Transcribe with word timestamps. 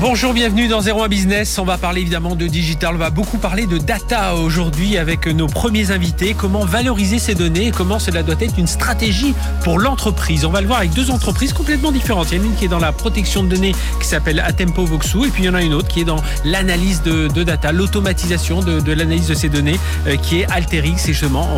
Bonjour, 0.00 0.32
bienvenue 0.32 0.68
dans 0.68 0.80
01 0.80 1.08
Business. 1.08 1.58
On 1.58 1.64
va 1.64 1.76
parler 1.76 2.02
évidemment 2.02 2.36
de 2.36 2.46
digital. 2.46 2.94
On 2.94 2.98
va 2.98 3.10
beaucoup 3.10 3.38
parler 3.38 3.66
de 3.66 3.78
data 3.78 4.36
aujourd'hui 4.36 4.96
avec 4.96 5.26
nos 5.26 5.48
premiers 5.48 5.90
invités. 5.90 6.34
Comment 6.34 6.64
valoriser 6.64 7.18
ces 7.18 7.34
données 7.34 7.66
et 7.66 7.70
comment 7.72 7.98
cela 7.98 8.22
doit 8.22 8.36
être 8.38 8.56
une 8.58 8.68
stratégie 8.68 9.34
pour 9.64 9.80
l'entreprise. 9.80 10.44
On 10.44 10.50
va 10.50 10.60
le 10.60 10.68
voir 10.68 10.78
avec 10.78 10.92
deux 10.92 11.10
entreprises 11.10 11.52
complètement 11.52 11.90
différentes. 11.90 12.30
Il 12.30 12.38
y 12.38 12.40
en 12.40 12.44
a 12.44 12.46
une 12.46 12.54
qui 12.54 12.66
est 12.66 12.68
dans 12.68 12.78
la 12.78 12.92
protection 12.92 13.42
de 13.42 13.48
données 13.48 13.74
qui 14.00 14.06
s'appelle 14.06 14.38
Atempo 14.38 14.84
Voxu 14.84 15.26
et 15.26 15.30
puis 15.30 15.42
il 15.42 15.46
y 15.46 15.48
en 15.48 15.54
a 15.54 15.62
une 15.62 15.74
autre 15.74 15.88
qui 15.88 16.02
est 16.02 16.04
dans 16.04 16.22
l'analyse 16.44 17.02
de, 17.02 17.26
data, 17.42 17.72
l'automatisation 17.72 18.60
de, 18.60 18.92
l'analyse 18.92 19.26
de 19.26 19.34
ces 19.34 19.48
données 19.48 19.80
euh, 20.06 20.14
qui 20.14 20.42
est 20.42 20.50
Alterix. 20.52 20.94
Et 21.08 21.12
justement, 21.12 21.48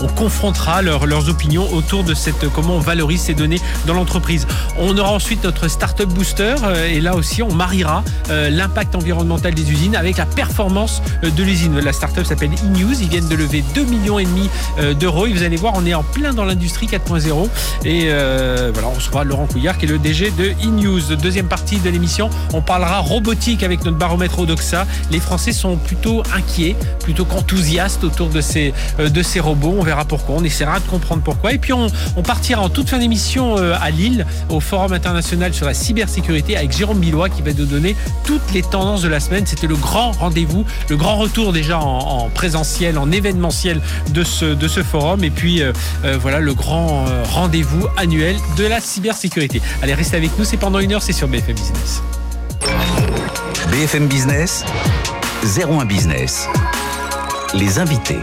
on, 0.00 0.06
confrontera 0.06 0.82
leurs 0.82 1.28
opinions 1.28 1.70
autour 1.72 2.04
de 2.04 2.14
cette 2.14 2.48
comment 2.52 2.76
on 2.76 2.80
valorise 2.80 3.22
ces 3.22 3.34
données 3.34 3.60
dans 3.86 3.94
l'entreprise. 3.94 4.46
On 4.78 4.96
aura 4.96 5.12
ensuite 5.12 5.42
notre 5.42 5.66
Startup 5.66 6.08
Booster 6.08 6.54
euh, 6.62 6.88
et 6.88 7.00
là 7.00 7.14
aussi 7.14 7.42
on 7.42 7.52
mariera 7.52 7.87
euh, 8.30 8.50
l'impact 8.50 8.94
environnemental 8.94 9.54
des 9.54 9.70
usines 9.70 9.96
avec 9.96 10.18
la 10.18 10.26
performance 10.26 11.02
euh, 11.24 11.30
de 11.30 11.42
l'usine. 11.42 11.78
La 11.78 11.92
startup 11.92 12.24
s'appelle 12.24 12.50
eNews. 12.64 13.00
Ils 13.00 13.08
viennent 13.08 13.28
de 13.28 13.34
lever 13.34 13.64
2 13.74 13.84
millions 13.84 14.18
euh, 14.78 14.94
d'euros. 14.94 15.26
Et 15.26 15.32
vous 15.32 15.42
allez 15.42 15.56
voir, 15.56 15.74
on 15.76 15.86
est 15.86 15.94
en 15.94 16.02
plein 16.02 16.34
dans 16.34 16.44
l'industrie 16.44 16.86
4.0. 16.86 17.48
Et 17.84 18.08
voilà, 18.72 18.88
on 18.88 18.94
recevra 18.94 19.24
Laurent 19.24 19.46
Couillard 19.46 19.78
qui 19.78 19.86
est 19.86 19.88
le 19.88 19.98
DG 19.98 20.30
de 20.30 20.52
eNews. 20.64 21.16
Deuxième 21.16 21.48
partie 21.48 21.78
de 21.78 21.88
l'émission, 21.90 22.30
on 22.52 22.60
parlera 22.60 22.98
robotique 22.98 23.62
avec 23.62 23.84
notre 23.84 23.96
baromètre 23.96 24.38
Odoxa. 24.38 24.86
Les 25.10 25.20
Français 25.20 25.52
sont 25.52 25.76
plutôt 25.76 26.22
inquiets, 26.34 26.76
plutôt 27.00 27.24
qu'enthousiastes 27.24 28.04
autour 28.04 28.28
de 28.28 28.40
ces, 28.40 28.72
de 28.98 29.22
ces 29.22 29.40
robots. 29.40 29.74
On 29.78 29.82
verra 29.82 30.04
pourquoi. 30.04 30.36
On 30.38 30.44
essaiera 30.44 30.80
de 30.80 30.86
comprendre 30.86 31.22
pourquoi. 31.22 31.52
Et 31.52 31.58
puis 31.58 31.72
on, 31.72 31.86
on 32.16 32.22
partira 32.22 32.62
en 32.62 32.68
toute 32.68 32.88
fin 32.88 32.98
d'émission 32.98 33.56
à 33.56 33.90
Lille 33.90 34.26
au 34.48 34.60
Forum 34.60 34.92
international 34.92 35.54
sur 35.54 35.66
la 35.66 35.74
cybersécurité 35.74 36.56
avec 36.56 36.76
Jérôme 36.76 36.98
Billois 36.98 37.28
qui 37.28 37.42
va 37.42 37.52
nous 37.52 37.64
donner 37.64 37.77
toutes 38.24 38.52
les 38.52 38.62
tendances 38.62 39.02
de 39.02 39.08
la 39.08 39.20
semaine. 39.20 39.46
C'était 39.46 39.66
le 39.66 39.76
grand 39.76 40.12
rendez-vous, 40.12 40.64
le 40.88 40.96
grand 40.96 41.16
retour 41.16 41.52
déjà 41.52 41.78
en, 41.78 42.28
présentiel, 42.30 42.98
en 42.98 43.10
événementiel 43.10 43.80
de 44.10 44.24
ce, 44.24 44.44
de 44.46 44.68
ce 44.68 44.82
forum. 44.82 45.24
Et 45.24 45.30
puis 45.30 45.62
euh, 45.62 45.72
euh, 46.04 46.18
voilà 46.20 46.40
le 46.40 46.54
grand 46.54 47.06
euh, 47.08 47.22
rendez-vous 47.24 47.86
annuel 47.96 48.36
de 48.56 48.64
la 48.64 48.80
cybersécurité. 48.80 49.62
Allez, 49.82 49.94
restez 49.94 50.16
avec 50.16 50.36
nous, 50.38 50.44
c'est 50.44 50.56
pendant 50.56 50.78
une 50.78 50.92
heure, 50.92 51.02
c'est 51.02 51.12
sur 51.12 51.28
BFM 51.28 51.54
Business. 51.54 52.02
BFM 53.70 54.06
Business, 54.06 54.64
01 55.44 55.84
Business. 55.84 56.48
Les 57.54 57.78
invités. 57.78 58.20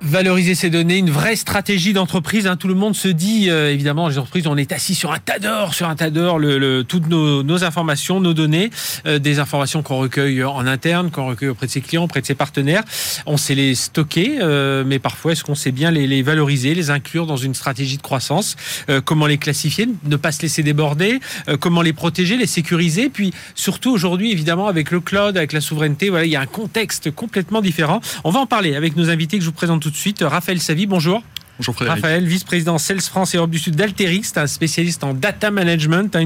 Valoriser 0.00 0.54
ces 0.54 0.70
données, 0.70 0.98
une 0.98 1.10
vraie 1.10 1.36
stratégie 1.36 1.92
d'entreprise. 1.92 2.46
Hein. 2.46 2.56
Tout 2.56 2.68
le 2.68 2.74
monde 2.74 2.94
se 2.94 3.08
dit, 3.08 3.50
euh, 3.50 3.72
évidemment, 3.72 4.08
les 4.08 4.18
entreprises, 4.18 4.46
on 4.46 4.56
est 4.56 4.72
assis 4.72 4.94
sur 4.94 5.12
un 5.12 5.18
tas 5.18 5.38
d'or, 5.38 5.74
sur 5.74 5.88
un 5.88 5.96
tas 5.96 6.10
d'or, 6.10 6.38
le, 6.38 6.82
toutes 6.82 7.08
nos, 7.08 7.64
informations, 7.64 8.20
nos 8.20 8.34
données, 8.34 8.70
euh, 9.06 9.18
des 9.18 9.40
informations 9.40 9.82
qu'on 9.82 9.98
recueille 9.98 10.44
en 10.44 10.66
interne, 10.66 11.10
qu'on 11.10 11.26
recueille 11.26 11.48
auprès 11.48 11.66
de 11.66 11.72
ses 11.72 11.80
clients, 11.80 12.04
auprès 12.04 12.20
de 12.20 12.26
ses 12.26 12.36
partenaires. 12.36 12.84
On 13.26 13.36
sait 13.36 13.54
les 13.54 13.74
stocker, 13.74 14.38
euh, 14.40 14.84
mais 14.86 14.98
parfois, 14.98 15.32
est-ce 15.32 15.42
qu'on 15.42 15.56
sait 15.56 15.72
bien 15.72 15.90
les, 15.90 16.06
les, 16.06 16.22
valoriser, 16.22 16.74
les 16.74 16.90
inclure 16.90 17.26
dans 17.26 17.36
une 17.36 17.54
stratégie 17.54 17.96
de 17.96 18.02
croissance? 18.02 18.56
Comment 19.04 19.26
les 19.26 19.38
classifier, 19.38 19.88
ne 20.04 20.16
pas 20.16 20.32
se 20.32 20.42
laisser 20.42 20.62
déborder? 20.62 21.20
Comment 21.60 21.82
les 21.82 21.92
protéger, 21.92 22.36
les 22.36 22.46
sécuriser? 22.46 23.08
Puis 23.08 23.32
surtout 23.54 23.90
aujourd'hui, 23.90 24.30
évidemment, 24.32 24.68
avec 24.68 24.90
le 24.90 25.00
cloud, 25.00 25.36
avec 25.36 25.52
la 25.52 25.60
souveraineté, 25.60 26.10
voilà, 26.10 26.24
il 26.24 26.30
y 26.30 26.36
a 26.36 26.40
un 26.40 26.46
contexte 26.46 27.10
complètement 27.10 27.60
différent. 27.60 28.00
On 28.24 28.30
va 28.30 28.40
en 28.40 28.46
parler 28.46 28.76
avec 28.76 28.96
nos 28.96 29.10
invités 29.10 29.38
que 29.38 29.44
je 29.44 29.48
vous 29.48 29.54
présente 29.54 29.82
tout 29.82 29.87
de 29.90 29.96
suite. 29.96 30.22
Raphaël 30.22 30.60
Savy, 30.60 30.86
bonjour. 30.86 31.22
Bonjour 31.58 31.74
Frédéric. 31.74 32.04
Raphaël, 32.04 32.24
vice-président 32.24 32.78
Sales 32.78 33.00
France 33.00 33.34
et 33.34 33.38
Europe 33.38 33.50
du 33.50 33.58
Sud 33.58 33.74
d'Alterix, 33.74 34.22
un 34.36 34.46
spécialiste 34.46 35.02
en 35.02 35.12
data 35.12 35.50
management. 35.50 36.16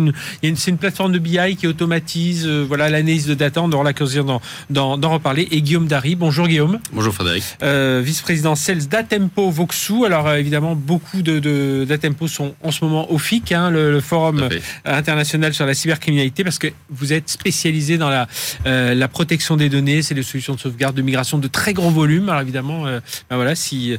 c'est 0.43 0.71
une 0.71 0.77
plateforme 0.77 1.13
de 1.13 1.19
BI 1.19 1.57
qui 1.57 1.67
automatise 1.67 2.47
euh, 2.47 2.67
voilà 2.69 2.91
l'analyse 2.91 3.27
de 3.27 3.33
data. 3.33 3.63
On 3.63 3.73
aura 3.73 3.85
l'occasion 3.85 4.41
d'en, 4.69 4.99
reparler. 5.11 5.49
Et 5.51 5.63
Guillaume 5.63 5.87
Dary, 5.87 6.17
bonjour 6.17 6.49
Guillaume. 6.49 6.81
Bonjour 6.93 7.15
Frédéric. 7.15 7.45
Euh, 7.63 8.03
vice-président 8.05 8.55
Sales 8.57 8.87
d'Atempo 8.89 9.51
Voxu. 9.51 10.05
Alors 10.05 10.29
euh, 10.29 10.37
évidemment, 10.37 10.77
beaucoup 10.77 11.23
de, 11.23 11.87
d'Atempo 11.87 12.29
sont 12.29 12.55
en 12.63 12.71
ce 12.71 12.85
moment 12.85 13.11
au 13.11 13.17
FIC, 13.17 13.53
hein, 13.53 13.71
le, 13.71 14.01
forum 14.01 14.47
international 14.85 15.55
sur 15.55 15.65
la 15.65 15.73
cybercriminalité, 15.73 16.45
parce 16.45 16.59
que 16.59 16.69
vous 16.91 17.15
êtes 17.15 17.31
spécialisé 17.31 17.97
dans 17.97 18.11
la, 18.11 18.29
la 18.67 19.09
protection 19.09 19.57
des 19.57 19.71
données. 19.71 20.03
C'est 20.03 20.15
des 20.15 20.23
solutions 20.23 20.57
de 20.57 20.61
sauvegarde, 20.61 20.95
de 20.95 21.03
migration 21.03 21.39
de 21.39 21.49
très 21.49 21.73
gros 21.73 21.91
volumes. 21.91 22.29
Alors 22.29 22.43
évidemment, 22.43 22.83
ben 22.85 23.37
voilà, 23.37 23.55
si, 23.55 23.97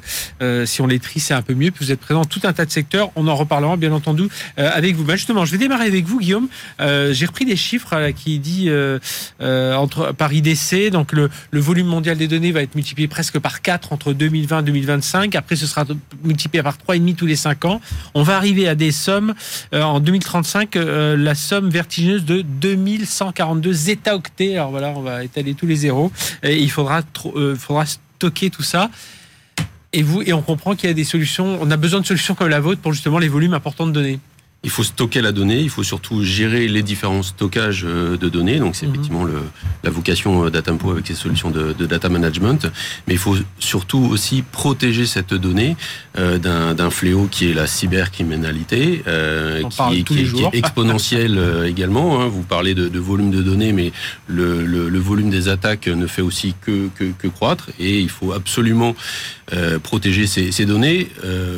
si 0.66 0.82
on 0.82 0.88
les 0.88 1.00
trie 1.00 1.23
c'est 1.24 1.34
un 1.34 1.42
peu 1.42 1.54
mieux. 1.54 1.72
Vous 1.80 1.92
êtes 1.92 2.00
présent 2.00 2.22
dans 2.22 2.26
tout 2.26 2.42
un 2.44 2.54
tas 2.54 2.66
de 2.66 2.72
secteurs. 2.72 3.12
On 3.16 3.28
en 3.28 3.36
reparlera 3.36 3.78
bien 3.78 3.92
entendu 3.92 4.24
euh, 4.60 4.70
avec 4.74 4.96
vous. 4.96 5.04
Ben 5.04 5.16
justement, 5.16 5.46
je 5.46 5.52
vais 5.52 5.58
démarrer 5.58 5.88
avec 5.88 6.06
vous, 6.06 6.20
Guillaume. 6.20 6.48
Euh, 6.80 7.14
j'ai 7.14 7.26
repris 7.26 7.46
des 7.46 7.56
chiffres 7.56 7.94
euh, 7.94 8.12
qui 8.12 8.40
dit 8.40 8.70
entre 9.40 10.14
par 10.14 10.32
IDC. 10.34 10.92
Donc 10.92 11.12
le, 11.14 11.30
volume 11.54 11.88
mondial 11.88 12.18
des 12.18 12.28
données 12.28 12.52
va 12.52 12.62
être 12.62 12.76
multiplié 12.76 13.08
presque 13.08 13.40
par 13.40 13.62
4 13.62 13.94
entre 13.94 14.14
2020 14.14 14.60
et 14.60 14.64
2025. 14.64 15.36
Après, 15.36 15.56
ce 15.56 15.66
sera 15.66 15.86
multiplié 16.24 16.62
par 16.62 16.78
3,5 16.78 17.16
tous 17.16 17.26
les 17.26 17.36
5 17.36 17.66
ans. 17.66 17.82
On 18.14 18.24
va 18.24 18.36
arriver 18.36 18.68
à 18.68 18.76
des 18.76 18.92
sommes 18.92 19.34
en 19.72 20.00
2035, 20.00 20.76
la 20.76 21.36
somme 21.36 21.70
vertigineuse 21.70 22.26
de 22.26 22.42
2142 22.42 23.72
zeta-octets. 23.72 24.58
Alors 24.58 24.72
voilà, 24.72 24.90
on 24.90 25.02
va 25.02 25.24
étaler 25.24 25.54
tous 25.54 25.68
les 25.68 25.78
zéros. 25.78 26.12
Et 26.44 26.58
il 26.60 26.70
faudra, 26.70 27.02
faudra 27.58 27.86
stocker 27.86 28.50
tout 28.50 28.64
ça. 28.64 28.90
Et 29.94 30.02
vous, 30.02 30.24
et 30.24 30.34
on 30.34 30.42
comprend 30.42 30.76
qu'il 30.76 30.90
y 30.90 30.92
a 30.92 30.96
des 30.96 31.04
solutions, 31.04 31.60
on 31.62 31.70
a 31.70 31.78
besoin 31.78 32.02
de 32.02 32.06
solutions 32.06 32.34
comme 32.34 32.50
la 32.50 32.60
vôtre 32.60 32.82
pour 32.82 32.94
justement 32.94 33.20
les 33.20 33.28
volumes 33.28 33.54
importants 33.54 33.86
de 33.86 33.92
données. 33.92 34.20
Il 34.66 34.70
faut 34.70 34.84
stocker 34.84 35.22
la 35.22 35.34
donnée, 35.34 35.60
il 35.60 35.70
faut 35.70 35.84
surtout 35.84 36.24
gérer 36.24 36.70
les 36.70 36.84
différents 36.84 37.22
stockages 37.22 37.84
euh, 37.86 38.16
de 38.16 38.30
données. 38.30 38.60
Donc 38.60 38.76
c'est 38.76 38.86
mhm. 38.86 38.94
effectivement 38.94 39.24
le, 39.26 39.42
la 39.84 39.90
vocation 39.90 40.46
euh, 40.46 40.50
d'Atempo 40.50 40.92
avec 40.92 41.06
ses 41.06 41.16
solutions 41.16 41.52
de, 41.52 41.74
de, 41.74 41.86
data 41.86 42.08
management. 42.08 42.72
Mais 43.08 43.14
il 43.14 43.20
faut 43.20 43.36
surtout 43.60 44.00
aussi 44.00 44.42
protéger 44.42 45.06
cette 45.06 45.34
donnée 45.34 45.76
euh, 46.18 46.38
d'un 46.38 46.90
fléau 46.90 47.28
qui 47.30 47.50
est 47.50 47.54
la 47.54 47.68
cybercriminalité, 47.68 49.04
euh, 49.08 49.64
qui, 49.64 50.00
est, 50.00 50.04
qui, 50.04 50.32
qui, 50.32 50.44
est, 50.44 50.56
exponentielle 50.56 51.38
euh, 51.38 51.68
également. 51.68 52.22
Hein. 52.22 52.28
Vous 52.28 52.44
parlez 52.44 52.74
de, 52.74 52.88
de, 52.88 53.00
volume 53.00 53.32
de 53.32 53.42
données, 53.42 53.74
mais 53.74 53.92
le, 54.28 54.64
le, 54.64 54.90
le, 54.90 55.00
volume 55.00 55.30
des 55.30 55.50
attaques 55.50 55.88
ne 55.88 56.08
fait 56.08 56.22
aussi 56.22 56.54
que, 56.62 56.88
que, 56.96 57.06
que 57.18 57.28
croître. 57.28 57.70
Et 57.80 58.00
il 58.00 58.10
faut 58.10 58.32
absolument 58.32 58.96
euh, 59.52 59.80
protéger 59.80 60.28
ces, 60.28 60.52
ces 60.52 60.66
données. 60.66 61.10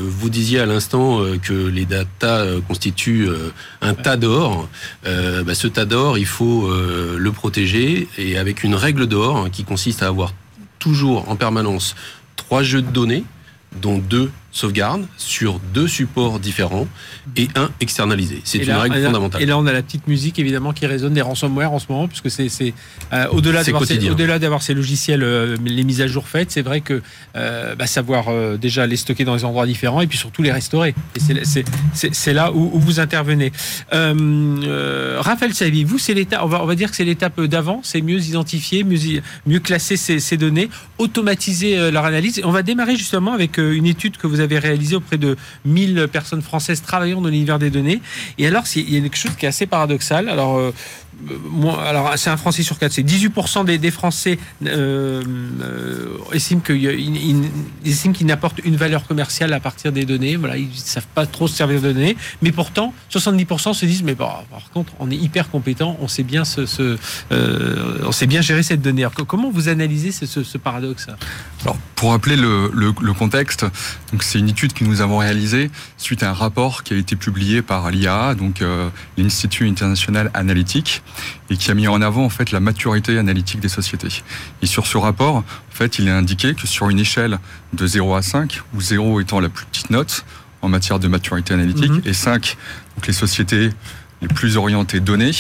vous 0.01 0.29
disiez 0.29 0.59
à 0.59 0.65
l'instant 0.65 1.21
que 1.43 1.53
les 1.53 1.85
data 1.85 2.45
constituent 2.67 2.94
euh, 3.07 3.53
un 3.81 3.93
tas 3.93 4.17
d'or. 4.17 4.67
Euh, 5.05 5.43
bah, 5.43 5.55
ce 5.55 5.67
tas 5.67 5.85
d'or, 5.85 6.17
il 6.17 6.25
faut 6.25 6.67
euh, 6.67 7.17
le 7.17 7.31
protéger 7.31 8.07
et 8.17 8.37
avec 8.37 8.63
une 8.63 8.75
règle 8.75 9.07
d'or 9.07 9.49
qui 9.51 9.63
consiste 9.63 10.03
à 10.03 10.07
avoir 10.07 10.33
toujours 10.79 11.29
en 11.29 11.35
permanence 11.35 11.95
trois 12.35 12.63
jeux 12.63 12.81
de 12.81 12.91
données, 12.91 13.23
dont 13.81 13.97
deux 13.97 14.31
sauvegarde 14.55 15.05
sur 15.17 15.59
deux 15.73 15.87
supports 15.87 16.39
différents 16.39 16.87
et 17.35 17.49
un 17.55 17.69
externalisé. 17.81 18.39
C'est 18.45 18.59
une 18.59 18.71
règle 18.71 19.03
fondamentale. 19.03 19.41
Et 19.41 19.45
là, 19.45 19.57
on 19.57 19.65
a 19.65 19.73
la 19.73 19.81
petite 19.81 20.07
musique 20.07 20.39
évidemment 20.39 20.71
qui 20.71 20.85
résonne 20.85 21.13
des 21.13 21.21
ransomware 21.21 21.73
en 21.73 21.79
ce 21.79 21.87
moment, 21.89 22.07
puisque 22.07 22.31
c'est 22.31 22.73
euh, 23.11 23.27
au-delà 23.31 23.63
d'avoir 24.39 24.63
ces, 24.63 24.73
logiciels, 24.73 25.23
euh, 25.23 25.57
les 25.63 25.83
mises 25.83 25.99
à 25.99 26.07
jour 26.07 26.29
faites, 26.29 26.51
c'est 26.51 26.61
vrai 26.61 26.79
que 26.79 27.01
euh, 27.35 27.75
bah, 27.75 27.85
savoir 27.85 28.27
déjà 28.57 28.87
les 28.87 28.95
stocker 28.95 29.25
dans 29.25 29.35
des 29.35 29.43
endroits 29.43 29.67
différents 29.67 29.99
et 29.99 30.07
puis 30.07 30.17
surtout 30.17 30.41
les 30.41 30.53
restaurer. 30.53 30.95
c'est 31.93 32.33
là 32.33 32.53
où, 32.53 32.79
vous 32.79 33.01
intervenez. 33.01 33.51
Raphaël 33.91 35.53
Savi, 35.53 35.83
vous, 35.83 35.97
c'est 35.97 36.13
l'étape, 36.13 36.39
on 36.43 36.47
va, 36.47 36.63
on 36.63 36.65
va 36.65 36.75
dire 36.75 36.89
que 36.89 36.95
c'est 36.95 37.03
l'étape 37.03 37.41
d'avant, 37.41 37.81
c'est 37.83 38.01
mieux 38.01 38.21
identifier, 38.21 38.85
mieux, 38.85 39.21
mieux 39.45 39.59
classer 39.59 39.97
ces, 39.97 40.19
ces 40.19 40.37
données, 40.37 40.69
automatiser 40.97 41.91
leur 41.91 42.05
analyse. 42.05 42.39
On 42.45 42.51
va 42.51 42.63
démarrer 42.63 42.95
justement 42.95 43.33
avec 43.33 43.57
une 43.57 43.85
étude 43.85 44.15
que 44.15 44.27
vous 44.27 44.39
avez 44.39 44.44
réalisé 44.53 44.95
auprès 44.95 45.17
de 45.17 45.35
1000 45.65 46.07
personnes 46.11 46.41
françaises 46.41 46.81
travaillant 46.81 47.21
dans 47.21 47.29
l'univers 47.29 47.59
des 47.59 47.69
données. 47.69 48.01
Et 48.37 48.47
alors, 48.47 48.63
il 48.75 48.93
y 48.93 48.97
a 48.97 49.01
quelque 49.01 49.17
chose 49.17 49.35
qui 49.35 49.45
est 49.45 49.49
assez 49.49 49.65
paradoxal. 49.65 50.29
Alors, 50.29 50.57
euh, 50.57 50.73
moi, 51.49 51.81
alors 51.83 52.13
c'est 52.17 52.29
un 52.29 52.37
Français 52.37 52.63
sur 52.63 52.77
quatre, 52.77 52.93
c'est 52.93 53.03
18% 53.03 53.65
des, 53.65 53.91
Français 53.91 54.37
euh, 54.65 55.23
euh, 55.61 56.17
estiment 56.33 56.61
qu'ils 56.61 58.27
n'apportent 58.27 58.59
une 58.63 58.75
valeur 58.75 59.07
commerciale 59.07 59.53
à 59.53 59.59
partir 59.59 59.91
des 59.91 60.05
données. 60.05 60.35
Voilà, 60.35 60.57
ils 60.57 60.67
ne 60.67 60.73
savent 60.73 61.07
pas 61.13 61.25
trop 61.25 61.47
se 61.47 61.55
servir 61.55 61.81
de 61.81 61.93
données, 61.93 62.17
mais 62.41 62.51
pourtant 62.51 62.93
70% 63.11 63.73
se 63.73 63.85
disent 63.85 64.03
mais 64.03 64.15
par 64.15 64.45
contre 64.73 64.93
on 64.99 65.09
est 65.09 65.15
hyper 65.15 65.49
compétent, 65.49 65.97
on 66.01 66.07
sait 66.07 66.23
bien 66.23 66.43
euh, 66.59 66.97
on 68.05 68.11
sait 68.11 68.27
bien 68.27 68.41
gérer 68.41 68.63
cette 68.63 68.81
donnée. 68.81 69.07
comment 69.27 69.49
vous 69.49 69.69
analysez 69.69 70.11
ce, 70.11 70.57
paradoxe? 70.57 71.07
Alors 71.63 71.77
pour 71.95 72.11
rappeler 72.11 72.35
le, 72.35 72.71
le, 72.73 72.93
le 72.99 73.13
contexte, 73.13 73.65
donc 74.11 74.23
c'est 74.23 74.39
une 74.39 74.49
étude 74.49 74.73
que 74.73 74.83
nous 74.83 75.01
avons 75.01 75.17
réalisée 75.17 75.71
suite 75.97 76.23
à 76.23 76.29
un 76.29 76.33
rapport 76.33 76.83
qui 76.83 76.93
a 76.93 76.97
été 76.97 77.15
publié 77.15 77.61
par 77.61 77.89
l'IA, 77.89 78.35
donc 78.35 78.63
l'Institut 79.17 79.67
international 79.67 80.29
analytique 80.33 81.01
et 81.49 81.57
qui 81.57 81.71
a 81.71 81.73
mis 81.73 81.87
en 81.87 82.01
avant 82.01 82.25
en 82.25 82.29
fait 82.29 82.51
la 82.51 82.59
maturité 82.59 83.17
analytique 83.17 83.59
des 83.59 83.69
sociétés. 83.69 84.23
Et 84.61 84.65
sur 84.65 84.87
ce 84.87 84.97
rapport, 84.97 85.37
en 85.37 85.43
fait, 85.69 85.99
il 85.99 86.07
est 86.07 86.11
indiqué 86.11 86.53
que 86.53 86.67
sur 86.67 86.89
une 86.89 86.99
échelle 86.99 87.39
de 87.73 87.87
0 87.87 88.15
à 88.15 88.21
5, 88.21 88.61
où 88.73 88.81
0 88.81 89.19
étant 89.21 89.39
la 89.39 89.49
plus 89.49 89.65
petite 89.65 89.89
note 89.89 90.25
en 90.61 90.69
matière 90.69 90.99
de 90.99 91.07
maturité 91.07 91.53
analytique 91.53 91.91
mhm. 91.91 92.01
et 92.05 92.13
5, 92.13 92.57
donc 92.95 93.07
les 93.07 93.13
sociétés 93.13 93.69
les 94.21 94.27
plus 94.27 94.57
orientées 94.57 94.99
données, 94.99 95.31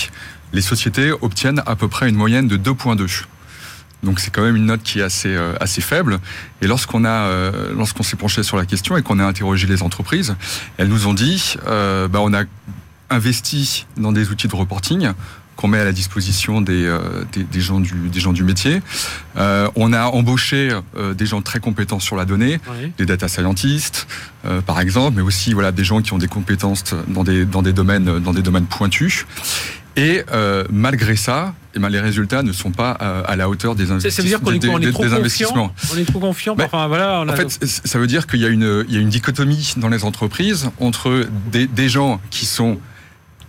les 0.53 0.61
sociétés 0.61 1.11
obtiennent 1.21 1.61
à 1.65 1.75
peu 1.75 1.87
près 1.87 2.09
une 2.09 2.15
moyenne 2.15 2.47
de 2.47 2.57
2.2. 2.57 3.25
Donc 4.03 4.19
c'est 4.19 4.29
quand 4.29 4.43
même 4.43 4.55
une 4.55 4.65
note 4.65 4.83
qui 4.83 4.99
est 4.99 5.03
assez 5.03 5.35
euh, 5.35 5.53
assez 5.59 5.81
faible. 5.81 6.19
Et 6.61 6.67
lorsqu'on 6.67 7.03
a 7.05 7.09
euh, 7.09 7.73
lorsqu'on 7.75 8.03
s'est 8.03 8.15
penché 8.15 8.43
sur 8.43 8.55
la 8.55 8.65
question 8.65 8.95
et 8.97 9.01
qu'on 9.01 9.19
a 9.19 9.25
interrogé 9.25 9.67
les 9.67 9.81
entreprises, 9.81 10.35
elles 10.77 10.89
nous 10.89 11.07
ont 11.07 11.13
dit 11.13 11.55
euh, 11.65 12.07
bah, 12.07 12.19
on 12.21 12.33
a 12.33 12.43
investi 13.09 13.85
dans 13.97 14.11
des 14.11 14.29
outils 14.29 14.47
de 14.47 14.55
reporting 14.55 15.11
qu'on 15.55 15.67
met 15.67 15.79
à 15.79 15.85
la 15.85 15.91
disposition 15.91 16.61
des, 16.61 16.85
euh, 16.85 17.23
des, 17.33 17.61
gens, 17.61 17.79
du, 17.79 18.09
des 18.09 18.19
gens 18.19 18.33
du 18.33 18.43
métier. 18.43 18.81
Euh, 19.37 19.69
on 19.75 19.93
a 19.93 20.05
embauché 20.05 20.71
euh, 20.97 21.13
des 21.13 21.25
gens 21.25 21.41
très 21.41 21.59
compétents 21.59 21.99
sur 21.99 22.15
la 22.15 22.25
donnée, 22.25 22.59
des 22.97 23.05
data 23.05 23.27
scientists, 23.27 24.07
par 24.65 24.79
exemple, 24.79 25.17
mais 25.17 25.23
aussi 25.23 25.53
voilà, 25.53 25.71
des 25.71 25.83
gens 25.83 26.01
qui 26.01 26.13
ont 26.13 26.17
des 26.17 26.27
compétences 26.27 26.83
dans 27.07 27.23
des, 27.23 27.45
dans 27.45 27.61
des, 27.61 27.73
domaines, 27.73 28.19
dans 28.19 28.33
des 28.33 28.41
domaines 28.41 28.65
pointus. 28.67 29.25
Et 29.95 30.23
malgré 30.71 31.15
ça, 31.15 31.53
eh 31.73 31.79
ben, 31.79 31.89
les 31.89 31.99
résultats 31.99 32.43
ne 32.43 32.51
sont 32.51 32.71
pas 32.71 32.91
à 32.91 33.35
la 33.35 33.49
hauteur 33.49 33.75
des, 33.75 33.91
investissements. 33.91 34.11
Ça 34.11 34.21
veut 34.21 34.27
dire 34.27 34.41
qu'on 34.41 34.79
est, 34.81 34.91
trop 34.91 35.05
investissements. 35.05 35.73
On 35.93 35.97
est 35.97 36.05
trop 36.05 36.19
confiant. 36.19 36.55
enfin, 36.59 36.87
voilà, 36.87 37.21
En 37.21 37.35
fait, 37.35 37.49
ça 37.65 37.97
veut 37.97 38.07
dire 38.07 38.27
qu'il 38.27 38.41
y, 38.41 38.45
a 38.45 38.49
une, 38.49 38.85
il 38.87 38.93
y 38.93 38.97
a 38.97 39.01
une 39.01 39.09
dichotomie 39.09 39.73
dans 39.77 39.89
les 39.89 40.03
entreprises 40.03 40.69
entre 40.79 41.27
des, 41.51 41.65
des 41.65 41.89
gens 41.89 42.19
qui 42.29 42.45
sont 42.45 42.77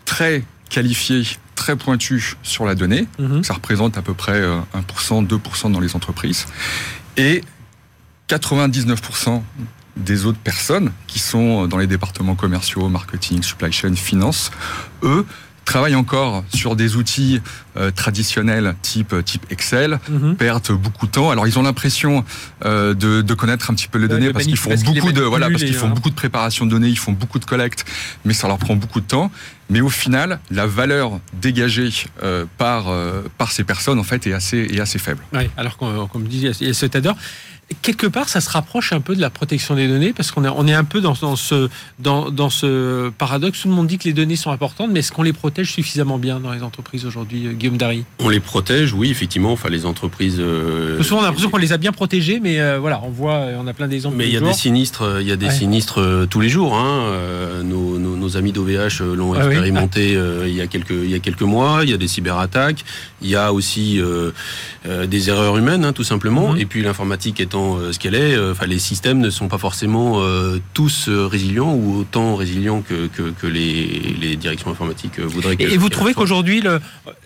très 0.04 0.44
qualifiés 0.70 1.24
très 1.56 1.74
pointu 1.74 2.36
sur 2.44 2.64
la 2.64 2.76
donnée. 2.76 3.08
Mhm. 3.18 3.42
Ça 3.42 3.54
représente 3.54 3.98
à 3.98 4.02
peu 4.02 4.14
près 4.14 4.40
1%, 4.74 5.22
euh, 5.22 5.26
2% 5.26 5.70
dans 5.70 5.80
les 5.80 5.96
entreprises. 5.96 6.46
Et 7.16 7.42
99% 8.28 9.42
des 9.96 10.26
autres 10.26 10.38
personnes 10.38 10.92
qui 11.06 11.18
sont 11.18 11.66
dans 11.66 11.78
les 11.78 11.86
départements 11.86 12.34
commerciaux, 12.34 12.88
marketing, 12.88 13.42
supply 13.42 13.72
chain, 13.72 13.94
finance, 13.96 14.50
eux, 15.02 15.26
travaillent 15.66 15.96
encore 15.96 16.44
sur 16.54 16.76
des 16.76 16.96
outils 16.96 17.42
euh, 17.76 17.90
traditionnels 17.90 18.74
type 18.80 19.14
type 19.24 19.44
Excel, 19.50 19.98
mhm. 20.08 20.36
perdent 20.36 20.72
beaucoup 20.72 21.06
de 21.06 21.10
temps. 21.10 21.30
Alors 21.30 21.46
ils 21.46 21.58
ont 21.58 21.62
l'impression 21.62 22.24
euh, 22.64 22.94
de, 22.94 23.20
de, 23.20 23.34
connaître 23.34 23.70
un 23.70 23.74
petit 23.74 23.88
peu 23.88 23.98
les 23.98 24.08
données 24.08 24.32
parce 24.32 24.46
qu'ils 24.46 24.56
font 24.56 24.74
beaucoup 24.74 25.12
de 25.12 25.20
voilà 25.20 25.50
parce 25.50 25.64
qu'ils 25.64 25.74
font 25.74 25.90
beaucoup 25.90 26.08
de 26.08 26.14
préparation 26.14 26.64
de 26.64 26.70
données, 26.70 26.88
ils 26.88 26.98
font 26.98 27.12
beaucoup 27.12 27.38
de 27.38 27.44
collecte, 27.44 27.84
mais 28.24 28.32
ça 28.32 28.48
leur 28.48 28.58
prend 28.58 28.76
beaucoup 28.76 29.00
de 29.00 29.06
temps. 29.06 29.30
Mais 29.68 29.80
au 29.80 29.88
final, 29.88 30.38
la 30.52 30.66
valeur 30.66 31.18
dégagée 31.34 31.90
euh, 32.22 32.46
par 32.56 32.84
par 33.36 33.50
ces 33.52 33.64
personnes 33.64 33.98
en 33.98 34.04
fait 34.04 34.26
est 34.26 34.32
assez 34.32 34.58
est 34.58 34.80
assez 34.80 34.98
faible. 34.98 35.22
Oui, 35.34 35.50
alors 35.56 35.76
comme 35.76 36.26
a 36.26 36.72
cet 36.72 36.96
adore 36.96 37.16
quelque 37.82 38.06
part, 38.06 38.28
ça 38.28 38.40
se 38.40 38.48
rapproche 38.48 38.92
un 38.92 39.00
peu 39.00 39.16
de 39.16 39.20
la 39.20 39.30
protection 39.30 39.74
des 39.74 39.88
données 39.88 40.12
parce 40.12 40.30
qu'on 40.30 40.44
est, 40.44 40.48
on 40.48 40.68
est 40.68 40.74
un 40.74 40.84
peu 40.84 41.00
dans, 41.00 41.14
ce, 41.14 41.68
dans, 41.98 42.30
dans, 42.30 42.50
ce 42.50 43.10
paradoxe. 43.10 43.62
Tout 43.62 43.68
le 43.68 43.74
monde 43.74 43.88
dit 43.88 43.98
que 43.98 44.04
les 44.04 44.12
données 44.12 44.36
sont 44.36 44.52
importantes, 44.52 44.90
mais 44.92 45.00
est-ce 45.00 45.10
qu'on 45.10 45.24
les 45.24 45.32
protège 45.32 45.72
suffisamment 45.72 46.18
bien 46.18 46.38
dans 46.38 46.52
les 46.52 46.62
entreprises 46.62 47.04
aujourd'hui, 47.06 47.48
euh, 47.48 47.52
Guillaume 47.52 47.76
Dari 47.76 48.04
On 48.20 48.28
les 48.28 48.38
protège, 48.38 48.92
oui, 48.92 49.10
effectivement. 49.10 49.52
Enfin, 49.52 49.68
les 49.68 49.84
entreprises. 49.84 50.36
Euh, 50.38 51.02
souvent, 51.02 51.20
on 51.20 51.22
a 51.24 51.26
l'impression 51.26 51.50
qu'on 51.50 51.56
les 51.56 51.72
a 51.72 51.76
bien 51.76 51.90
protégées, 51.90 52.38
mais 52.40 52.60
euh, 52.60 52.78
voilà, 52.78 53.00
on 53.02 53.10
voit, 53.10 53.46
on 53.58 53.66
a 53.66 53.72
plein 53.72 53.88
d'exemples. 53.88 54.16
Mais 54.16 54.28
il 54.28 54.34
y 54.34 54.36
a 54.36 54.40
des 54.40 54.52
sinistres, 54.52 55.18
il 55.20 55.26
y 55.26 55.32
a 55.32 55.36
des 55.36 55.50
sinistres 55.50 56.26
tous 56.30 56.40
les 56.40 56.48
jours. 56.48 56.76
Hein. 56.76 57.62
Nos, 57.64 57.98
nos, 57.98 58.36
amis 58.36 58.52
d'OVH 58.52 59.02
l'ont 59.02 59.34
expérimenté 59.34 60.16
il 60.46 60.54
y 60.54 60.60
a 60.60 60.66
quelques, 60.66 60.90
il 60.90 61.10
y 61.10 61.14
a 61.14 61.18
quelques 61.18 61.42
mois. 61.42 61.80
Il 61.82 61.90
y 61.90 61.94
a 61.94 61.96
des 61.96 62.08
cyberattaques. 62.08 62.84
Il 63.22 63.28
y 63.28 63.36
a 63.36 63.52
aussi 63.52 64.00
des 64.84 65.30
erreurs 65.30 65.56
humaines, 65.56 65.84
hein, 65.84 65.92
tout 65.92 66.04
simplement. 66.04 66.52
Mhm. 66.52 66.60
Et 66.60 66.66
puis 66.66 66.82
l'informatique 66.82 67.40
étant 67.40 67.55
euh, 67.56 67.92
ce 67.92 67.98
qu'elle 67.98 68.14
est, 68.14 68.34
euh, 68.34 68.52
enfin, 68.52 68.66
les 68.66 68.78
systèmes 68.78 69.18
ne 69.18 69.30
sont 69.30 69.48
pas 69.48 69.58
forcément 69.58 70.20
euh, 70.20 70.58
tous 70.74 71.08
résilients 71.08 71.74
ou 71.74 72.00
autant 72.00 72.36
résilients 72.36 72.82
que, 72.82 73.08
que, 73.08 73.46
les, 73.46 74.36
directions 74.36 74.70
informatiques 74.70 75.18
voudraient. 75.20 75.56
Et, 75.58 75.74
et 75.74 75.76
vous 75.76 75.88
trouvez 75.88 76.14
qu'aujourd'hui, 76.14 76.62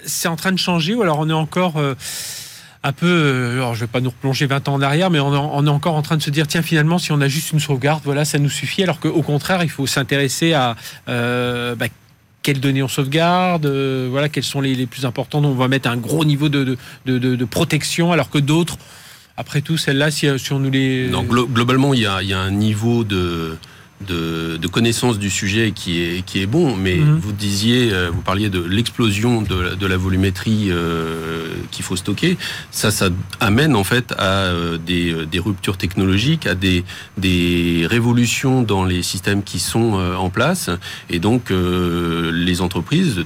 c'est 0.05 0.29
en 0.29 0.37
train 0.37 0.53
de 0.53 0.59
changer 0.59 0.95
ou 0.95 1.03
alors 1.03 1.19
on 1.19 1.29
est 1.29 1.35
encore 1.35 1.75
un 2.83 2.93
peu, 2.93 3.53
alors 3.55 3.75
je 3.75 3.81
vais 3.81 3.87
pas 3.87 4.01
nous 4.01 4.11
replonger 4.11 4.47
20 4.47 4.69
ans 4.69 4.75
en 4.75 4.83
arrière, 4.83 5.11
mais 5.11 5.19
on, 5.19 5.67
est 5.67 5.71
encore 5.71 5.95
en 5.95 6.03
train 6.03 6.17
de 6.17 6.23
se 6.23 6.31
dire, 6.31 6.47
tiens, 6.47 6.63
finalement, 6.63 6.99
si 6.99 7.13
on 7.13 7.21
a 7.21 7.29
juste 7.29 7.53
une 7.53 7.61
sauvegarde, 7.61 8.03
voilà, 8.05 8.25
ça 8.25 8.39
nous 8.39 8.51
suffit, 8.51 8.83
alors 8.83 9.01
qu'au 9.01 9.23
contraire, 9.23 9.63
il 9.63 9.71
faut 9.71 9.87
s'intéresser 9.87 10.53
à 10.53 10.77
bah, 11.07 11.87
quelles 12.43 12.61
données 12.61 12.83
on 12.83 12.89
sauvegarde, 12.89 13.67
voilà, 13.67 14.29
quelles 14.29 14.45
sont 14.45 14.61
les, 14.61 14.87
plus 14.87 15.05
importantes, 15.05 15.45
on 15.45 15.55
va 15.55 15.69
mettre 15.69 15.89
un 15.89 15.97
gros 15.97 16.25
niveau 16.25 16.49
de, 16.49 16.77
de, 17.07 17.19
de 17.19 17.45
protection, 17.45 18.13
alors 18.13 18.31
que 18.31 18.39
d'autres 18.39 18.79
après 19.37 19.61
tout, 19.63 19.77
celles-là, 19.77 20.11
si, 20.11 20.29
on 20.51 20.59
nous 20.59 20.71
les... 20.71 21.09
Non, 21.09 21.23
globalement, 21.23 21.95
il 21.95 22.01
y 22.01 22.07
a, 22.07 22.39
un 22.39 22.51
niveau 22.51 23.05
de, 23.05 23.57
de, 24.07 24.67
connaissance 24.67 25.19
du 25.19 25.31
sujet 25.31 25.73
qui 25.73 26.01
est, 26.01 26.25
qui 26.25 26.41
est 26.41 26.47
bon, 26.47 26.77
mais 26.77 26.97
mhm. 26.97 27.19
vous 27.19 27.33
disiez, 27.33 27.93
euh, 27.93 28.11
vous 28.11 28.23
parliez 28.23 28.49
de 28.49 28.61
l'explosion 28.61 29.43
de, 29.43 29.87
la 29.87 29.97
volumétrie 29.97 30.69
euh, 30.71 31.49
qu'il 31.71 31.85
faut 31.85 31.97
stocker. 31.97 32.37
Ça, 32.71 32.91
ça 32.91 33.09
amène 33.41 33.75
en 33.75 33.85
fait 33.85 34.13
à 34.17 34.45
euh, 34.45 34.79
des, 34.79 35.39
ruptures 35.39 35.77
technologiques, 35.77 36.47
à 36.47 36.55
des, 36.55 36.85
des 37.19 37.87
révolutions 37.89 38.63
dans 38.63 38.85
les 38.85 39.03
systèmes 39.03 39.43
qui 39.43 39.59
sont 39.59 39.95
en 39.95 40.31
place. 40.31 40.71
Et 41.09 41.19
donc, 41.19 41.51
les 41.51 42.61
entreprises 42.61 43.25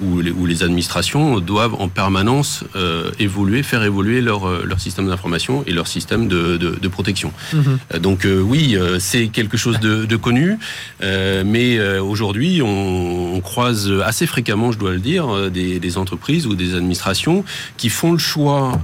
où 0.00 0.20
les, 0.46 0.62
administrations 0.62 1.40
doivent 1.40 1.74
en 1.74 1.88
permanence 1.88 2.64
euh, 2.76 3.10
évoluer, 3.18 3.62
faire 3.62 3.82
évoluer 3.82 4.20
leur, 4.20 4.48
euh, 4.48 4.64
leur 4.64 4.80
système 4.80 5.08
d'information 5.08 5.64
et 5.66 5.72
leur 5.72 5.86
système 5.86 6.28
de, 6.28 6.56
de, 6.56 6.88
protection. 6.88 7.32
Mhm. 7.52 7.78
Euh, 7.94 7.98
donc 7.98 8.26
oui, 8.26 8.76
c'est 8.98 9.28
quelque 9.28 9.56
chose 9.56 9.80
de, 9.80 10.16
connu, 10.16 10.58
mais 11.00 11.98
aujourd'hui, 11.98 12.62
on, 12.62 13.40
croise 13.40 13.92
assez 14.04 14.26
fréquemment, 14.26 14.72
je 14.72 14.78
dois 14.78 14.92
le 14.92 15.00
dire, 15.00 15.50
des, 15.50 15.78
des 15.80 15.98
entreprises 15.98 16.46
ou 16.46 16.54
des 16.54 16.74
administrations 16.74 17.44
qui 17.76 17.88
font 17.88 18.12
le 18.12 18.18
choix 18.18 18.80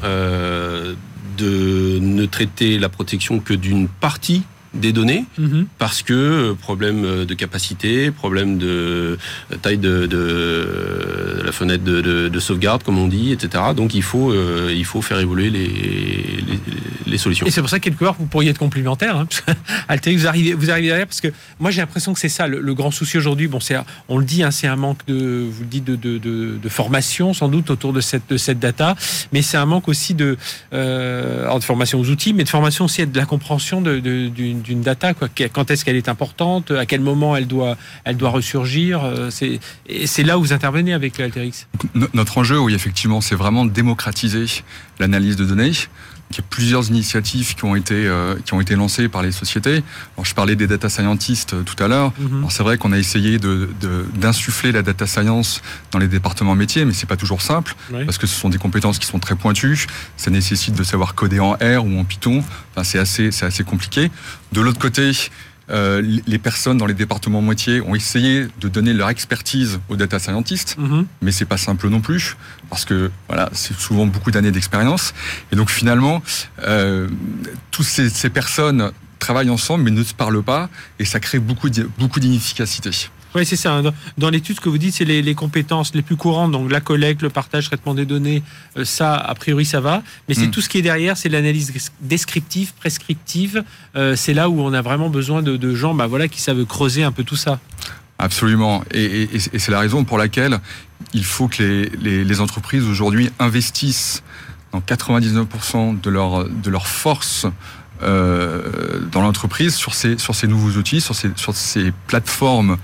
de 1.38 1.98
ne 2.00 2.26
traiter 2.26 2.78
la 2.78 2.88
protection 2.88 3.40
que 3.40 3.54
d'une 3.54 3.88
partie 3.88 4.42
des 4.74 4.92
données 4.92 5.24
mhm. 5.38 5.66
parce 5.78 6.02
que 6.02 6.12
euh, 6.12 6.54
problème 6.54 7.04
euh, 7.04 7.24
de 7.24 7.34
capacité, 7.34 8.10
problème 8.10 8.58
de 8.58 9.18
euh, 9.52 9.56
taille 9.62 9.78
de, 9.78 10.08
la 11.44 11.52
fenêtre 11.52 11.82
de, 11.82 12.40
sauvegarde, 12.40 12.82
comme 12.82 12.98
on 12.98 13.08
dit, 13.08 13.32
etc. 13.32 13.64
Donc 13.76 13.94
il 13.94 14.02
faut, 14.02 14.32
il 14.70 14.84
faut 14.84 15.02
faire 15.02 15.18
évoluer 15.18 15.50
les, 15.50 15.70
les, 17.06 17.18
solutions. 17.18 17.46
Et 17.46 17.50
c'est 17.50 17.60
pour 17.60 17.68
ça 17.68 17.78
que 17.78 17.84
quelque 17.84 18.02
part 18.04 18.14
vous 18.18 18.26
pourriez 18.26 18.50
être 18.50 18.58
complémentaire. 18.58 19.16
Hein, 19.16 19.26
vous 20.06 20.26
arrivez, 20.26 20.54
vous 20.54 20.70
arrivez 20.70 20.88
derrière 20.88 21.06
parce 21.06 21.20
que 21.20 21.28
moi 21.58 21.70
j'ai 21.70 21.80
l'impression 21.80 22.14
que 22.14 22.20
c'est 22.20 22.30
ça 22.30 22.46
le, 22.46 22.74
grand 22.74 22.90
souci 22.90 23.18
aujourd'hui. 23.18 23.46
Bon, 23.46 23.60
c'est, 23.60 23.76
on 24.08 24.18
le 24.18 24.24
dit, 24.24 24.42
hein, 24.42 24.50
c'est 24.50 24.68
un 24.68 24.76
manque 24.76 25.04
de, 25.06 25.46
vous 25.50 25.62
le 25.62 25.68
dites, 25.68 25.84
de, 25.84 25.96
de, 25.96 26.68
formation 26.68 27.34
sans 27.34 27.48
doute 27.48 27.70
autour 27.70 27.92
de 27.92 28.00
cette, 28.00 28.28
de 28.30 28.36
cette 28.36 28.58
data, 28.58 28.94
mais 29.32 29.42
c'est 29.42 29.58
un 29.58 29.66
manque 29.66 29.88
aussi 29.88 30.14
de, 30.14 30.38
de 30.72 31.60
formation 31.60 32.00
aux 32.00 32.08
outils, 32.08 32.32
mais 32.32 32.44
de 32.44 32.48
formation 32.48 32.86
aussi 32.86 33.06
de 33.06 33.18
la 33.18 33.26
compréhension 33.26 33.80
d'une 33.80 34.59
d'une 34.62 34.82
data. 34.82 35.14
Quoi. 35.14 35.28
Quand 35.52 35.70
est-ce 35.70 35.84
qu'elle 35.84 35.96
est 35.96 36.08
importante? 36.08 36.70
À 36.70 36.86
quel 36.86 37.00
moment 37.00 37.36
elle 37.36 37.46
doit, 37.46 37.76
elle 38.04 38.16
doit 38.16 38.30
ressurgir? 38.30 39.02
Euh, 39.04 39.30
C'est 39.30 40.22
là 40.22 40.38
où 40.38 40.42
vous 40.42 40.52
intervenez 40.52 40.92
avec 40.92 41.18
Alterix. 41.20 41.66
Notre 41.94 42.38
enjeu, 42.38 42.58
oui, 42.58 42.74
effectivement, 42.74 43.20
c'est 43.20 43.34
vraiment 43.34 43.64
de 43.64 43.70
démocratiser 43.70 44.46
l'analyse 44.98 45.36
de 45.36 45.44
données. 45.44 45.72
Il 46.30 46.36
y 46.36 46.40
a 46.40 46.44
plusieurs 46.48 46.88
initiatives 46.88 47.56
qui 47.56 47.64
ont 47.64 47.74
été 47.74 48.06
euh, 48.06 48.36
qui 48.44 48.54
ont 48.54 48.60
été 48.60 48.76
lancées 48.76 49.08
par 49.08 49.22
les 49.22 49.32
sociétés. 49.32 49.82
Alors, 50.14 50.24
je 50.24 50.34
parlais 50.34 50.54
des 50.54 50.68
data 50.68 50.88
scientists 50.88 51.54
euh, 51.54 51.62
tout 51.62 51.82
à 51.82 51.88
l'heure. 51.88 52.12
Mhm. 52.20 52.46
C'est 52.50 52.62
vrai 52.62 52.78
qu'on 52.78 52.92
a 52.92 52.98
essayé 52.98 53.38
de, 53.38 53.68
d'insuffler 54.14 54.70
la 54.70 54.82
data 54.82 55.06
science 55.06 55.60
dans 55.90 55.98
les 55.98 56.06
départements 56.06 56.54
métiers, 56.54 56.84
mais 56.84 56.92
c'est 56.92 57.08
pas 57.08 57.16
toujours 57.16 57.42
simple 57.42 57.74
parce 58.06 58.18
que 58.18 58.26
ce 58.28 58.34
sont 58.34 58.48
des 58.48 58.58
compétences 58.58 58.98
qui 58.98 59.06
sont 59.06 59.18
très 59.18 59.34
pointues. 59.34 59.86
Ça 60.16 60.30
nécessite 60.30 60.74
de 60.74 60.84
savoir 60.84 61.14
coder 61.14 61.40
en 61.40 61.54
R 61.54 61.84
ou 61.84 61.98
en 61.98 62.04
Python. 62.04 62.44
Enfin, 62.72 62.84
c'est 62.84 62.98
assez 62.98 63.32
c'est 63.32 63.46
assez 63.46 63.64
compliqué. 63.64 64.10
De 64.52 64.60
l'autre 64.60 64.78
côté, 64.78 65.12
les 65.70 66.38
personnes 66.38 66.78
dans 66.78 66.86
les 66.86 66.94
départements 66.94 67.42
moitiés 67.42 67.80
ont 67.80 67.94
essayé 67.94 68.48
de 68.60 68.68
donner 68.68 68.92
leur 68.92 69.08
expertise 69.08 69.80
aux 69.88 69.96
data 69.96 70.18
scientists, 70.18 70.76
mm-hmm. 70.78 71.04
mais 71.22 71.32
c'est 71.32 71.44
pas 71.44 71.56
simple 71.56 71.88
non 71.88 72.00
plus 72.00 72.36
parce 72.68 72.84
que 72.84 73.10
voilà, 73.28 73.50
c'est 73.52 73.78
souvent 73.78 74.06
beaucoup 74.06 74.30
d'années 74.30 74.50
d'expérience. 74.50 75.14
Et 75.52 75.56
donc 75.56 75.70
finalement, 75.70 76.22
euh, 76.62 77.08
toutes 77.70 77.86
ces, 77.86 78.08
ces 78.08 78.30
personnes 78.30 78.92
travaillent 79.18 79.50
ensemble 79.50 79.84
mais 79.84 79.90
ne 79.90 80.02
se 80.02 80.14
parlent 80.14 80.42
pas 80.42 80.68
et 80.98 81.04
ça 81.04 81.20
crée 81.20 81.38
beaucoup, 81.38 81.68
beaucoup 81.98 82.20
d'inefficacité. 82.20 82.90
Oui, 83.34 83.46
c'est 83.46 83.56
ça. 83.56 83.80
Dans 84.18 84.30
l'étude, 84.30 84.56
ce 84.56 84.60
que 84.60 84.68
vous 84.68 84.78
dites, 84.78 84.94
c'est 84.94 85.04
les, 85.04 85.34
compétences 85.34 85.94
les 85.94 86.02
plus 86.02 86.16
courantes, 86.16 86.52
donc 86.52 86.70
la 86.70 86.80
collecte, 86.80 87.22
le 87.22 87.30
partage, 87.30 87.64
le 87.64 87.68
traitement 87.68 87.94
des 87.94 88.06
données, 88.06 88.42
euh, 88.76 88.84
ça, 88.84 89.14
a 89.14 89.34
priori, 89.34 89.64
ça 89.64 89.80
va. 89.80 90.02
Mais 90.28 90.34
c'est 90.34 90.48
mm. 90.48 90.50
tout 90.50 90.60
ce 90.60 90.68
qui 90.68 90.78
est 90.78 90.82
derrière, 90.82 91.16
c'est 91.16 91.28
l'analyse 91.28 91.72
descriptive, 92.00 92.72
prescriptive. 92.74 93.64
Euh, 93.96 94.16
c'est 94.16 94.34
là 94.34 94.48
où 94.48 94.60
on 94.60 94.72
a 94.72 94.82
vraiment 94.82 95.10
besoin 95.10 95.42
de, 95.42 95.74
gens 95.74 95.94
bah, 95.94 96.06
voilà, 96.06 96.28
qui 96.28 96.40
savent 96.40 96.64
creuser 96.64 97.04
un 97.04 97.12
peu 97.12 97.24
tout 97.24 97.36
ça. 97.36 97.60
Absolument. 98.18 98.84
Et, 98.92 99.28
c'est 99.38 99.70
la 99.70 99.80
raison 99.80 100.04
pour 100.04 100.18
laquelle 100.18 100.58
il 101.14 101.24
faut 101.24 101.48
que 101.48 101.62
les, 101.62 102.24
les 102.24 102.40
entreprises 102.40 102.84
aujourd'hui 102.84 103.30
investissent 103.38 104.22
dans 104.72 104.80
99% 104.80 106.00
de 106.00 106.10
leur, 106.10 106.48
de 106.48 106.70
leur 106.70 106.86
force 106.86 107.46
euh, 108.02 109.00
dans 109.12 109.22
l'entreprise 109.22 109.74
sur 109.74 109.94
ces, 109.94 110.18
sur 110.18 110.34
ces 110.34 110.46
nouveaux 110.46 110.78
outils, 110.78 111.00
sur 111.00 111.14
ces, 111.14 111.30
sur 111.36 111.54
ces 111.54 111.92
plateformes 112.06 112.78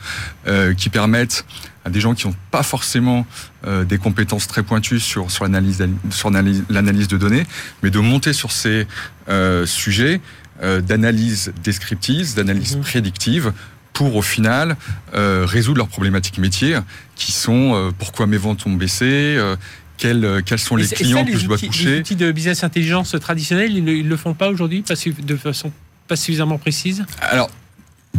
euh, 0.46 0.74
qui 0.74 0.88
permettent 0.88 1.44
à 1.86 1.90
des 1.90 2.00
gens 2.00 2.14
qui 2.14 2.26
n'ont 2.26 2.34
pas 2.50 2.64
forcément 2.64 3.26
euh, 3.66 3.84
des 3.84 3.96
compétences 3.96 4.48
très 4.48 4.64
pointues 4.64 4.98
sur, 4.98 5.30
sur 5.30 5.44
l'analyse 5.44 5.86
sur 6.10 6.30
l'analyse 6.30 7.08
de 7.08 7.16
données, 7.16 7.46
mais 7.82 7.90
de 7.90 8.00
monter 8.00 8.32
sur 8.32 8.50
ces 8.50 8.86
euh, 9.28 9.64
sujets 9.66 10.20
euh, 10.62 10.80
d'analyse 10.80 11.52
descriptive, 11.62 12.34
d'analyse 12.34 12.76
mmh. 12.76 12.80
prédictive 12.80 13.52
pour 13.92 14.16
au 14.16 14.22
final 14.22 14.76
euh, 15.14 15.46
résoudre 15.46 15.78
leurs 15.78 15.88
problématiques 15.88 16.38
métiers 16.38 16.76
qui 17.14 17.32
sont 17.32 17.92
pourquoi 17.98 18.26
mes 18.26 18.36
ventes 18.36 18.66
ont 18.66 18.74
baissé, 18.74 19.36
euh, 19.38 19.56
quels, 19.96 20.58
sont 20.58 20.76
les 20.76 20.88
clients 20.88 21.24
que 21.24 21.36
je 21.36 21.46
dois 21.46 21.58
toucher. 21.58 21.90
Les 21.90 21.98
outils 22.00 22.16
de 22.16 22.30
business 22.32 22.64
intelligence 22.64 23.14
traditionnels, 23.20 23.72
ils 23.72 23.84
ne 23.84 24.02
le 24.02 24.16
font 24.16 24.34
pas 24.34 24.48
aujourd'hui 24.48 24.82
de 24.82 25.36
façon 25.36 25.72
pas 26.06 26.16
suffisamment 26.16 26.58
précise? 26.58 27.04
Alors, 27.20 27.50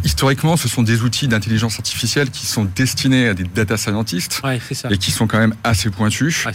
historiquement, 0.04 0.58
ce 0.58 0.68
sont 0.68 0.84
des 0.84 1.02
outils 1.02 1.28
d'intelligence 1.28 1.80
artificielle 1.80 2.30
qui 2.30 2.46
sont 2.46 2.66
destinés 2.66 3.30
à 3.30 3.34
des 3.34 3.44
data 3.44 3.78
scientists 3.78 4.42
et 4.90 4.98
qui 4.98 5.12
sont 5.12 5.28
quand 5.28 5.40
même 5.40 5.56
assez 5.64 5.90
pointus. 5.90 6.46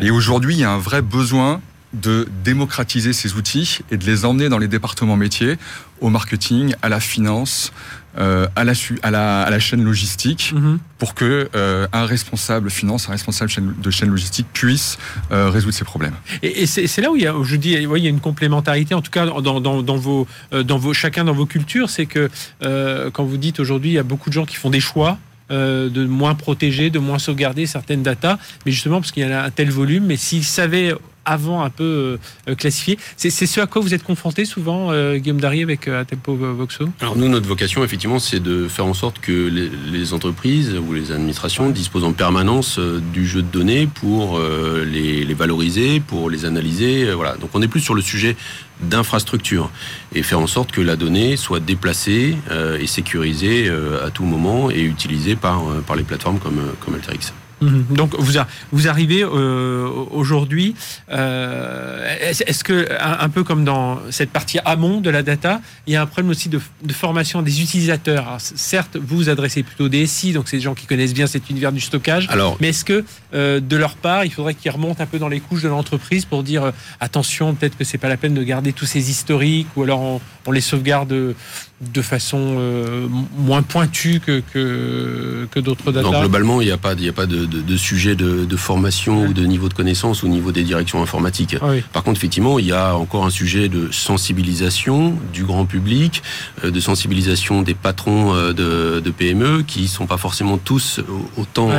et 0.00 0.10
aujourd'hui, 0.10 0.54
il 0.54 0.60
y 0.60 0.64
a 0.64 0.70
un 0.70 0.78
vrai 0.78 1.02
besoin 1.02 1.60
de 1.94 2.28
démocratiser 2.44 3.14
ces 3.14 3.34
outils 3.34 3.78
et 3.90 3.96
de 3.96 4.04
les 4.04 4.26
emmener 4.26 4.50
dans 4.50 4.58
les 4.58 4.68
départements 4.68 5.16
métiers, 5.16 5.56
au 6.00 6.10
marketing, 6.10 6.74
à 6.82 6.90
la 6.90 7.00
finance, 7.00 7.72
euh, 8.18 8.48
à, 8.56 8.64
la, 8.64 8.72
à, 9.02 9.10
la, 9.10 9.42
à, 9.42 9.50
la, 9.50 9.58
chaîne 9.60 9.84
logistique 9.84 10.52
mhm. 10.54 10.80
pour 10.98 11.14
que 11.14 11.48
euh, 11.54 11.86
un 11.92 12.04
responsable 12.04 12.68
finance, 12.68 13.08
un 13.08 13.12
responsable 13.12 13.50
de 13.80 13.90
chaîne 13.90 14.10
logistique 14.10 14.46
puisse 14.52 14.98
euh, 15.30 15.50
résoudre 15.50 15.74
ces 15.74 15.84
problèmes. 15.84 16.14
Et, 16.42 16.66
c'est 16.66 17.00
là 17.00 17.12
où 17.12 17.16
il 17.16 17.22
y 17.22 17.26
a, 17.26 17.34
je 17.42 17.56
dis, 17.56 17.74
il 17.74 18.02
y 18.02 18.06
a 18.06 18.10
une 18.10 18.20
complémentarité, 18.20 18.94
en 18.94 19.02
tout 19.02 19.12
cas 19.12 19.26
dans, 19.26 19.60
dans, 19.60 19.82
dans 19.82 19.96
vos, 19.96 20.26
dans 20.50 20.78
vos, 20.78 20.92
chacun 20.92 21.24
dans 21.24 21.32
vos 21.32 21.46
cultures, 21.46 21.90
c'est 21.90 22.06
que 22.06 22.28
quand 22.60 23.24
vous 23.24 23.36
dites 23.36 23.60
aujourd'hui, 23.60 23.90
il 23.90 23.94
y 23.94 23.98
a 23.98 24.02
beaucoup 24.02 24.30
de 24.30 24.34
gens 24.34 24.46
qui 24.46 24.56
font 24.56 24.70
des 24.70 24.80
choix 24.80 25.18
de 25.50 26.06
moins 26.06 26.34
protéger, 26.34 26.90
de 26.90 26.98
moins 26.98 27.18
sauvegarder 27.18 27.66
certaines 27.66 28.02
datas, 28.02 28.38
mais 28.66 28.72
justement 28.72 29.00
parce 29.00 29.12
qu'il 29.12 29.26
y 29.26 29.30
a 29.30 29.44
un 29.44 29.50
tel 29.50 29.70
volume, 29.70 30.06
mais 30.06 30.16
s'ils 30.16 30.44
savaient 30.44 30.92
avant 31.28 31.62
un 31.62 31.70
peu 31.70 32.18
euh, 32.48 32.54
classifié. 32.54 32.98
C'est 33.16 33.30
ce 33.30 33.60
à 33.60 33.66
quoi 33.66 33.82
vous 33.82 33.94
êtes 33.94 34.02
confronté 34.02 34.44
souvent, 34.44 34.90
euh, 34.90 35.16
Guillaume 35.16 35.40
Darry, 35.40 35.62
avec 35.62 35.86
euh, 35.86 36.04
Tempo 36.04 36.34
Voxo? 36.34 36.88
Alors 37.00 37.16
nous, 37.16 37.28
notre 37.28 37.46
vocation, 37.46 37.84
effectivement, 37.84 38.18
c'est 38.18 38.40
de 38.40 38.66
faire 38.66 38.86
en 38.86 38.94
sorte 38.94 39.20
que 39.20 39.32
les, 39.32 40.12
entreprises 40.12 40.74
ou 40.74 40.94
les 40.94 41.12
administrations 41.12 41.68
disposent 41.68 42.04
en 42.04 42.12
permanence 42.12 42.78
du 42.78 43.26
jeu 43.26 43.42
de 43.42 43.48
données 43.48 43.86
pour 43.86 44.40
les, 44.40 45.34
valoriser, 45.34 46.00
pour 46.00 46.30
les 46.30 46.46
analyser. 46.46 47.12
Voilà. 47.12 47.36
Donc 47.36 47.50
on 47.52 47.60
est 47.60 47.68
plus 47.68 47.80
sur 47.80 47.94
le 47.94 48.00
sujet 48.00 48.36
d'infrastructure 48.80 49.70
et 50.14 50.22
faire 50.22 50.40
en 50.40 50.46
sorte 50.46 50.72
que 50.72 50.80
la 50.80 50.96
donnée 50.96 51.36
soit 51.36 51.60
déplacée 51.60 52.36
et 52.80 52.86
sécurisée 52.86 53.70
à 54.02 54.10
tout 54.10 54.24
moment 54.24 54.70
et 54.70 54.80
utilisée 54.80 55.36
par, 55.36 55.62
par 55.86 55.96
les 55.96 56.04
plateformes 56.04 56.38
comme, 56.38 56.62
comme 56.80 56.94
Alterix. 56.94 57.32
Mhm. 57.60 57.86
Donc 57.90 58.14
vous, 58.18 58.34
vous 58.72 58.88
arrivez 58.88 59.22
euh, 59.22 59.88
aujourd'hui, 60.10 60.74
euh, 61.10 62.16
est-ce 62.20 62.64
que 62.64 62.88
un, 63.00 63.28
peu 63.28 63.44
comme 63.44 63.64
dans 63.64 63.98
cette 64.10 64.30
partie 64.30 64.58
amont 64.64 65.00
de 65.00 65.10
la 65.10 65.22
data, 65.22 65.60
il 65.86 65.92
y 65.92 65.96
a 65.96 66.02
un 66.02 66.06
problème 66.06 66.30
aussi 66.30 66.48
de, 66.48 66.60
formation 66.92 67.42
des 67.42 67.62
utilisateurs? 67.62 68.36
certes, 68.38 68.96
vous 68.96 69.16
vous 69.16 69.28
adressez 69.28 69.62
plutôt 69.62 69.88
des 69.88 70.06
SI, 70.06 70.32
donc 70.32 70.48
c'est 70.48 70.56
des 70.56 70.62
gens 70.62 70.74
qui 70.74 70.86
connaissent 70.86 71.14
bien 71.14 71.26
cet 71.26 71.50
univers 71.50 71.72
du 71.72 71.80
stockage. 71.80 72.28
Alors, 72.30 72.56
mais 72.60 72.68
est-ce 72.68 72.84
que 72.84 73.04
euh, 73.34 73.60
de 73.60 73.76
leur 73.76 73.96
part, 73.96 74.24
il 74.24 74.32
faudrait 74.32 74.54
qu'ils 74.54 74.70
remontent 74.70 75.02
un 75.02 75.06
peu 75.06 75.18
dans 75.18 75.28
les 75.28 75.40
couches 75.40 75.62
de 75.62 75.68
l'entreprise 75.68 76.24
pour 76.24 76.42
dire 76.42 76.72
attention, 77.00 77.54
peut-être 77.54 77.76
que 77.76 77.84
c'est 77.84 77.98
pas 77.98 78.08
la 78.08 78.16
peine 78.16 78.34
de 78.34 78.42
garder 78.42 78.72
tous 78.72 78.86
ces 78.86 79.10
historiques, 79.10 79.68
ou 79.76 79.82
alors 79.82 80.00
on, 80.00 80.20
on 80.46 80.52
les 80.52 80.60
sauvegarde 80.60 81.34
de 81.80 82.02
façon 82.02 82.56
euh, 82.58 83.06
moins 83.36 83.62
pointue 83.62 84.20
que, 84.24 84.42
que, 84.52 85.60
d'autres 85.60 85.92
data 85.92 86.02
Donc 86.02 86.20
globalement, 86.20 86.60
il 86.60 86.66
n'y 86.66 86.72
a 86.72 86.76
pas, 86.76 86.94
il 86.98 87.08
a 87.08 87.12
pas 87.12 87.26
de, 87.26 87.44
de, 87.46 87.76
sujet 87.76 88.16
de, 88.16 88.56
formation 88.56 89.26
ou 89.26 89.32
de 89.32 89.44
niveau 89.44 89.68
de 89.68 89.74
connaissance 89.74 90.24
au 90.24 90.28
niveau 90.28 90.50
des 90.50 90.64
directions 90.64 91.00
informatiques. 91.00 91.56
Ah 91.62 91.68
Par 91.92 92.02
contre, 92.02 92.18
effectivement, 92.18 92.58
il 92.58 92.66
y 92.66 92.72
a 92.72 92.96
encore 92.96 93.24
un 93.24 93.30
sujet 93.30 93.68
de 93.68 93.92
sensibilisation 93.92 95.14
du 95.32 95.44
grand 95.44 95.66
public, 95.66 96.22
euh, 96.64 96.72
de 96.72 96.80
sensibilisation 96.80 97.62
des 97.62 97.74
patrons 97.74 98.34
euh, 98.34 98.52
de, 98.52 99.10
PME 99.10 99.62
qui 99.62 99.88
sont 99.88 100.06
pas 100.06 100.18
forcément 100.18 100.58
tous 100.58 101.00
autant 101.36 101.70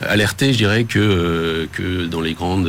alertés, 0.00 0.52
je 0.52 0.58
dirais, 0.58 0.84
que, 0.84 1.68
que 1.70 2.06
dans 2.06 2.20
les 2.20 2.32
grandes 2.32 2.68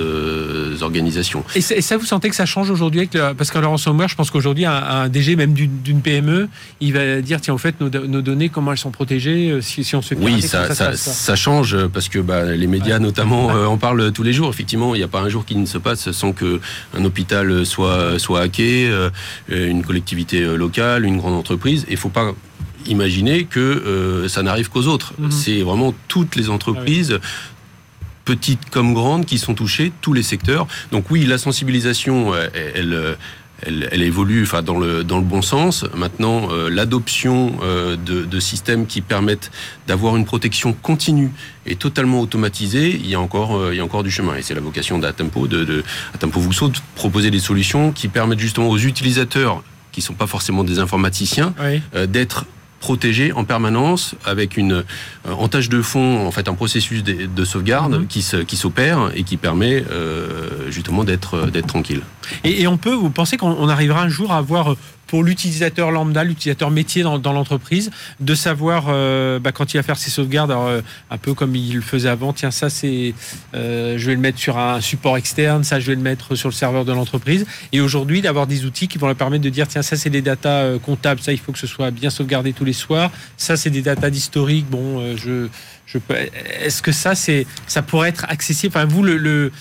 organisations. 0.81 1.43
Et, 1.55 1.61
ça, 1.61 1.97
vous 1.97 2.05
sentez 2.05 2.29
que 2.29 2.35
ça 2.35 2.45
change 2.45 2.69
aujourd'hui 2.69 3.09
Parce 3.37 3.49
qu'en 3.49 3.61
ransomware, 3.61 4.09
je 4.09 4.15
pense 4.15 4.29
qu'aujourd'hui, 4.29 4.65
un, 4.65 4.73
un 4.73 5.09
DG 5.09 5.35
même 5.35 5.53
d'une 5.53 6.01
PME, 6.01 6.49
il 6.83 6.93
va 6.93 7.21
dire 7.21 7.39
tiens, 7.41 7.53
en 7.53 7.57
fait, 7.57 7.79
nos, 7.79 7.89
données, 7.89 8.49
comment 8.49 8.71
elles 8.71 8.77
sont 8.77 8.91
protégées 8.91 9.51
euh, 9.51 9.61
si, 9.61 9.83
si 9.83 9.95
on 9.95 10.01
se 10.01 10.15
Oui, 10.15 10.41
ça, 10.41 10.73
ça, 10.73 11.35
change 11.35 11.77
parce 11.87 12.09
que 12.09 12.19
bah, 12.19 12.43
les 12.43 12.67
médias, 12.67 12.99
notamment, 12.99 13.51
euh, 13.51 13.65
en 13.65 13.77
parlent 13.77 14.11
tous 14.11 14.23
les 14.23 14.33
jours. 14.33 14.49
Effectivement, 14.49 14.95
il 14.95 14.97
n'y 14.97 15.03
a 15.03 15.07
pas 15.07 15.21
un 15.21 15.29
jour 15.29 15.45
qui 15.45 15.55
ne 15.55 15.65
se 15.65 15.77
passe 15.77 16.11
sans 16.11 16.33
que 16.33 16.59
un 16.97 17.05
hôpital 17.05 17.65
soit, 17.65 18.19
soit 18.19 18.41
hacké, 18.41 18.89
euh, 18.89 19.09
une 19.49 19.83
collectivité 19.83 20.41
locale, 20.57 21.05
une 21.05 21.17
grande 21.17 21.35
entreprise. 21.35 21.85
Il 21.87 21.93
ne 21.93 21.99
faut 21.99 22.09
pas 22.09 22.33
imaginer 22.85 23.45
que 23.45 24.25
ça 24.27 24.43
n'arrive 24.43 24.69
qu'aux 24.69 24.87
autres. 24.87 25.13
Mhm. 25.17 25.31
C'est 25.31 25.61
vraiment 25.61 25.93
toutes 26.07 26.35
les 26.35 26.49
entreprises. 26.49 27.19
Ah 27.21 27.27
petites 28.25 28.69
comme 28.69 28.93
grandes, 28.93 29.25
qui 29.25 29.37
sont 29.37 29.53
touchées, 29.53 29.91
tous 29.99 30.13
les 30.13 30.23
secteurs. 30.23 30.65
Donc 30.93 31.11
oui, 31.11 31.25
la 31.25 31.37
sensibilisation, 31.37 32.33
elle, 32.33 32.71
elle, 32.73 33.17
évolue 33.67 34.43
enfin, 34.43 34.61
dans, 34.61 34.77
le, 34.77 35.03
dans 35.03 35.17
le 35.17 35.23
bon 35.23 35.41
sens. 35.41 35.85
Maintenant, 35.95 36.49
euh, 36.51 36.69
l'adoption 36.69 37.53
euh, 37.63 37.95
de, 37.95 38.39
systèmes 38.39 38.87
qui 38.87 39.01
permettent 39.01 39.51
d'avoir 39.87 40.17
une 40.17 40.25
protection 40.25 40.73
continue 40.73 41.31
et 41.65 41.75
totalement 41.75 42.19
automatisée, 42.19 42.89
il 42.89 43.07
y 43.07 43.15
a 43.15 43.19
encore, 43.19 43.55
euh, 43.55 43.73
il 43.73 43.77
y 43.77 43.79
a 43.79 43.83
encore 43.83 44.03
du 44.03 44.11
chemin. 44.11 44.35
Et 44.35 44.41
c'est 44.41 44.55
la 44.55 44.61
vocation 44.61 44.99
d'Atempo, 44.99 45.47
de, 45.47 45.63
de, 45.63 45.83
Atempo 46.13 46.39
Vuxo, 46.39 46.69
de 46.69 46.77
proposer 46.95 47.31
des 47.31 47.39
solutions 47.39 47.91
qui 47.91 48.07
permettent 48.07 48.39
justement 48.39 48.69
aux 48.69 48.77
utilisateurs 48.77 49.63
qui 49.91 49.99
ne 50.01 50.05
sont 50.05 50.13
pas 50.13 50.27
forcément 50.27 50.63
des 50.63 50.79
informaticiens, 50.79 51.53
d'être 52.07 52.45
protégé 52.83 53.31
en 53.31 53.45
permanence 53.45 54.13
avec 54.25 54.57
une 54.57 54.83
en 55.25 55.47
tâche 55.47 55.69
de 55.69 55.81
fond 55.81 56.27
en 56.27 56.31
fait 56.31 56.49
un 56.49 56.53
processus 56.53 57.01
de, 57.01 57.45
sauvegarde 57.45 57.99
mhm. 57.99 58.07
qui 58.07 58.25
qui 58.45 58.57
s'opère 58.57 59.09
et 59.15 59.23
qui 59.23 59.37
permet 59.37 59.85
euh, 59.89 60.62
justement 60.73 61.03
d'être 61.03 61.49
d'être 61.49 61.67
tranquille. 61.67 62.01
Et, 62.43 62.67
on 62.67 62.77
peut, 62.77 62.93
vous 62.93 63.09
pensez 63.09 63.37
qu'on 63.37 63.69
arrivera 63.69 64.01
un 64.01 64.09
jour 64.09 64.31
à 64.31 64.37
avoir 64.37 64.75
pour 65.13 65.23
l'utilisateur 65.23 65.91
lambda, 65.91 66.23
l'utilisateur 66.23 66.71
métier 66.71 67.03
dans, 67.03 67.33
l'entreprise, 67.33 67.91
de 68.19 68.33
savoir 68.33 68.85
euh, 68.87 69.37
bah, 69.37 69.51
quand 69.51 69.71
il 69.71 69.77
va 69.77 69.83
faire 69.83 69.97
ses 69.97 70.09
sauvegardes, 70.09 70.49
euh, 70.49 70.81
un 71.11 71.17
peu 71.19 71.35
comme 71.35 71.55
il 71.55 71.75
le 71.75 71.81
faisait 71.81 72.09
avant, 72.09 72.33
tiens 72.33 72.49
ça 72.49 72.71
c'est, 72.71 73.13
euh, 73.53 73.95
je 73.97 74.07
vais 74.07 74.15
le 74.15 74.21
mettre 74.21 74.39
sur 74.39 74.57
un 74.57 74.81
support 74.81 75.17
externe, 75.17 75.63
ça 75.63 75.79
je 75.79 75.85
vais 75.85 75.95
le 75.95 76.01
mettre 76.01 76.33
sur 76.33 76.49
le 76.49 76.53
serveur 76.53 76.83
de 76.83 76.91
l'entreprise, 76.93 77.45
et 77.71 77.79
aujourd'hui 77.79 78.23
d'avoir 78.23 78.47
des 78.47 78.65
outils 78.65 78.87
qui 78.87 78.97
vont 78.97 79.05
leur 79.05 79.15
permettre 79.15 79.43
de 79.43 79.49
dire 79.49 79.67
tiens 79.67 79.83
ça 79.83 79.97
c'est 79.97 80.09
des 80.09 80.23
datas 80.23 80.79
comptables, 80.79 81.21
ça 81.21 81.31
il 81.31 81.37
faut 81.37 81.51
que 81.51 81.59
ce 81.59 81.67
soit 81.67 81.91
bien 81.91 82.09
sauvegardé 82.09 82.51
tous 82.53 82.65
les 82.65 82.73
soirs, 82.73 83.11
ça 83.37 83.55
c'est 83.55 83.69
des 83.69 83.83
datas 83.83 84.09
d'historique, 84.09 84.67
bon 84.67 85.15
je, 85.15 85.47
je 85.85 85.97
peux, 85.99 86.15
est-ce 86.59 86.81
que 86.81 86.91
ça 86.91 87.13
c'est, 87.13 87.45
ça 87.67 87.83
pourrait 87.83 88.09
être 88.09 88.25
accessible, 88.29 88.73
enfin 88.75 88.85
vous 88.85 89.03
le 89.03 89.51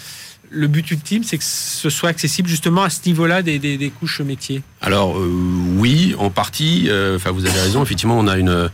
but 0.69 0.91
ultime, 0.91 1.25
c'est 1.25 1.39
que 1.39 1.45
ce 1.45 1.91
soit 1.91 2.09
accessible 2.09 2.49
justement 2.49 2.83
à 2.83 2.91
ce 2.91 3.01
niveau-là 3.07 3.43
des, 3.43 3.93
couches 3.99 4.21
métiers 4.21 4.63
Alors 4.81 5.19
euh, 5.19 5.31
oui, 5.77 6.15
en 6.19 6.31
partie. 6.31 6.87
Euh, 6.89 7.17
enfin, 7.17 7.31
vous 7.31 7.47
avez 7.47 7.61
raison. 7.61 7.83
Effectivement, 7.83 8.19
on 8.19 8.29
a 8.29 8.37
une, 8.37 8.49
euh, 8.49 8.69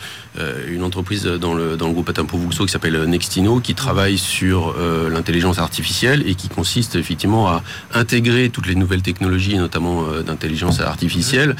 une 0.69 0.83
entreprise 0.83 1.25
dans 1.25 1.55
le, 1.55 1.77
dans 1.77 1.87
le 1.87 1.93
groupe 1.93 2.09
Atempo 2.09 2.37
Vuxo 2.37 2.65
qui 2.67 2.73
s'appelle 2.73 3.01
Nextino, 3.05 3.61
qui 3.61 3.75
travaille 3.75 4.19
sur 4.19 4.75
l'intelligence 5.11 5.59
artificielle 5.59 6.23
et 6.27 6.35
qui 6.35 6.49
consiste 6.49 6.97
effectivement 6.97 7.49
à 7.49 7.63
intégrer 7.95 8.51
toutes 8.51 8.67
les 8.67 8.75
nouvelles 8.75 9.03
technologies, 9.03 9.57
notamment 9.57 10.05
d'intelligence 10.27 10.81
artificielle, 10.81 11.57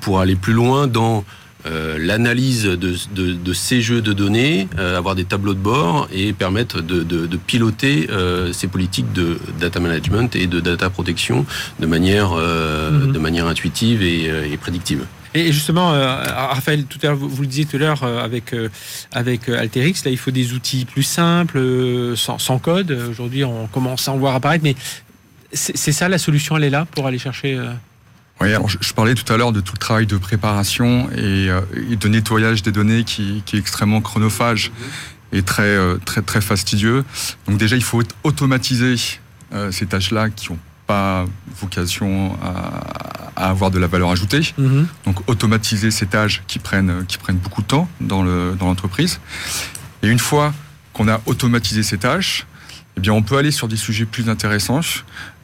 pour 0.00 0.20
aller 0.20 0.36
plus 0.36 0.52
loin 0.52 0.86
dans 0.86 1.24
l'analyse 1.64 2.64
de, 2.64 3.52
ces 3.52 3.80
jeux 3.80 4.02
de 4.02 4.12
données, 4.12 4.68
avoir 4.76 5.14
des 5.14 5.24
tableaux 5.24 5.54
de 5.54 5.58
bord 5.58 6.08
et 6.12 6.32
permettre 6.32 6.80
de, 6.80 7.36
piloter 7.46 8.08
ces 8.52 8.68
politiques 8.68 9.12
de 9.12 9.38
data 9.60 9.80
management 9.80 10.34
et 10.36 10.46
de 10.46 10.60
data 10.60 10.90
protection 10.90 11.46
de 11.80 11.86
manière, 11.86 12.30
de 12.34 13.18
manière 13.18 13.46
intuitive 13.46 14.02
et 14.02 14.56
prédictive. 14.60 15.06
Et 15.34 15.50
justement, 15.50 15.92
euh, 15.92 16.16
Raphaël, 16.16 16.84
tout 16.84 16.98
à 17.02 17.06
l'heure, 17.06 17.16
vous, 17.16 17.40
le 17.40 17.46
disiez 17.46 17.64
tout 17.64 17.76
à 17.76 17.78
l'heure 17.78 18.04
euh, 18.04 18.22
avec, 18.22 18.52
euh, 18.52 18.68
avec 19.12 19.48
Alterix, 19.48 19.94
là, 20.04 20.10
il 20.10 20.18
faut 20.18 20.30
des 20.30 20.52
outils 20.52 20.84
plus 20.84 21.02
simples, 21.02 21.58
sans, 22.16 22.58
code. 22.58 22.90
Aujourd'hui, 23.10 23.44
on 23.44 23.66
commence 23.66 24.08
à 24.08 24.12
en 24.12 24.18
voir 24.18 24.34
apparaître, 24.34 24.64
mais 24.64 24.76
c'est 25.52 25.92
ça 25.92 26.08
la 26.08 26.18
solution, 26.18 26.56
elle 26.56 26.64
est 26.64 26.70
là 26.70 26.86
pour 26.90 27.06
aller 27.06 27.18
chercher. 27.18 27.58
Oui, 28.42 28.54
alors 28.54 28.68
je, 28.68 28.92
parlais 28.92 29.14
tout 29.14 29.30
à 29.32 29.36
l'heure 29.36 29.52
de 29.52 29.60
tout 29.60 29.72
le 29.74 29.78
travail 29.78 30.06
de 30.06 30.16
préparation 30.16 31.08
et, 31.16 31.48
de 31.96 32.08
nettoyage 32.08 32.62
des 32.62 32.72
données 32.72 33.04
qui, 33.04 33.42
qui 33.46 33.56
est 33.56 33.58
extrêmement 33.58 34.00
chronophage 34.00 34.72
et 35.32 35.42
très, 35.42 35.76
très, 36.04 36.22
très 36.22 36.40
fastidieux. 36.40 37.04
Donc 37.46 37.58
déjà, 37.58 37.76
il 37.76 37.82
faut 37.82 38.02
automatiser 38.24 38.96
ces 39.70 39.86
tâches-là 39.86 40.30
qui 40.30 40.50
ont 40.50 40.58
pas 40.86 41.24
vocation 41.60 42.36
à, 42.42 43.48
avoir 43.48 43.70
de 43.70 43.78
la 43.78 43.86
valeur 43.86 44.10
ajoutée. 44.10 44.54
Mhm. 44.58 44.86
Donc 45.06 45.28
automatiser 45.28 45.90
ces 45.90 46.06
tâches 46.06 46.42
qui 46.46 46.58
prennent, 46.58 47.04
qui 47.06 47.18
prennent 47.18 47.36
beaucoup 47.36 47.62
de 47.62 47.66
temps 47.66 47.88
dans 48.00 48.22
l'entreprise. 48.22 49.20
Dans 50.02 50.08
et 50.08 50.10
une 50.10 50.18
fois 50.18 50.52
qu'on 50.92 51.08
a 51.08 51.20
automatisé 51.26 51.82
ces 51.82 51.98
tâches, 51.98 52.46
eh 52.96 53.00
bien, 53.00 53.12
on 53.12 53.22
peut 53.22 53.38
aller 53.38 53.50
sur 53.50 53.68
des 53.68 53.76
sujets 53.76 54.04
plus 54.04 54.28
intéressants, 54.28 54.80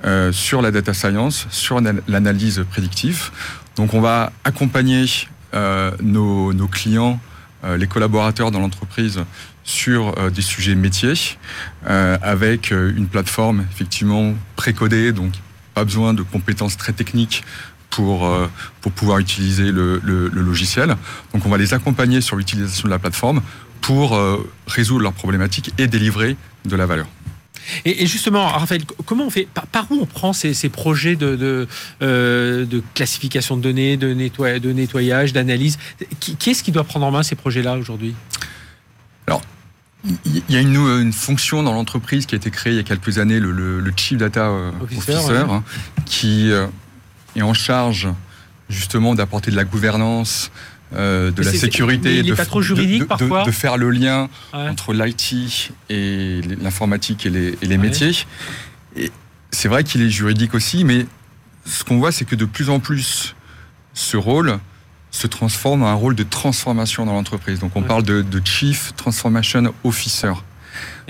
euh, 0.04 0.32
sur 0.32 0.60
la 0.60 0.70
data 0.70 0.92
science, 0.92 1.46
sur 1.50 1.80
l'analyse 2.06 2.64
prédictive. 2.70 3.30
Donc, 3.76 3.94
on 3.94 4.00
va 4.00 4.32
accompagner 4.44 5.06
euh, 5.54 5.92
nos, 6.02 6.68
clients, 6.68 7.18
euh, 7.64 7.76
les 7.78 7.86
collaborateurs 7.86 8.50
dans 8.50 8.60
l'entreprise 8.60 9.24
sur 9.64 10.14
des 10.30 10.40
sujets 10.40 10.74
métiers 10.74 11.36
avec 11.84 12.70
une 12.70 13.06
plateforme 13.06 13.66
effectivement 13.70 14.32
précodée, 14.56 15.12
donc 15.12 15.34
pas 15.74 15.84
besoin 15.84 16.14
de 16.14 16.22
compétences 16.22 16.78
très 16.78 16.94
techniques 16.94 17.44
pour, 17.90 18.26
pour 18.80 18.92
pouvoir 18.92 19.18
utiliser 19.18 19.70
le, 19.70 20.00
logiciel. 20.32 20.96
Donc 21.34 21.44
on 21.44 21.50
va 21.50 21.58
les 21.58 21.74
accompagner 21.74 22.22
sur 22.22 22.36
l'utilisation 22.36 22.88
de 22.88 22.90
la 22.90 22.98
plateforme 22.98 23.42
pour 23.82 24.18
résoudre 24.66 25.02
leurs 25.02 25.12
problématiques 25.12 25.74
et 25.76 25.86
délivrer 25.86 26.38
de 26.64 26.74
la 26.74 26.86
valeur. 26.86 27.06
Et, 27.84 28.06
justement, 28.06 28.48
Raphaël, 28.48 28.82
comment 29.04 29.26
on 29.26 29.30
fait 29.30 29.48
par, 29.72 29.90
où 29.90 29.98
on 30.00 30.06
prend 30.06 30.32
ces, 30.32 30.68
projets 30.68 31.16
de, 31.16 31.36
de, 32.00 32.82
classification 32.94 33.56
de 33.56 33.62
données, 33.62 33.96
de, 33.96 34.12
de 34.12 34.72
nettoyage, 34.72 35.32
d'analyse? 35.32 35.78
Qui, 36.20 36.36
qui 36.36 36.50
est-ce 36.50 36.62
qui 36.62 36.72
doit 36.72 36.84
prendre 36.84 37.06
en 37.06 37.10
main 37.10 37.22
ces 37.22 37.34
projets-là 37.36 37.76
aujourd'hui? 37.76 38.14
Alors, 39.26 39.42
il 40.24 40.42
y 40.48 40.56
a 40.56 40.60
une, 40.60 41.12
fonction 41.12 41.62
dans 41.62 41.72
l'entreprise 41.72 42.26
qui 42.26 42.34
a 42.34 42.38
été 42.38 42.50
créée 42.50 42.72
il 42.72 42.76
y 42.76 42.80
a 42.80 42.84
quelques 42.84 43.18
années, 43.18 43.40
le, 43.40 43.92
Chief 43.96 44.16
Data 44.16 44.48
euh, 44.48 44.70
Officer, 44.80 45.44
hein, 45.50 45.64
qui 46.06 46.50
euh, 46.50 46.66
est 47.36 47.42
en 47.42 47.54
charge 47.54 48.08
justement 48.68 49.14
d'apporter 49.14 49.50
de 49.50 49.56
la 49.56 49.64
gouvernance, 49.64 50.50
euh, 50.94 51.30
de 51.30 51.42
la 51.42 51.52
sécurité, 51.52 52.22
de, 52.22 52.34
pas 52.34 52.46
juridique, 52.60 53.02
de, 53.02 53.44
de, 53.44 53.50
faire 53.50 53.76
le 53.76 53.90
lien 53.90 54.28
entre 54.52 54.94
l'IT 54.94 55.72
et 55.90 56.40
l'informatique 56.60 57.26
et 57.26 57.30
les, 57.30 57.78
métiers. 57.78 58.12
Et 58.96 59.10
c'est 59.50 59.68
vrai 59.68 59.84
qu'il 59.84 60.00
est 60.00 60.08
juridique 60.08 60.54
aussi, 60.54 60.84
mais 60.84 61.06
ce 61.66 61.84
qu'on 61.84 61.98
voit, 61.98 62.10
c'est 62.10 62.24
que 62.24 62.34
de 62.34 62.46
plus 62.46 62.70
en 62.70 62.80
plus, 62.80 63.34
ce 63.92 64.16
rôle 64.16 64.58
se 65.10 65.26
transforme 65.26 65.82
en 65.82 65.88
un 65.88 65.94
rôle 65.94 66.14
de 66.14 66.22
transformation 66.22 67.04
dans 67.04 67.12
l'entreprise. 67.12 67.58
Donc 67.58 67.72
on 67.74 67.82
parle 67.82 68.02
de, 68.02 68.24
Chief 68.44 68.94
Transformation 68.96 69.74
Officer. 69.84 70.32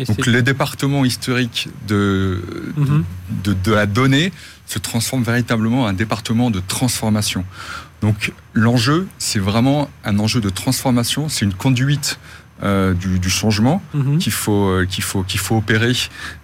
Donc 0.06 0.26
les 0.26 0.42
départements 0.42 1.04
historiques 1.04 1.68
de, 1.86 2.42
mhm. 2.76 3.04
de, 3.44 3.52
de, 3.52 3.72
la 3.72 3.86
donnée 3.86 4.32
se 4.66 4.78
transforment 4.78 5.24
véritablement 5.24 5.82
en 5.82 5.86
un 5.86 5.92
département 5.92 6.50
de 6.50 6.60
transformation. 6.66 7.44
Donc 8.00 8.32
l'enjeu, 8.52 9.08
c'est 9.18 9.38
vraiment 9.38 9.90
un 10.04 10.18
enjeu 10.18 10.40
de 10.40 10.50
transformation, 10.50 11.28
c'est 11.28 11.44
une 11.44 11.54
conduite 11.54 12.18
euh, 12.62 12.92
du, 12.92 13.20
du, 13.20 13.30
changement 13.30 13.80
mhm. 13.94 14.18
qu'il 14.18 14.32
faut, 14.32 14.68
euh, 14.68 14.84
qu'il 14.84 15.04
faut, 15.04 15.22
qu'il 15.22 15.38
faut 15.38 15.56
opérer 15.56 15.92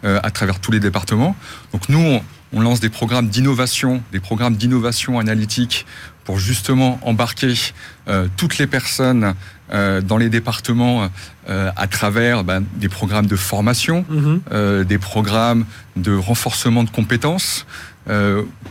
euh, 0.04 0.20
à 0.22 0.30
travers 0.30 0.60
tous 0.60 0.70
les 0.70 0.78
départements. 0.78 1.34
Donc 1.72 1.88
nous, 1.88 1.98
on, 1.98 2.22
on 2.54 2.60
lance 2.60 2.80
des 2.80 2.88
programmes 2.88 3.28
d'innovation, 3.28 4.00
des 4.12 4.20
programmes 4.20 4.54
d'innovation 4.54 5.18
analytique 5.18 5.86
pour 6.24 6.38
justement 6.38 6.98
embarquer 7.02 7.54
euh, 8.08 8.28
toutes 8.36 8.58
les 8.58 8.66
personnes 8.66 9.34
euh, 9.72 10.00
dans 10.00 10.16
les 10.16 10.30
départements 10.30 11.08
euh, 11.48 11.70
à 11.76 11.86
travers 11.86 12.44
ben, 12.44 12.64
des 12.76 12.88
programmes 12.88 13.26
de 13.26 13.36
formation, 13.36 14.04
mhm. 14.08 14.84
des 14.84 14.98
programmes 14.98 15.64
de 15.96 16.14
renforcement 16.14 16.84
de 16.84 16.90
compétences, 16.90 17.66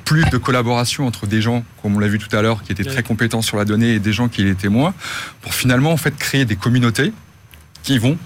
plus 0.06 0.24
de 0.30 0.38
collaboration 0.38 1.08
entre 1.08 1.26
des 1.26 1.42
gens, 1.42 1.64
comme 1.82 1.96
on 1.96 2.00
l'a 2.00 2.08
vu 2.08 2.20
tout 2.20 2.36
à 2.36 2.42
l'heure, 2.42 2.64
qui 2.64 2.72
étaient 2.72 2.84
très 2.84 3.04
compétents 3.04 3.42
sur 3.42 3.58
la 3.58 3.66
donnée 3.66 3.96
et 3.96 4.00
des 4.00 4.14
gens 4.14 4.28
qui 4.28 4.44
l'étaient 4.44 4.70
moins, 4.70 4.94
pour 5.42 5.54
finalement 5.54 5.92
en 5.92 5.98
fait 5.98 6.16
créer 6.16 6.46
des 6.46 6.56
communautés 6.56 7.12
qui 7.84 7.98
vont 7.98 8.18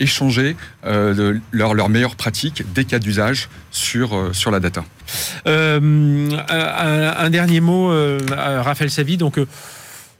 échanger 0.00 0.56
euh, 0.84 1.38
leurs 1.52 1.74
leur 1.74 1.88
meilleures 1.88 2.16
pratiques, 2.16 2.64
des 2.74 2.84
cas 2.84 2.98
d'usage 2.98 3.48
sur, 3.70 4.16
euh, 4.16 4.32
sur 4.32 4.50
la 4.50 4.60
data. 4.60 4.84
Euh, 5.46 6.30
un, 6.48 7.30
dernier 7.30 7.60
mot, 7.60 7.92
Raphaël 8.30 8.90
Savi. 8.90 9.16
Donc, 9.16 9.38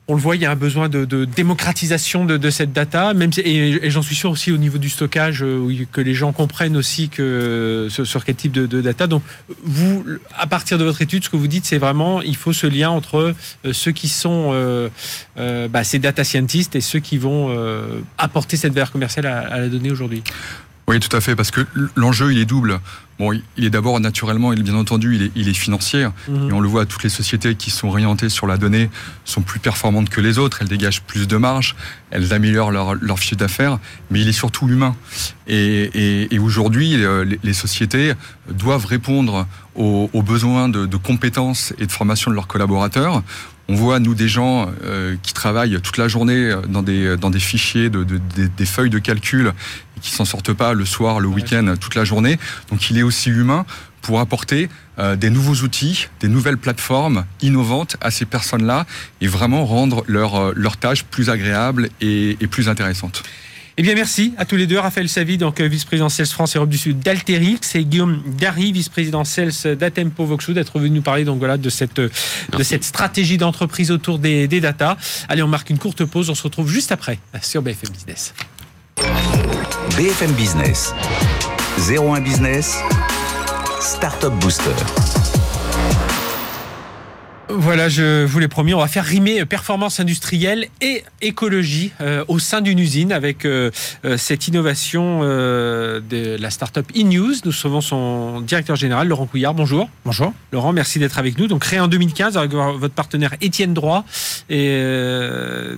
on 0.07 0.15
le 0.15 0.21
voit, 0.21 0.37
il 0.37 0.43
y 0.43 0.45
a 0.45 0.51
un 0.51 0.57
besoin 0.57 0.91
de, 0.91 1.25
démocratisation 1.25 2.27
de, 2.27 2.51
cette 2.51 2.73
data, 2.73 3.15
même 3.15 3.31
et, 3.39 3.91
j'en 3.91 4.03
suis 4.03 4.15
sûr 4.15 4.31
aussi 4.31 4.53
au 4.53 4.59
niveau 4.59 4.77
du 4.77 4.91
stockage, 4.91 5.43
euh, 5.43 5.87
que 5.93 6.01
les 6.01 6.15
gens 6.15 6.33
comprennent 6.33 6.77
aussi 6.77 7.09
que 7.09 7.89
sur 7.91 8.25
quel 8.25 8.35
type 8.35 8.53
de, 8.53 8.81
data. 8.83 9.07
Donc, 9.07 9.23
vous, 9.63 10.05
à 10.37 10.47
partir 10.47 10.77
de 10.77 10.85
votre 10.85 11.01
étude, 11.01 11.25
ce 11.25 11.31
que 11.31 11.37
vous 11.37 11.47
dites, 11.47 11.65
c'est 11.65 11.79
vraiment 11.79 12.21
il 12.21 12.37
faut 12.37 12.53
ce 12.53 12.67
lien 12.67 12.91
entre 12.91 13.35
euh, 13.65 13.73
ceux 13.73 13.93
qui 13.93 14.09
sont 14.09 14.51
euh, 14.53 14.89
bah, 15.69 15.85
ces 15.85 15.99
data 15.99 16.23
scientists 16.23 16.77
et 16.77 16.83
ceux 16.83 17.01
qui 17.01 17.17
vont 17.17 17.55
apporter 18.19 18.57
cette 18.57 18.75
valeur 18.75 18.93
commerciale 18.93 19.27
à 19.27 19.59
la 19.59 19.69
donnée 19.69 19.91
aujourd'hui. 19.91 20.23
Oui, 20.87 21.01
tout 21.01 21.15
à 21.17 21.21
fait, 21.21 21.35
parce 21.35 21.51
que 21.51 21.63
l'enjeu, 21.97 22.33
il 22.33 22.39
est 22.39 22.45
double. 22.45 22.79
Bon, 23.19 23.33
il 23.57 23.65
est 23.65 23.71
d'abord 23.71 24.01
naturellement, 24.01 24.53
bien 24.53 24.75
entendu, 24.75 25.15
il 25.15 25.23
est, 25.23 25.31
il 25.37 25.49
est 25.49 25.55
financier. 25.55 26.09
Mhm. 26.29 26.51
Et 26.51 26.53
on 26.53 26.61
le 26.61 26.69
voit, 26.69 26.85
toutes 26.85 27.05
les 27.05 27.09
sociétés 27.09 27.55
qui 27.55 27.71
sont 27.71 27.89
orientées 27.89 28.29
sur 28.29 28.47
la 28.47 28.57
donnée 28.59 28.91
sont 29.25 29.41
plus 29.41 29.61
performantes 29.61 30.11
que 30.11 30.21
les 30.21 30.39
autres. 30.39 30.59
Elles 30.61 30.69
dégagent 30.69 31.01
plus 31.03 31.27
de 31.27 31.37
marge, 31.37 31.75
elles 32.11 32.33
améliorent 32.33 32.73
leur, 32.73 32.95
leur 32.95 33.19
fichier 33.19 33.37
d'affaires. 33.37 33.79
Mais 34.11 34.21
il 34.21 34.29
est 34.29 34.33
surtout 34.33 34.69
humain. 34.69 34.97
Et, 35.47 36.35
et, 36.35 36.39
aujourd'hui, 36.39 37.03
euh, 37.05 37.25
les, 37.43 37.53
sociétés 37.53 38.13
doivent 38.51 38.87
répondre 38.87 39.47
aux, 39.77 40.11
aux 40.13 40.23
besoins 40.23 40.69
de, 40.69 40.85
de, 40.85 40.97
compétences 40.97 41.73
et 41.79 41.87
de 41.87 41.93
formation 41.93 42.31
de 42.31 42.37
leurs 42.37 42.47
collaborateurs. 42.49 43.23
On 43.69 43.75
voit, 43.75 43.99
nous, 43.99 44.15
des 44.15 44.29
gens 44.29 44.71
euh, 44.85 45.17
qui 45.23 45.33
travaillent 45.33 45.81
toute 45.81 45.97
la 45.97 46.07
journée 46.07 46.55
dans 46.69 46.83
des, 46.83 47.17
dans 47.17 47.31
des 47.31 47.41
fichiers, 47.41 47.89
de, 47.89 48.05
de, 48.05 48.21
des, 48.47 48.67
feuilles 48.67 48.91
de 48.91 48.99
calcul, 48.99 49.53
et 49.97 50.01
qui 50.01 50.11
s'en 50.11 50.25
sortent 50.25 50.53
pas 50.53 50.75
le 50.75 50.85
soir, 50.85 51.21
le 51.21 51.29
week-end, 51.29 51.75
toute 51.81 51.95
la 51.95 52.05
journée. 52.05 52.39
Donc 52.71 52.91
il 52.91 52.99
est 52.99 53.03
aussi 53.03 53.31
humain 53.31 53.65
pour 54.05 54.21
apporter 54.21 54.69
euh, 54.99 55.17
des 55.17 55.31
nouveaux 55.31 55.65
outils, 55.65 56.09
des 56.21 56.29
nouvelles 56.29 56.59
plateformes 56.59 57.25
innovantes 57.41 57.97
à 58.03 58.11
ces 58.11 58.27
personnes-là 58.27 58.87
et 59.23 59.27
vraiment 59.27 59.65
rendre 59.65 60.05
leur, 60.07 60.37
euh, 60.37 60.53
leur 60.55 60.77
tâche 60.77 61.05
plus 61.05 61.31
agréable 61.31 61.89
et, 62.03 62.37
et 62.41 62.47
plus 62.47 62.69
intéressante. 62.69 63.23
Eh 63.77 63.83
bien, 63.83 63.95
merci 63.97 64.35
à 64.39 64.45
tous 64.45 64.55
les 64.55 64.69
deux. 64.69 64.79
Raphaël 64.79 65.09
Savi, 65.09 65.37
donc 65.37 65.61
euh, 65.61 65.67
vice-président 65.67 66.09
Sales 66.09 66.27
France 66.27 66.55
Europe 66.55 66.69
du 66.69 66.79
Sud 66.79 67.01
d'Alterix, 67.01 67.59
et 67.75 67.85
Guillaume 67.85 68.23
Gary, 68.39 68.71
vice-président 68.71 69.25
Sales 69.25 69.77
d'Atempo 69.77 70.25
Voxo, 70.25 70.53
d'être 70.53 70.79
venu 70.79 70.97
nous 70.97 71.03
parler 71.03 71.25
donc 71.25 71.39
voilà 71.39 71.57
de 71.57 71.69
cette 71.71 72.01
de 72.01 72.63
cette 72.63 72.85
stratégie 72.85 73.37
d'entreprise 73.37 73.91
autour 73.91 74.21
des, 74.21 74.47
des 74.47 74.61
data. 74.61 74.97
Allez, 75.29 75.43
on 75.43 75.49
marque 75.49 75.71
une 75.71 75.79
courte 75.79 76.05
pause. 76.05 76.31
On 76.31 76.37
se 76.37 76.45
retrouve 76.45 76.71
juste 76.71 76.93
après 76.93 77.19
sur 77.43 77.63
BFM 77.63 77.91
Business. 77.91 78.35
BFM 79.97 80.33
Business, 80.33 80.95
01 81.89 82.21
Business, 82.21 82.79
Startup 83.81 84.33
Booster. 84.35 84.71
Voilà, 87.51 87.91
je 87.91 88.25
vous 88.25 88.39
l'ai 88.39 88.49
promis, 88.49 88.73
on 88.73 88.79
va 88.79 88.89
faire 88.89 89.05
rimer 89.05 89.45
performance 89.45 90.01
industrielle 90.01 90.67
et 90.81 91.05
écologie 91.21 91.93
euh, 92.01 92.25
au 92.27 92.39
sein 92.39 92.63
d'une 92.63 92.79
usine 92.79 93.13
avec 93.13 93.45
euh, 93.45 93.71
euh, 94.07 94.17
cette 94.17 94.49
innovation 94.49 95.21
de 95.21 96.37
la 96.41 96.51
startup 96.51 96.91
eNews. 96.97 97.35
Nous 97.45 97.51
recevons 97.51 97.83
son 97.83 98.41
directeur 98.41 98.77
général, 98.77 99.09
Laurent 99.09 99.27
Couillard. 99.27 99.53
Bonjour. 99.53 99.91
Bonjour. 100.07 100.33
Laurent, 100.53 100.73
merci 100.73 100.99
d'être 100.99 101.19
avec 101.19 101.39
nous. 101.39 101.47
Donc 101.47 101.61
créé 101.61 101.81
en 101.81 101.89
2015 101.89 102.39
avec 102.39 102.53
votre 102.53 102.95
partenaire 102.95 103.35
Étienne 103.43 103.75
Droit, 103.75 104.05
et, 104.49 104.81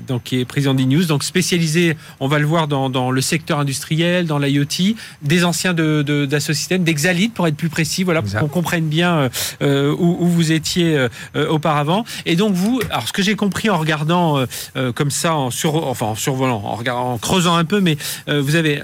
donc, 0.06 0.24
qui 0.24 0.40
est 0.40 0.44
président 0.44 0.74
d'eNews, 0.74 1.04
donc 1.04 1.24
spécialisé, 1.24 1.96
on 2.20 2.28
va 2.28 2.38
le 2.38 2.46
voir, 2.46 2.68
dans, 2.68 3.10
le 3.10 3.20
secteur 3.20 3.58
industriel, 3.58 4.26
dans 4.26 4.38
l'IoT, 4.38 4.94
des 5.22 5.44
anciens 5.44 5.74
de, 5.74 6.02
de, 6.02 6.26
d'Assosystème, 6.26 6.84
d'Exalit 6.84 7.28
pour 7.28 7.46
être 7.48 7.56
plus 7.56 7.68
précis, 7.68 8.04
voilà, 8.04 8.22
pour 8.22 8.38
qu'on 8.38 8.48
comprenne 8.48 8.86
bien 8.86 9.30
où, 9.60 10.16
où, 10.20 10.28
vous 10.28 10.52
étiez 10.52 11.08
auparavant. 11.56 12.04
Et 12.24 12.36
donc 12.36 12.54
vous, 12.54 12.80
alors 12.90 13.06
ce 13.08 13.12
que 13.12 13.22
j'ai 13.22 13.36
compris 13.36 13.70
en 13.70 13.78
regardant 13.78 14.44
comme 14.94 15.10
ça, 15.10 15.34
en 15.34 15.50
sur, 15.50 15.86
enfin 15.86 16.06
en 16.06 16.14
survolant, 16.14 16.62
en, 16.64 16.74
regardant, 16.74 17.12
en 17.14 17.18
creusant 17.18 17.56
un 17.56 17.64
peu, 17.64 17.80
mais 17.80 17.96
vous 18.28 18.56
avez 18.56 18.82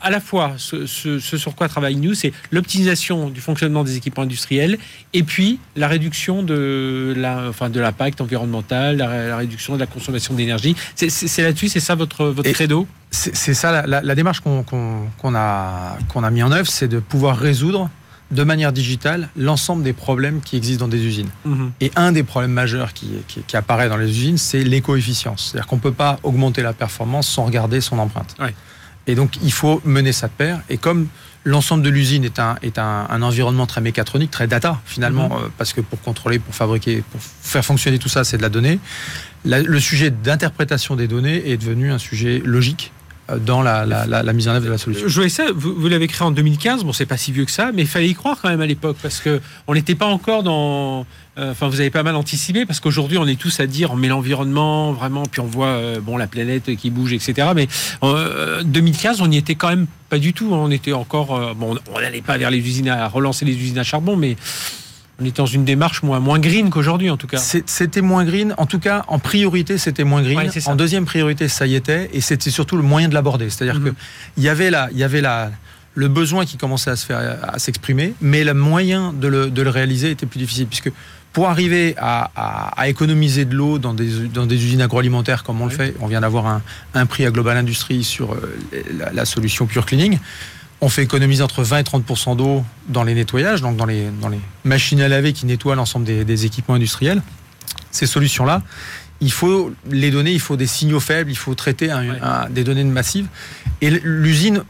à 0.00 0.10
la 0.10 0.20
fois 0.20 0.54
ce, 0.56 0.86
sur 0.86 1.54
quoi 1.54 1.68
travaille 1.68 1.96
News, 1.96 2.14
c'est 2.14 2.32
l'optimisation 2.50 3.28
du 3.28 3.40
fonctionnement 3.40 3.84
des 3.84 3.96
équipements 3.96 4.22
industriels 4.22 4.78
et 5.12 5.22
puis 5.22 5.58
la 5.76 5.88
réduction 5.88 6.42
de 6.42 7.14
la, 7.16 7.48
enfin 7.48 7.68
de 7.68 7.80
l'impact 7.80 8.20
environnemental, 8.20 8.96
la, 8.96 9.36
réduction 9.36 9.74
de 9.74 9.80
la 9.80 9.86
consommation 9.86 10.34
d'énergie. 10.34 10.76
C'est 10.94 11.42
là-dessus, 11.42 11.68
c'est 11.68 11.80
ça 11.80 11.94
votre, 11.94 12.26
votre 12.26 12.50
credo? 12.52 12.86
C'est 13.10 13.54
ça 13.54 13.86
la, 13.86 14.14
démarche 14.14 14.40
qu'on 14.40 14.64
a, 15.34 15.98
qu'on 16.08 16.24
a 16.24 16.30
mis 16.30 16.42
en 16.42 16.52
œuvre, 16.52 16.68
c'est 16.68 16.88
de 16.88 16.98
pouvoir 16.98 17.36
résoudre 17.36 17.90
de 18.30 18.42
manière 18.42 18.72
digitale 18.72 19.28
l'ensemble 19.36 19.82
des 19.82 19.92
problèmes 19.92 20.40
qui 20.40 20.56
existent 20.56 20.84
dans 20.84 20.90
des 20.90 21.04
usines. 21.04 21.28
Mhm. 21.44 21.72
Et 21.80 21.92
un 21.96 22.12
des 22.12 22.22
problèmes 22.22 22.52
majeurs 22.52 22.92
qui, 22.92 23.08
qui, 23.28 23.56
apparaît 23.56 23.88
dans 23.88 23.96
les 23.96 24.08
usines, 24.08 24.38
c'est 24.38 24.64
l'éco-efficience. 24.64 25.50
C'est-à-dire 25.50 25.68
qu'on 25.68 25.76
ne 25.76 25.80
peut 25.80 25.92
pas 25.92 26.18
augmenter 26.22 26.62
la 26.62 26.72
performance 26.72 27.28
sans 27.28 27.44
regarder 27.44 27.80
son 27.80 27.98
empreinte. 27.98 28.34
Et 29.06 29.14
donc, 29.14 29.38
il 29.42 29.52
faut 29.52 29.80
mener 29.84 30.12
ça 30.12 30.26
de 30.26 30.32
pair. 30.32 30.60
Et 30.68 30.78
comme 30.78 31.06
l'ensemble 31.44 31.84
de 31.84 31.90
l'usine 31.90 32.24
est, 32.24 32.40
un, 32.40 32.56
est 32.62 32.78
un, 32.78 33.22
environnement 33.22 33.66
très 33.66 33.80
mécatronique, 33.80 34.32
très 34.32 34.48
data, 34.48 34.80
finalement, 34.84 35.28
mhm. 35.28 35.44
euh, 35.44 35.48
parce 35.56 35.72
que 35.72 35.80
pour 35.80 36.00
contrôler, 36.02 36.40
pour 36.40 36.54
fabriquer, 36.54 37.04
pour 37.12 37.20
faire 37.22 37.64
fonctionner 37.64 38.00
tout 38.00 38.08
ça, 38.08 38.24
c'est 38.24 38.36
de 38.36 38.42
la 38.42 38.48
donnée, 38.48 38.80
le 39.44 39.78
sujet 39.78 40.10
d'interprétation 40.10 40.96
des 40.96 41.06
données 41.06 41.50
est 41.50 41.56
devenu 41.56 41.92
un 41.92 41.98
sujet 41.98 42.42
logique 42.44 42.92
dans 43.44 43.62
la, 43.62 43.84
mise 44.32 44.48
en 44.48 44.52
œuvre 44.52 44.66
de 44.66 44.70
la 44.70 44.78
solution. 44.78 45.08
Je 45.08 45.28
ça, 45.28 45.46
vous, 45.54 45.74
vous 45.74 45.88
l'avez 45.88 46.06
créé 46.06 46.26
en 46.26 46.30
2015, 46.30 46.84
bon 46.84 46.92
c'est 46.92 47.06
pas 47.06 47.16
si 47.16 47.32
vieux 47.32 47.44
que 47.44 47.50
ça, 47.50 47.72
mais 47.72 47.82
il 47.82 47.88
fallait 47.88 48.08
y 48.08 48.14
croire 48.14 48.38
quand 48.40 48.48
même 48.48 48.60
à 48.60 48.66
l'époque, 48.66 48.96
parce 49.02 49.20
qu'on 49.20 49.74
n'était 49.74 49.94
pas 49.94 50.06
encore 50.06 50.42
dans 50.42 51.06
euh, 51.38 51.50
enfin, 51.50 51.68
vous 51.68 51.80
avez 51.80 51.90
pas 51.90 52.02
mal 52.02 52.16
anticipé 52.16 52.64
parce 52.64 52.80
qu'aujourd'hui, 52.80 53.18
on 53.18 53.26
est 53.26 53.38
tous 53.38 53.60
à 53.60 53.66
dire 53.66 53.90
on 53.92 53.96
met 53.96 54.08
l'environnement 54.08 54.92
vraiment, 54.92 55.24
puis 55.24 55.40
on 55.40 55.46
voit 55.46 55.66
euh, 55.66 56.00
bon 56.00 56.16
la 56.16 56.26
planète 56.26 56.74
qui 56.76 56.90
bouge, 56.90 57.12
etc. 57.12 57.48
Mais 57.54 57.68
en 58.00 58.14
2015, 58.64 59.20
on 59.20 59.26
n'y 59.26 59.36
était 59.36 59.54
quand 59.54 59.68
même 59.68 59.86
pas 60.08 60.18
du 60.18 60.32
tout. 60.32 60.48
On 60.52 60.70
était 60.70 60.94
encore 60.94 61.36
euh, 61.36 61.52
bon, 61.54 61.76
on 61.92 62.00
n'allait 62.00 62.22
pas 62.22 62.38
vers 62.38 62.50
les 62.50 62.58
usines 62.58 62.88
à 62.88 63.06
relancer 63.08 63.44
les 63.44 63.54
usines 63.54 63.78
à 63.78 63.84
charbon, 63.84 64.16
mais 64.16 64.36
on 65.20 65.24
était 65.24 65.38
dans 65.38 65.46
une 65.46 65.64
démarche 65.64 66.02
moins, 66.02 66.20
moins 66.20 66.38
green 66.38 66.68
qu'aujourd'hui, 66.70 67.08
en 67.08 67.16
tout 67.16 67.26
cas. 67.26 67.38
C'était 67.38 68.02
moins 68.02 68.24
green. 68.24 68.54
En 68.58 68.66
tout 68.66 68.78
cas, 68.78 69.04
en 69.08 69.18
priorité, 69.18 69.78
c'était 69.78 70.04
moins 70.04 70.22
green. 70.22 70.50
en 70.66 70.76
deuxième 70.76 71.06
priorité, 71.06 71.48
ça 71.48 71.66
y 71.66 71.74
était. 71.74 72.10
Et 72.12 72.20
c'était 72.20 72.50
surtout 72.50 72.76
le 72.76 72.82
moyen 72.82 73.08
de 73.08 73.14
l'aborder. 73.14 73.48
C'est-à-dire 73.48 73.80
mhm. 73.80 73.94
qu'il 74.34 74.44
y 74.44 74.48
avait 74.48 74.70
la, 74.70 74.88
il 74.92 74.98
y 74.98 75.04
avait 75.04 75.22
la, 75.22 75.50
le 75.94 76.08
besoin 76.08 76.44
qui 76.44 76.58
commençait 76.58 76.90
à 76.90 76.96
se 76.96 77.06
faire, 77.06 77.38
à 77.42 77.58
s'exprimer, 77.58 78.14
mais 78.20 78.44
le 78.44 78.52
moyen 78.52 79.14
de 79.14 79.28
le, 79.28 79.50
de 79.50 79.62
le 79.62 79.70
réaliser 79.70 80.10
était 80.10 80.26
plus 80.26 80.38
difficile. 80.38 80.66
Puisque 80.66 80.92
pour 81.32 81.48
arriver 81.48 81.94
à, 81.98 82.30
économiser 82.86 83.44
de 83.44 83.54
l'eau 83.54 83.78
dans 83.78 83.92
des, 83.92 84.28
dans 84.32 84.46
des, 84.46 84.56
usines 84.56 84.80
agroalimentaires 84.80 85.42
comme 85.44 85.60
on 85.60 85.66
le 85.66 85.70
fait, 85.70 85.94
on 86.00 86.06
vient 86.06 86.22
d'avoir 86.22 86.46
un, 86.46 86.62
un, 86.94 87.04
prix 87.04 87.26
à 87.26 87.30
Global 87.30 87.58
Industries 87.58 88.04
sur 88.04 88.32
euh, 88.32 88.58
la, 89.12 89.24
solution 89.26 89.66
Pure 89.66 89.84
Cleaning. 89.84 90.18
On 90.80 90.88
fait 90.88 91.02
économiser 91.02 91.42
entre 91.42 91.62
20 91.62 91.78
et 91.78 91.82
30% 91.82 92.36
d'eau 92.36 92.64
dans 92.88 93.02
les 93.02 93.14
nettoyages, 93.14 93.62
donc 93.62 93.76
dans 93.76 93.86
les, 93.86 94.08
dans 94.20 94.28
les 94.28 94.40
machines 94.64 95.00
à 95.00 95.08
laver 95.08 95.32
qui 95.32 95.46
nettoient 95.46 95.74
l'ensemble 95.74 96.04
des, 96.04 96.44
équipements 96.46 96.74
industriels. 96.74 97.22
Ces 97.90 98.06
solutions-là, 98.06 98.62
il 99.20 99.32
faut 99.32 99.72
les 99.90 100.10
donner, 100.10 100.32
il 100.32 100.40
faut 100.40 100.56
des 100.56 100.66
signaux 100.66 101.00
faibles, 101.00 101.30
il 101.30 101.36
faut 101.36 101.54
traiter 101.54 101.90
des 102.50 102.62
données 102.62 102.84
massives. 102.84 103.26
Et 103.80 103.88
l'usine 103.90 104.64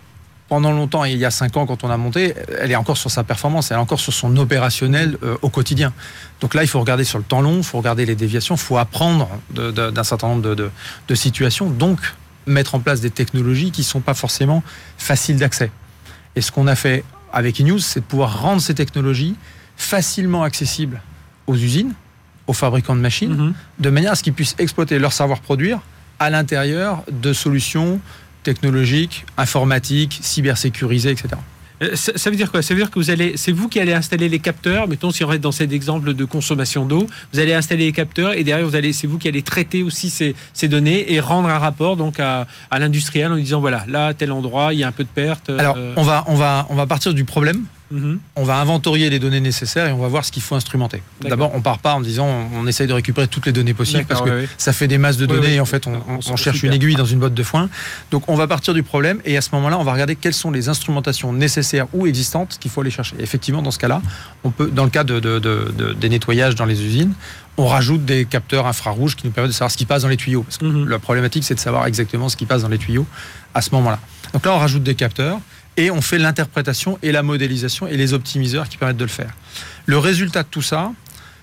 pendant 0.48 0.72
longtemps, 0.72 1.04
et 1.04 1.10
il 1.10 1.18
y 1.18 1.24
a 1.24 1.30
cinq 1.30 1.56
ans 1.56 1.66
quand 1.66 1.82
on 1.82 1.90
a 1.90 1.96
monté, 1.96 2.34
elle 2.60 2.70
est 2.70 2.76
encore 2.76 2.96
sur 2.96 3.10
sa 3.10 3.24
performance, 3.24 3.70
elle 3.70 3.78
est 3.78 3.80
encore 3.80 3.98
sur 3.98 4.12
son 4.12 4.36
opérationnel 4.36 5.18
euh, 5.22 5.36
au 5.42 5.48
quotidien. 5.48 5.92
Donc 6.40 6.54
là, 6.54 6.62
il 6.62 6.68
faut 6.68 6.78
regarder 6.78 7.04
sur 7.04 7.18
le 7.18 7.24
temps 7.24 7.40
long, 7.40 7.58
il 7.58 7.64
faut 7.64 7.78
regarder 7.78 8.06
les 8.06 8.14
déviations, 8.14 8.54
il 8.54 8.60
faut 8.60 8.76
apprendre 8.76 9.28
d'un 9.50 10.04
certain 10.04 10.28
nombre 10.28 10.54
de, 10.54 11.14
situations, 11.14 11.68
donc 11.68 11.98
mettre 12.46 12.76
en 12.76 12.80
place 12.80 13.00
des 13.00 13.10
technologies 13.10 13.72
qui 13.72 13.80
ne 13.80 13.86
sont 13.86 14.00
pas 14.00 14.14
forcément 14.14 14.62
faciles 14.98 15.36
d'accès. 15.36 15.70
Et 16.37 16.42
ce 16.42 16.53
qu'on 16.53 16.66
a 16.66 16.77
fait 16.77 17.03
avec 17.33 17.61
eNews, 17.61 17.79
c'est 17.79 18.01
de 18.01 18.05
pouvoir 18.05 18.40
rendre 18.40 18.62
ces 18.62 18.75
technologies 18.75 19.35
facilement 19.77 20.42
accessibles 20.42 21.03
aux 21.46 21.57
usines, 21.57 21.94
aux 22.46 22.53
fabricants 22.53 22.94
de 22.94 23.01
machines, 23.01 23.35
mm-hmm. 23.35 23.83
de 23.83 23.90
manière 23.90 24.12
à 24.12 24.14
ce 24.14 24.22
qu'ils 24.22 24.33
puissent 24.33 24.55
exploiter 24.59 24.99
leur 24.99 25.12
savoir-produire 25.12 25.81
à 26.18 26.31
l'intérieur 26.31 27.03
de 27.11 27.33
solutions 27.33 28.01
technologiques, 28.42 29.27
informatiques, 29.37 30.20
cybersécurisées, 30.22 31.11
etc. 31.11 31.29
Euh, 31.82 31.94
ça, 31.94 32.30
veut 32.30 32.36
dire 32.36 32.50
quoi? 32.50 32.62
Ça 32.62 32.74
veut 32.74 32.80
dire 32.80 32.90
que 32.90 32.98
vous 32.98 33.10
allez, 33.10 33.36
c'est 33.36 33.52
vous 33.52 33.68
qui 33.68 33.80
allez 33.80 33.92
installer 33.92 34.28
les 34.28 34.38
capteurs. 34.38 34.88
Mettons 34.88 35.10
si 35.10 35.24
on 35.24 35.28
reste 35.28 35.42
dans 35.42 35.52
cet 35.52 35.72
exemple 35.72 36.14
de 36.14 36.24
consommation 36.24 36.86
d'eau, 36.86 37.06
vous 37.32 37.38
allez 37.38 37.52
installer 37.52 37.86
les 37.86 37.92
capteurs 37.92 38.32
et 38.32 38.44
derrière 38.44 38.66
vous 38.66 38.76
allez, 38.76 38.92
c'est 38.92 39.06
vous 39.06 39.18
qui 39.18 39.28
allez 39.28 39.42
traiter 39.42 39.82
aussi 39.82 40.10
ces, 40.10 40.34
ces, 40.54 40.68
données 40.68 41.12
et 41.12 41.20
rendre 41.20 41.48
un 41.48 41.58
rapport 41.58 41.96
donc 41.96 42.18
à, 42.18 42.46
à 42.70 42.78
l'industriel 42.78 43.30
en 43.30 43.36
disant 43.36 43.60
voilà 43.60 43.84
là 43.88 44.14
tel 44.14 44.32
endroit 44.32 44.72
il 44.72 44.80
y 44.80 44.84
a 44.84 44.88
un 44.88 44.92
peu 44.92 45.04
de 45.04 45.08
perte. 45.08 45.50
Alors 45.50 45.76
euh. 45.76 45.92
on 45.96 46.02
va 46.02 46.24
on 46.28 46.34
va 46.34 46.66
on 46.70 46.74
va 46.74 46.86
partir 46.86 47.14
du 47.14 47.24
problème 47.24 47.64
On 47.92 48.44
va 48.44 48.57
inventorier 48.57 49.11
les 49.11 49.18
données 49.18 49.40
nécessaires 49.40 49.87
et 49.87 49.92
on 49.92 49.99
va 49.99 50.09
voir 50.09 50.25
ce 50.25 50.33
qu'il 50.33 50.42
faut 50.42 50.55
instrumenter. 50.55 51.03
D'abord, 51.20 51.53
on 51.55 51.61
part 51.61 51.79
pas 51.79 51.94
en 51.94 52.01
disant 52.01 52.27
on, 52.55 52.66
essaye 52.66 52.87
de 52.87 52.92
récupérer 52.92 53.29
toutes 53.29 53.46
les 53.46 53.53
données 53.53 53.75
possibles 53.75 54.05
parce 54.07 54.22
que 54.22 54.46
ça 54.59 54.72
fait 54.72 54.88
des 54.88 54.99
masses 54.99 55.16
de 55.16 55.27
données 55.27 55.55
et 55.55 55.61
en 55.61 55.64
fait 55.64 55.87
on, 55.87 56.37
cherche 56.37 56.62
une 56.62 56.72
aiguille 56.72 56.96
dans 56.96 57.05
une 57.05 57.20
botte 57.20 57.35
de 57.35 57.42
foin. 57.42 57.68
Donc 58.11 58.29
on 58.29 58.35
va 58.35 58.46
partir 58.46 58.75
du 58.75 58.83
problème 58.83 59.20
et 59.25 59.37
à 59.37 59.40
ce 59.40 59.51
moment-là, 59.53 59.79
on 59.79 59.85
va 59.85 59.92
regarder 59.92 60.16
quelles 60.16 60.35
sont 60.35 60.51
les 60.51 60.68
instrumentations 60.68 61.33
nécessaires 61.33 61.87
ou 61.92 62.07
existantes 62.07 62.59
qu'il 62.59 62.70
faut 62.70 62.81
aller 62.81 62.90
chercher. 62.90 63.16
effectivement, 63.20 63.62
dans 63.62 63.70
ce 63.70 63.79
cas-là, 63.79 64.03
on 64.44 64.51
peut, 64.51 64.70
dans 64.70 64.85
le 64.85 64.90
cas 64.90 65.05
de, 65.05 65.94
des 65.99 66.09
nettoyages 66.09 66.55
dans 66.55 66.66
les 66.66 66.83
usines, 66.83 67.14
on 67.59 67.66
rajoute 67.66 68.05
des 68.05 68.25
capteurs 68.27 68.66
infrarouges 68.66 69.16
qui 69.16 69.27
nous 69.27 69.33
permettent 69.33 69.53
de 69.53 69.55
savoir 69.55 69.70
ce 69.70 69.77
qui 69.77 69.87
passe 69.87 70.03
dans 70.03 70.09
les 70.09 70.16
tuyaux. 70.16 70.42
Parce 70.42 70.59
que 70.59 70.66
mhm. 70.66 70.88
la 70.88 70.99
problématique, 70.99 71.44
c'est 71.44 71.55
de 71.55 71.61
savoir 71.61 71.87
exactement 71.87 72.29
ce 72.29 72.37
qui 72.37 72.46
passe 72.46 72.62
dans 72.62 72.68
les 72.68 72.79
tuyaux 72.79 73.07
à 73.55 73.62
ce 73.62 73.70
moment-là. 73.70 73.99
Donc 74.33 74.44
là, 74.44 74.53
on 74.53 74.59
rajoute 74.59 74.83
des 74.83 74.94
capteurs 74.94 75.40
et 75.76 75.90
on 75.90 76.00
fait 76.00 76.18
l'interprétation 76.18 76.98
et 77.02 77.12
la 77.12 77.22
modélisation 77.22 77.86
et 77.86 77.96
les 77.96 78.14
optimiseurs 78.14 78.68
qui 78.68 78.76
permettent 78.76 78.96
de 78.96 79.04
le 79.04 79.10
faire. 79.10 79.34
Le 79.86 79.98
résultat 79.98 80.42
de 80.42 80.48
tout 80.48 80.62
ça, 80.62 80.92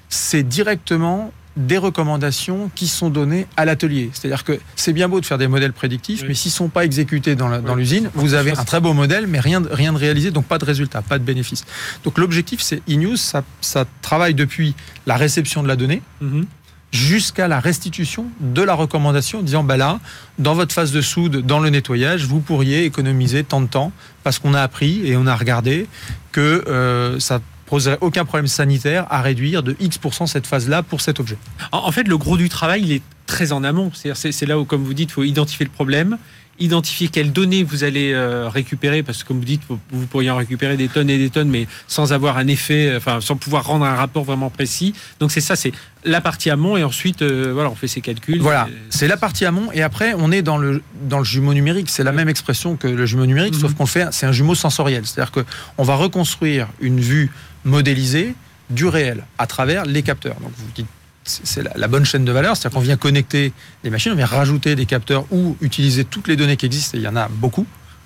c'est 0.10 0.44
directement 0.44 1.32
des 1.56 1.78
recommandations 1.78 2.72
qui 2.74 2.88
sont 2.88 3.12
données 3.12 3.46
à 3.58 3.66
l'atelier. 3.66 4.10
C'est-à-dire 4.14 4.44
que 4.44 4.60
c'est 4.76 4.94
bien 4.94 5.08
beau 5.08 5.22
de 5.22 5.26
faire 5.26 5.38
des 5.38 5.48
modèles 5.48 5.74
prédictifs, 5.74 6.24
mais 6.28 6.34
s'ils 6.34 6.50
ne 6.50 6.56
sont 6.56 6.70
pas 6.70 6.84
exécutés 6.84 7.36
dans 7.36 7.76
l'usine, 7.76 8.10
vous 8.16 8.34
avez 8.34 8.52
un 8.52 8.64
très 8.64 8.82
beau 8.82 8.94
modèle, 8.94 9.28
mais 9.28 9.40
rien, 9.40 9.62
rien 9.70 9.94
de 9.94 9.98
réalisé, 10.00 10.32
donc 10.32 10.46
pas 10.46 10.58
de 10.58 10.66
résultat, 10.66 11.04
pas 11.04 11.20
de 11.20 11.24
bénéfice. 11.24 11.64
Donc 12.04 12.18
l'objectif, 12.18 12.62
c'est 12.62 12.82
e-news, 12.90 13.18
ça, 13.18 13.44
ça, 13.62 13.86
travaille 14.02 14.34
depuis 14.34 14.74
la 15.06 15.16
réception 15.16 15.62
de 15.62 15.68
la 15.68 15.76
donnée, 15.76 16.02
mm-hmm 16.24 16.46
jusqu'à 16.94 17.48
la 17.48 17.60
restitution 17.60 18.28
de 18.40 18.62
la 18.62 18.76
recommandation, 18.76 19.40
en 19.40 19.42
disant 19.42 19.64
bah 19.64 19.78
là, 19.78 20.00
dans 20.38 20.54
votre 20.54 20.74
phase 20.74 20.92
de 20.92 21.02
soude, 21.02 21.46
dans 21.46 21.60
le 21.60 21.70
nettoyage, 21.70 22.26
vous 22.26 22.40
pourriez 22.40 22.86
économiser 22.86 23.44
tant 23.44 23.62
de 23.62 23.68
temps 23.68 23.92
parce 24.24 24.40
qu'on 24.40 24.54
a 24.54 24.62
appris 24.62 25.02
et 25.06 25.18
on 25.18 25.26
a 25.26 25.36
regardé 25.36 25.88
que 26.32 26.64
euh, 26.68 27.20
ça 27.20 27.42
poserait 27.66 27.98
aucun 28.02 28.26
problème 28.26 28.48
sanitaire 28.48 29.08
à 29.10 29.22
réduire 29.22 29.64
de 29.64 29.76
X% 29.80 30.28
cette 30.28 30.46
phase-là 30.46 30.84
pour 30.84 31.02
cet 31.02 31.20
objet. 31.20 31.38
En 31.72 31.92
fait, 31.92 32.08
le 32.08 32.18
gros 32.18 32.38
du 32.38 32.48
travail, 32.48 32.84
il 32.84 32.92
est 32.92 33.02
très 33.26 33.52
en 33.52 33.64
amont. 33.64 33.92
C'est 33.94 34.46
là 34.46 34.60
où, 34.60 34.66
comme 34.66 34.84
vous 34.84 34.94
dites, 34.94 35.10
il 35.10 35.14
faut 35.14 35.24
identifier 35.24 35.66
le 35.66 35.72
problème, 35.72 36.20
identifier 36.60 37.08
quelles 37.08 37.32
données 37.32 37.64
vous 37.64 37.84
allez 37.84 38.14
euh, 38.14 38.48
récupérer, 38.48 39.04
parce 39.04 39.24
que 39.24 39.28
comme 39.28 39.40
vous 39.40 39.46
dites, 39.46 39.64
vous 39.68 40.06
pourriez 40.08 40.30
en 40.30 40.36
récupérer 40.36 40.78
des 40.78 40.88
tonnes 40.88 41.10
et 41.10 41.18
des 41.18 41.30
tonnes, 41.30 41.50
mais 41.50 41.68
sans 41.88 42.14
avoir 42.14 42.38
un 42.38 42.48
effet, 42.48 42.90
euh, 42.90 42.98
enfin 42.98 43.22
sans 43.22 43.36
pouvoir 43.36 43.66
rendre 43.66 43.86
un 43.86 43.96
rapport 43.96 44.24
vraiment 44.24 44.50
précis. 44.50 44.94
Donc 45.20 45.32
c'est 45.32 45.42
ça, 45.42 45.56
c'est 45.56 45.72
la 46.06 46.22
partie 46.22 46.50
amont, 46.50 46.78
et 46.78 46.84
ensuite, 46.84 47.22
euh, 47.22 47.52
voilà, 47.54 47.70
on 47.70 47.76
fait 47.76 47.88
ses 47.88 48.02
calculs. 48.02 48.40
Voilà, 48.40 48.68
c'est 48.90 49.08
la 49.08 49.18
partie 49.18 49.46
amont, 49.46 49.72
et 49.74 49.82
après, 49.82 50.14
on 50.18 50.32
est 50.32 50.42
dans 50.42 50.58
le, 50.58 50.84
dans 51.02 51.20
le 51.20 51.26
jumeau 51.26 51.54
numérique. 51.54 51.90
C'est 51.90 52.04
la 52.04 52.12
même 52.12 52.30
expression 52.30 52.76
que 52.76 52.88
le 52.88 53.06
jumeau 53.06 53.26
numérique, 53.26 53.56
sauf 53.56 53.72
mhm. 53.72 53.78
qu'on 53.78 53.86
fait, 53.86 54.08
c'est 54.12 54.26
un 54.26 54.32
jumeau 54.32 54.56
sensoriel. 54.56 55.06
C'est-à-dire 55.06 55.32
qu'on 55.32 55.84
va 55.84 55.96
reconstruire 55.96 56.68
une 56.80 57.00
vue 57.00 57.32
modélisée 57.66 58.36
du 58.70 58.86
réel 58.86 59.24
à 59.38 59.48
travers 59.48 59.86
les 59.86 60.04
capteurs. 60.04 60.36
Donc 60.36 60.52
vous 60.58 60.66
dites 60.76 60.88
c'est 61.24 61.64
la, 61.76 61.88
bonne 61.88 62.06
chaîne 62.06 62.26
de 62.26 62.32
valeur, 62.32 62.56
c'est-à-dire 62.56 62.76
qu'on 62.76 62.84
vient 62.84 62.98
connecter 62.98 63.54
les 63.84 63.90
machines, 63.90 64.12
on 64.12 64.16
vient 64.16 64.26
rajouter 64.26 64.76
des 64.76 64.86
capteurs 64.86 65.26
ou 65.32 65.58
utiliser 65.62 66.04
toutes 66.04 66.28
les 66.28 66.36
données 66.36 66.58
qui 66.58 66.66
existent, 66.66 66.98
et 66.98 67.02
il 67.02 67.04
y 67.04 67.08
en 67.08 67.16
a 67.16 67.28
beaucoup 67.28 67.66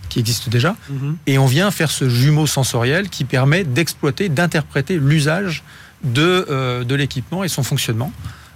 qui 0.09 0.19
existent 0.19 0.49
déjà, 0.49 0.75
mhm. 0.89 1.17
et 1.27 1.37
on 1.37 1.47
vient 1.47 1.69
faire 1.71 1.91
ce 1.91 2.07
jumeau 2.07 2.47
sensoriel 2.47 3.09
qui 3.09 3.25
permet 3.25 3.63
d'exploiter, 3.63 4.29
d'interpréter 4.29 4.97
l'usage 4.97 5.63
de, 6.03 6.45
euh, 6.49 6.83
de 6.83 6.95
l'équipement 6.95 7.43
et 7.43 7.47
son 7.47 7.63
fonctionnement, 7.63 8.11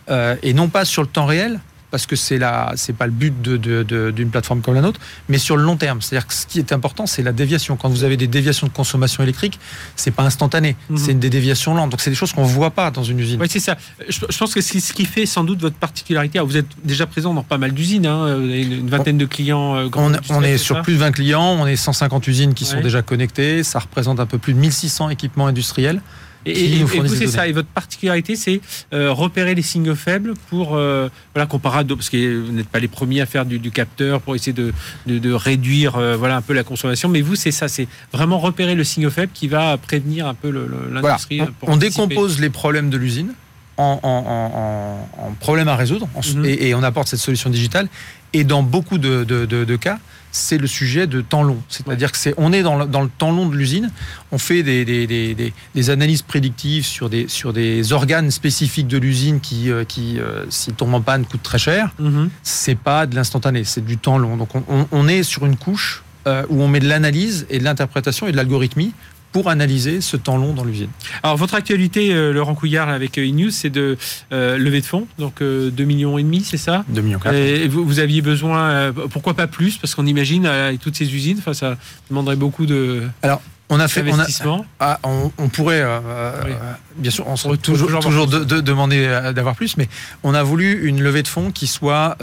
euh, 0.09 0.35
et 0.43 0.53
non 0.53 0.69
pas 0.69 0.85
sur 0.85 1.01
le 1.01 1.07
temps 1.07 1.25
réel, 1.25 1.59
parce 1.91 2.05
que 2.05 2.15
c'est 2.15 2.37
la, 2.37 2.71
c'est 2.75 2.93
pas 2.93 3.05
le 3.05 3.11
but 3.11 3.41
d'une 3.41 4.29
plateforme 4.29 4.61
comme 4.61 4.73
la 4.73 4.81
nôtre, 4.81 4.99
mais 5.29 5.37
sur 5.37 5.57
le 5.57 5.63
long 5.63 5.75
terme. 5.75 6.01
C'est-à-dire 6.01 6.27
que 6.27 6.33
ce 6.33 6.47
qui 6.47 6.57
est 6.59 6.71
important, 6.71 7.05
c'est 7.05 7.21
la 7.21 7.33
déviation. 7.33 7.75
Quand 7.75 7.89
vous 7.89 8.03
avez 8.03 8.17
des 8.17 8.27
déviations 8.27 8.65
de 8.65 8.71
consommation 8.71 9.21
électrique, 9.21 9.59
c'est 9.95 10.11
pas 10.11 10.23
instantané, 10.23 10.75
mhm. 10.89 10.97
c'est 10.97 11.11
une 11.11 11.19
des 11.19 11.29
déviations 11.29 11.75
lentes. 11.75 11.91
Donc 11.91 12.01
c'est 12.01 12.09
des 12.09 12.15
choses 12.15 12.31
qu'on 12.31 12.43
voit 12.43 12.71
pas 12.71 12.89
dans 12.89 13.03
une 13.03 13.19
usine. 13.19 13.39
Oui, 13.39 13.47
c'est 13.49 13.59
ça. 13.59 13.77
Je, 14.07 14.37
pense 14.37 14.53
que 14.53 14.61
c'est 14.61 14.79
ce 14.79 14.93
qui 14.93 15.05
fait 15.05 15.25
sans 15.25 15.43
doute 15.43 15.61
votre 15.61 15.75
particularité. 15.75 16.39
vous 16.39 16.57
êtes 16.57 16.67
déjà 16.83 17.05
présent 17.05 17.33
dans 17.33 17.43
pas 17.43 17.57
mal 17.57 17.73
d'usines, 17.73 18.05
hein. 18.05 18.37
vous 18.37 18.45
avez 18.45 18.63
une, 18.63 18.89
vingtaine 18.89 19.17
de 19.17 19.25
clients. 19.25 19.75
Euh, 19.75 19.89
on, 19.95 20.13
on, 20.29 20.41
est 20.41 20.57
sur 20.57 20.81
plus 20.81 20.93
de 20.93 20.99
20 20.99 21.11
clients, 21.11 21.57
on 21.59 21.67
est 21.67 21.75
150 21.75 22.27
usines 22.27 22.53
qui 22.53 22.65
sont 22.65 22.81
déjà 22.81 23.01
connectées. 23.01 23.63
Ça 23.63 23.79
représente 23.79 24.19
un 24.19 24.25
peu 24.25 24.37
plus 24.37 24.53
de 24.53 24.59
1600 24.59 25.09
équipements 25.09 25.47
industriels 25.47 26.01
Et, 26.45 26.79
et, 26.79 26.83
vous, 26.83 27.07
c'est 27.07 27.27
ça. 27.27 27.47
Et 27.47 27.51
votre 27.51 27.67
particularité, 27.67 28.35
c'est 28.35 28.61
euh, 28.93 29.11
repérer 29.11 29.55
les 29.55 29.61
signaux 29.61 29.95
faibles 29.95 30.33
pour, 30.49 30.75
euh, 30.75 31.09
voilà, 31.33 31.45
comparé 31.45 31.79
à 31.79 31.83
parce 31.83 32.09
que 32.09 32.41
vous 32.41 32.51
n'êtes 32.51 32.69
pas 32.69 32.79
les 32.79 32.87
premiers 32.87 33.21
à 33.21 33.25
faire 33.25 33.45
du, 33.45 33.71
capteur 33.71 34.21
pour 34.21 34.35
essayer 34.35 34.53
de, 34.53 34.73
de, 35.05 35.33
réduire, 35.33 35.95
euh, 35.95 36.15
voilà, 36.17 36.37
un 36.37 36.41
peu 36.41 36.53
la 36.53 36.63
consommation. 36.63 37.09
Mais 37.09 37.21
vous, 37.21 37.35
c'est 37.35 37.51
ça, 37.51 37.67
c'est 37.67 37.87
vraiment 38.11 38.39
repérer 38.39 38.75
le 38.75 38.83
signal 38.83 39.11
faible 39.11 39.31
qui 39.33 39.47
va 39.47 39.77
prévenir 39.77 40.27
un 40.27 40.33
peu 40.33 40.51
l'industrie. 40.91 41.41
On, 41.61 41.77
décompose 41.77 42.39
les 42.39 42.49
problèmes 42.49 42.89
de 42.89 42.97
l'usine. 42.97 43.33
En, 43.77 43.99
en, 44.03 45.33
problèmes 45.39 45.69
à 45.69 45.75
résoudre 45.75 46.07
mhm. 46.35 46.45
et, 46.45 46.67
et, 46.67 46.75
on 46.75 46.83
apporte 46.83 47.07
cette 47.07 47.19
solution 47.19 47.49
digitale. 47.49 47.87
Et 48.31 48.43
dans 48.43 48.61
beaucoup 48.61 48.99
de, 48.99 49.23
de, 49.23 49.45
de 49.45 49.75
cas, 49.75 49.97
c'est 50.31 50.57
le 50.57 50.67
sujet 50.67 51.07
de 51.07 51.21
temps 51.21 51.43
long. 51.43 51.61
C'est-à-dire 51.69 52.11
que 52.11 52.17
c'est, 52.17 52.33
on 52.37 52.53
est 52.53 52.63
dans 52.63 52.77
le, 52.77 52.85
dans 52.85 53.01
le, 53.01 53.09
temps 53.09 53.31
long 53.31 53.47
de 53.47 53.55
l'usine, 53.55 53.91
on 54.31 54.37
fait 54.37 54.63
des, 54.63 54.85
des, 54.85 55.05
des, 55.07 55.53
des, 55.75 55.89
analyses 55.89 56.21
prédictives 56.21 56.85
sur 56.85 57.09
des, 57.09 57.27
sur 57.27 57.53
des 57.53 57.93
organes 57.93 58.31
spécifiques 58.31 58.87
de 58.87 58.97
l'usine 58.97 59.39
qui, 59.39 59.69
euh, 59.69 59.83
qui 59.83 60.19
euh, 60.19 60.45
s'ils 60.49 60.73
tombent 60.73 60.93
en 60.93 61.01
panne, 61.01 61.25
coûtent 61.25 61.43
très 61.43 61.59
cher. 61.59 61.91
Mm-hmm. 62.01 62.29
C'est 62.43 62.77
pas 62.77 63.05
de 63.05 63.15
l'instantané, 63.15 63.63
c'est 63.63 63.85
du 63.85 63.97
temps 63.97 64.17
long. 64.17 64.37
Donc 64.37 64.49
on, 64.55 64.87
on, 64.91 65.07
est 65.07 65.23
sur 65.23 65.45
une 65.45 65.57
couche 65.57 66.03
euh, 66.27 66.45
où 66.49 66.61
on 66.61 66.67
met 66.67 66.79
de 66.79 66.87
l'analyse 66.87 67.45
et 67.49 67.59
de 67.59 67.63
l'interprétation 67.63 68.27
et 68.27 68.31
de 68.31 68.37
l'algorithmie 68.37 68.93
pour 69.31 69.49
analyser 69.49 70.01
ce 70.01 70.17
temps 70.17 70.37
long 70.37 70.53
dans 70.53 70.63
l'usine. 70.63 70.89
Alors 71.23 71.37
votre 71.37 71.55
actualité, 71.55 72.13
euh, 72.13 72.33
Laurent 72.33 72.55
Couillard, 72.55 72.89
avec 72.89 73.17
InNews, 73.17 73.47
euh, 73.47 73.51
c'est 73.51 73.69
de 73.69 73.97
euh, 74.31 74.57
lever 74.57 74.81
de 74.81 74.85
fonds, 74.85 75.07
donc 75.17 75.41
2 75.41 75.71
millions 75.83 76.17
et 76.17 76.23
demi, 76.23 76.41
c'est 76.41 76.57
ça? 76.57 76.83
2 76.89 77.01
millions 77.01 77.19
Et 77.31 77.67
vous, 77.67 77.85
vous, 77.85 77.99
aviez 77.99 78.21
besoin, 78.21 78.91
pourquoi 79.11 79.33
pas 79.33 79.47
plus? 79.47 79.77
Parce 79.77 79.95
qu'on 79.95 80.05
imagine, 80.05 80.45
avec 80.45 80.79
toutes 80.79 80.95
ces 80.95 81.13
usines, 81.13 81.39
ça 81.53 81.77
demanderait 82.09 82.35
beaucoup 82.35 82.65
de... 82.65 83.03
Alors, 83.21 83.41
on 83.71 83.79
a 83.79 83.87
fait, 83.87 84.03
on, 84.45 84.65
ah, 84.81 84.99
on, 85.03 85.47
pourrait, 85.47 85.79
euh, 85.79 85.99
euh, 86.05 86.53
bien 86.97 87.09
sûr, 87.09 87.25
on 87.25 87.37
se 87.37 87.47
toujours, 87.55 87.99
toujours 88.01 88.27
de, 88.27 88.59
demander 88.59 89.05
euh, 89.07 89.31
d'avoir 89.31 89.55
plus, 89.55 89.77
mais 89.77 89.87
on 90.23 90.33
a 90.33 90.43
voulu 90.43 90.87
une 90.89 91.01
levée 91.01 91.23
de 91.23 91.29
fonds 91.29 91.51
qui 91.51 91.67
soit 91.67 92.17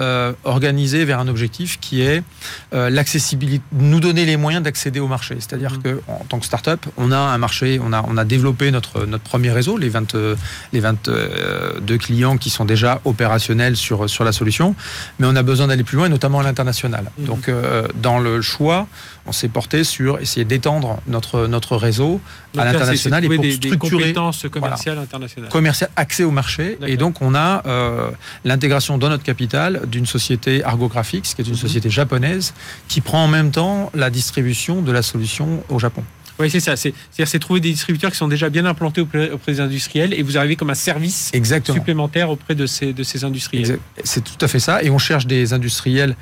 organisée 0.44 1.06
vers 1.06 1.18
un 1.18 1.28
objectif 1.28 1.80
qui 1.80 2.02
est 2.02 2.22
l'accessibilité, 2.72 3.64
nous 3.72 4.00
donner 4.00 4.26
les 4.26 4.36
moyens 4.36 4.62
d'accéder 4.62 5.00
au 5.00 5.08
marché. 5.08 5.36
C'est-à-dire 5.38 5.72
mmh. 5.72 5.82
que 5.82 6.00
en 6.06 6.24
tant 6.28 6.38
que 6.38 6.44
start-up, 6.44 6.84
on 6.98 7.12
a 7.12 7.18
un 7.18 7.38
marché, 7.38 7.80
on 7.82 7.94
a, 7.94 8.04
on 8.06 8.18
a 8.18 8.24
développé 8.24 8.70
notre, 8.70 9.06
notre 9.06 9.24
premier 9.24 9.50
réseau, 9.50 9.78
les 9.78 9.88
20, 9.88 10.16
les 10.74 10.80
22 10.80 11.98
clients 11.98 12.36
qui 12.36 12.50
sont 12.50 12.66
déjà 12.66 13.00
opérationnels 13.06 13.76
sur, 13.76 14.10
sur 14.10 14.24
la 14.24 14.32
solution, 14.32 14.74
mais 15.18 15.26
on 15.26 15.34
a 15.34 15.42
besoin 15.42 15.68
d'aller 15.68 15.84
plus 15.84 15.96
loin, 15.96 16.10
notamment 16.10 16.40
à 16.40 16.42
l'international. 16.42 17.10
Mmh. 17.16 17.24
Donc, 17.24 17.50
dans 17.94 18.18
le 18.18 18.42
choix, 18.42 18.86
on 19.28 19.32
s'est 19.32 19.48
porté 19.48 19.84
sur 19.84 20.18
essayer 20.18 20.44
d'étendre 20.44 21.00
notre, 21.06 21.46
notre 21.46 21.76
réseau 21.76 22.20
à 22.56 22.64
l'international 22.64 23.24
et 23.24 23.28
pour 23.28 23.42
des, 23.42 23.52
structurer 23.52 23.90
des 23.90 24.12
compétences 24.12 24.46
commerciales 24.50 24.98
internationales. 24.98 25.50
Commercial, 25.50 25.90
accès 25.96 26.24
au 26.24 26.30
marché. 26.30 26.78
Et 26.86 26.96
donc, 26.96 27.20
on 27.20 27.34
a 27.34 27.62
euh, 27.66 28.10
l'intégration 28.44 28.96
dans 28.96 29.10
notre 29.10 29.22
capital 29.22 29.82
d'une 29.86 30.06
société 30.06 30.64
Argographics, 30.64 31.24
qui 31.24 31.42
est 31.42 31.44
une 31.44 31.50
mhm. 31.50 31.56
société 31.56 31.90
japonaise, 31.90 32.54
qui 32.88 33.00
prend 33.00 33.24
en 33.24 33.28
même 33.28 33.50
temps 33.50 33.90
la 33.94 34.10
distribution 34.10 34.80
de 34.80 34.92
la 34.92 35.02
solution 35.02 35.62
au 35.68 35.78
Japon. 35.78 36.02
Oui, 36.38 36.50
c'est 36.50 36.60
ça. 36.60 36.76
C'est-à-dire, 36.76 37.26
c'est 37.26 37.38
trouver 37.40 37.60
des 37.60 37.70
distributeurs 37.70 38.12
qui 38.12 38.16
sont 38.16 38.28
déjà 38.28 38.48
bien 38.48 38.64
implantés 38.64 39.00
auprès, 39.00 39.30
des 39.46 39.60
industriels 39.60 40.14
et 40.14 40.22
vous 40.22 40.38
arrivez 40.38 40.56
comme 40.56 40.70
un 40.70 40.74
service 40.74 41.32
supplémentaire 41.64 42.30
auprès 42.30 42.54
de 42.54 42.66
ces, 42.66 42.92
de 42.92 43.02
ces 43.02 43.24
industriels. 43.24 43.78
C'est 44.04 44.22
tout 44.22 44.42
à 44.44 44.48
fait 44.48 44.60
ça. 44.60 44.82
Et 44.82 44.90
on 44.90 44.98
cherche 44.98 45.26
des 45.26 45.52
industriels 45.52 46.14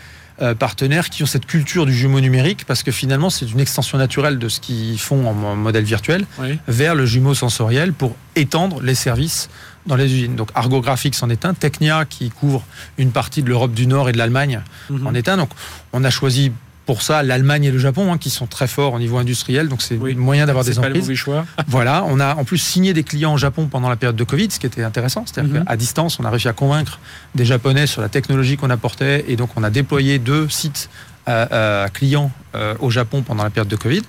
partenaires 0.58 1.08
qui 1.08 1.22
ont 1.22 1.26
cette 1.26 1.46
culture 1.46 1.86
du 1.86 1.94
jumeau 1.94 2.20
numérique 2.20 2.64
parce 2.66 2.82
que 2.82 2.92
finalement 2.92 3.30
c'est 3.30 3.50
une 3.50 3.60
extension 3.60 3.96
naturelle 3.96 4.38
de 4.38 4.48
ce 4.48 4.60
qu'ils 4.60 4.98
font 4.98 5.26
en 5.26 5.56
modèle 5.56 5.84
virtuel 5.84 6.26
vers 6.68 6.94
le 6.94 7.06
jumeau 7.06 7.34
sensoriel 7.34 7.92
pour 7.92 8.16
étendre 8.34 8.82
les 8.82 8.94
services 8.94 9.48
dans 9.86 9.96
les 9.96 10.12
usines. 10.12 10.36
Donc 10.36 10.50
Argo 10.54 10.80
Graphics 10.80 11.16
en 11.22 11.30
est 11.30 11.44
un, 11.44 11.54
Technia 11.54 12.04
qui 12.04 12.30
couvre 12.30 12.64
une 12.98 13.12
partie 13.12 13.42
de 13.42 13.48
l'Europe 13.48 13.72
du 13.72 13.86
Nord 13.86 14.08
et 14.08 14.12
de 14.12 14.18
l'Allemagne 14.18 14.60
mhm. 14.90 15.06
en 15.06 15.14
est 15.14 15.28
un. 15.28 15.36
Donc 15.36 15.50
on 15.92 16.04
a 16.04 16.10
choisi 16.10 16.52
pour 16.86 17.02
ça 17.02 17.22
l'Allemagne 17.22 17.64
et 17.64 17.70
le 17.70 17.78
Japon, 17.78 18.12
hein, 18.12 18.18
qui 18.18 18.30
sont 18.30 18.46
très 18.46 18.68
forts 18.68 18.94
au 18.94 18.98
niveau 18.98 19.18
industriel. 19.18 19.68
Donc 19.68 19.82
c'est 19.82 19.96
moyen 19.96 20.46
d'avoir 20.46 20.64
des 20.64 20.78
entreprises. 20.78 21.12
choix. 21.14 21.44
voilà, 21.66 22.04
on 22.06 22.20
a 22.20 22.36
en 22.36 22.44
plus 22.44 22.58
signé 22.58 22.94
des 22.94 23.02
clients 23.02 23.34
au 23.34 23.38
Japon 23.38 23.66
pendant 23.66 23.88
la 23.88 23.96
période 23.96 24.16
de 24.16 24.24
Covid, 24.24 24.50
ce 24.50 24.60
qui 24.60 24.66
était 24.66 24.84
intéressant. 24.84 25.24
C'est-à-dire 25.26 25.60
mhm. 25.60 25.64
qu'à 25.64 25.76
distance, 25.76 26.18
on 26.20 26.24
a 26.24 26.30
réussi 26.30 26.48
à 26.48 26.52
convaincre 26.52 27.00
des 27.34 27.44
Japonais 27.44 27.86
sur 27.86 28.00
la 28.00 28.08
technologie 28.08 28.56
qu'on 28.56 28.70
apportait, 28.70 29.24
et 29.28 29.36
donc 29.36 29.50
on 29.56 29.64
a 29.64 29.70
déployé 29.70 30.18
deux 30.18 30.48
sites 30.48 30.88
à, 31.26 31.88
clients 31.92 32.30
euh, 32.54 32.74
au 32.78 32.90
Japon 32.90 33.22
pendant 33.22 33.42
la 33.42 33.50
période 33.50 33.68
de 33.68 33.74
Covid. 33.74 34.02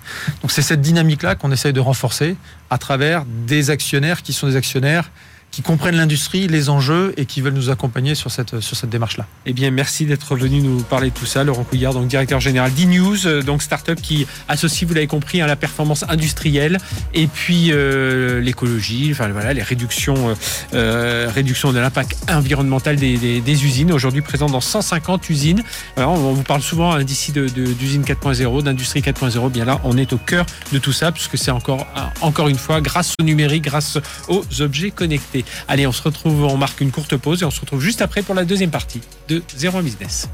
Donc 0.44 0.52
c'est 0.52 0.62
cette 0.62 0.82
dynamique-là 0.82 1.34
qu'on 1.34 1.52
essaye 1.52 1.74
de 1.74 1.80
renforcer 1.80 2.36
à 2.70 2.78
travers 2.78 3.26
des 3.48 3.72
actionnaires 3.72 4.22
qui 4.22 4.34
sont 4.34 4.46
des 4.46 4.56
actionnaires 4.56 5.10
qui 5.52 5.62
comprennent 5.62 5.96
l'industrie, 5.96 6.48
les 6.48 6.70
enjeux 6.70 7.14
et 7.18 7.26
qui 7.26 7.42
veulent 7.42 7.54
nous 7.54 7.70
accompagner 7.70 8.16
sur 8.16 8.30
cette, 8.30 8.60
sur 8.60 8.78
cette 8.78 8.90
démarche-là. 8.90 9.26
Eh 9.46 9.54
bien, 9.54 9.72
merci 9.72 10.06
d'être 10.06 10.36
venu 10.36 10.62
nous 10.62 10.84
parler 10.84 11.10
de 11.10 11.16
tout 11.16 11.26
ça. 11.26 11.44
Laurent 11.44 11.64
Couillard, 11.64 11.94
donc 11.94 12.08
directeur 12.08 12.40
général 12.40 12.74
d'e-News, 12.74 13.26
euh, 13.26 13.42
donc 13.42 13.62
start-up 13.62 14.00
qui 14.02 14.28
associe, 14.48 14.88
vous 14.88 14.94
l'avez 14.94 15.08
compris, 15.08 15.42
à 15.42 15.46
hein, 15.46 15.48
la 15.48 15.56
performance 15.56 16.06
industrielle 16.10 16.78
et 17.14 17.28
puis 17.28 17.72
euh, 17.72 18.40
l'écologie, 18.42 19.10
enfin 19.12 19.30
voilà, 19.30 19.54
les 19.54 19.64
réductions, 19.64 20.36
euh, 20.74 21.28
de 21.28 21.80
l'impact 21.80 22.18
environnemental 22.30 22.96
des, 22.98 23.18
des, 23.18 23.66
usines, 23.66 23.92
aujourd'hui 23.92 24.22
présentes 24.22 24.52
dans 24.52 24.62
150 24.62 25.30
usines. 25.30 25.64
Alors, 25.96 26.14
on 26.14 26.34
vous 26.34 26.44
parle 26.44 26.62
souvent 26.62 26.94
hein, 26.94 27.04
d'ici 27.04 27.32
d'usine 27.32 28.04
4.0, 28.04 28.64
d'industrie 28.64 29.02
4.0. 29.02 29.52
Bien 29.52 29.66
là, 29.66 29.80
on 29.84 29.98
est 29.98 30.14
au 30.14 30.18
cœur 30.18 30.46
de 30.72 30.78
tout 30.78 30.94
ça, 30.94 31.12
puisque 31.12 31.38
c'est 31.38 31.52
encore, 31.52 31.88
encore 32.22 32.48
une 32.48 32.58
fois, 32.58 32.82
grâce 32.82 33.14
au 33.20 33.24
numérique, 33.24 33.64
grâce 33.64 33.98
aux 34.28 34.44
objets 34.62 34.92
connectés. 34.92 35.37
Allez, 35.68 35.88
on 35.88 35.92
se 35.92 36.02
retrouve, 36.02 36.44
on 36.44 36.58
marque 36.58 36.82
une 36.82 36.92
courte 36.92 37.18
pause 37.18 37.42
et 37.42 37.46
on 37.46 37.52
se 37.52 37.62
retrouve 37.62 37.82
juste 37.82 38.02
après 38.02 38.22
pour 38.22 38.36
la 38.36 38.46
deuxième 38.46 38.72
partie 38.72 39.02
de 39.28 39.42
01 39.62 39.82
Business. 39.82 40.30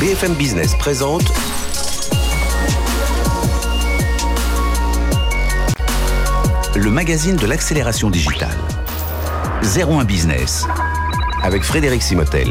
BFM 0.00 0.34
Business 0.34 0.74
présente 0.78 1.22
le 6.74 6.90
magazine 6.90 7.36
de 7.36 7.46
l'accélération 7.46 8.10
digitale. 8.10 8.56
01 9.62 10.04
Business 10.04 10.66
avec 11.42 11.62
Frédéric 11.62 12.02
Simotel. 12.02 12.48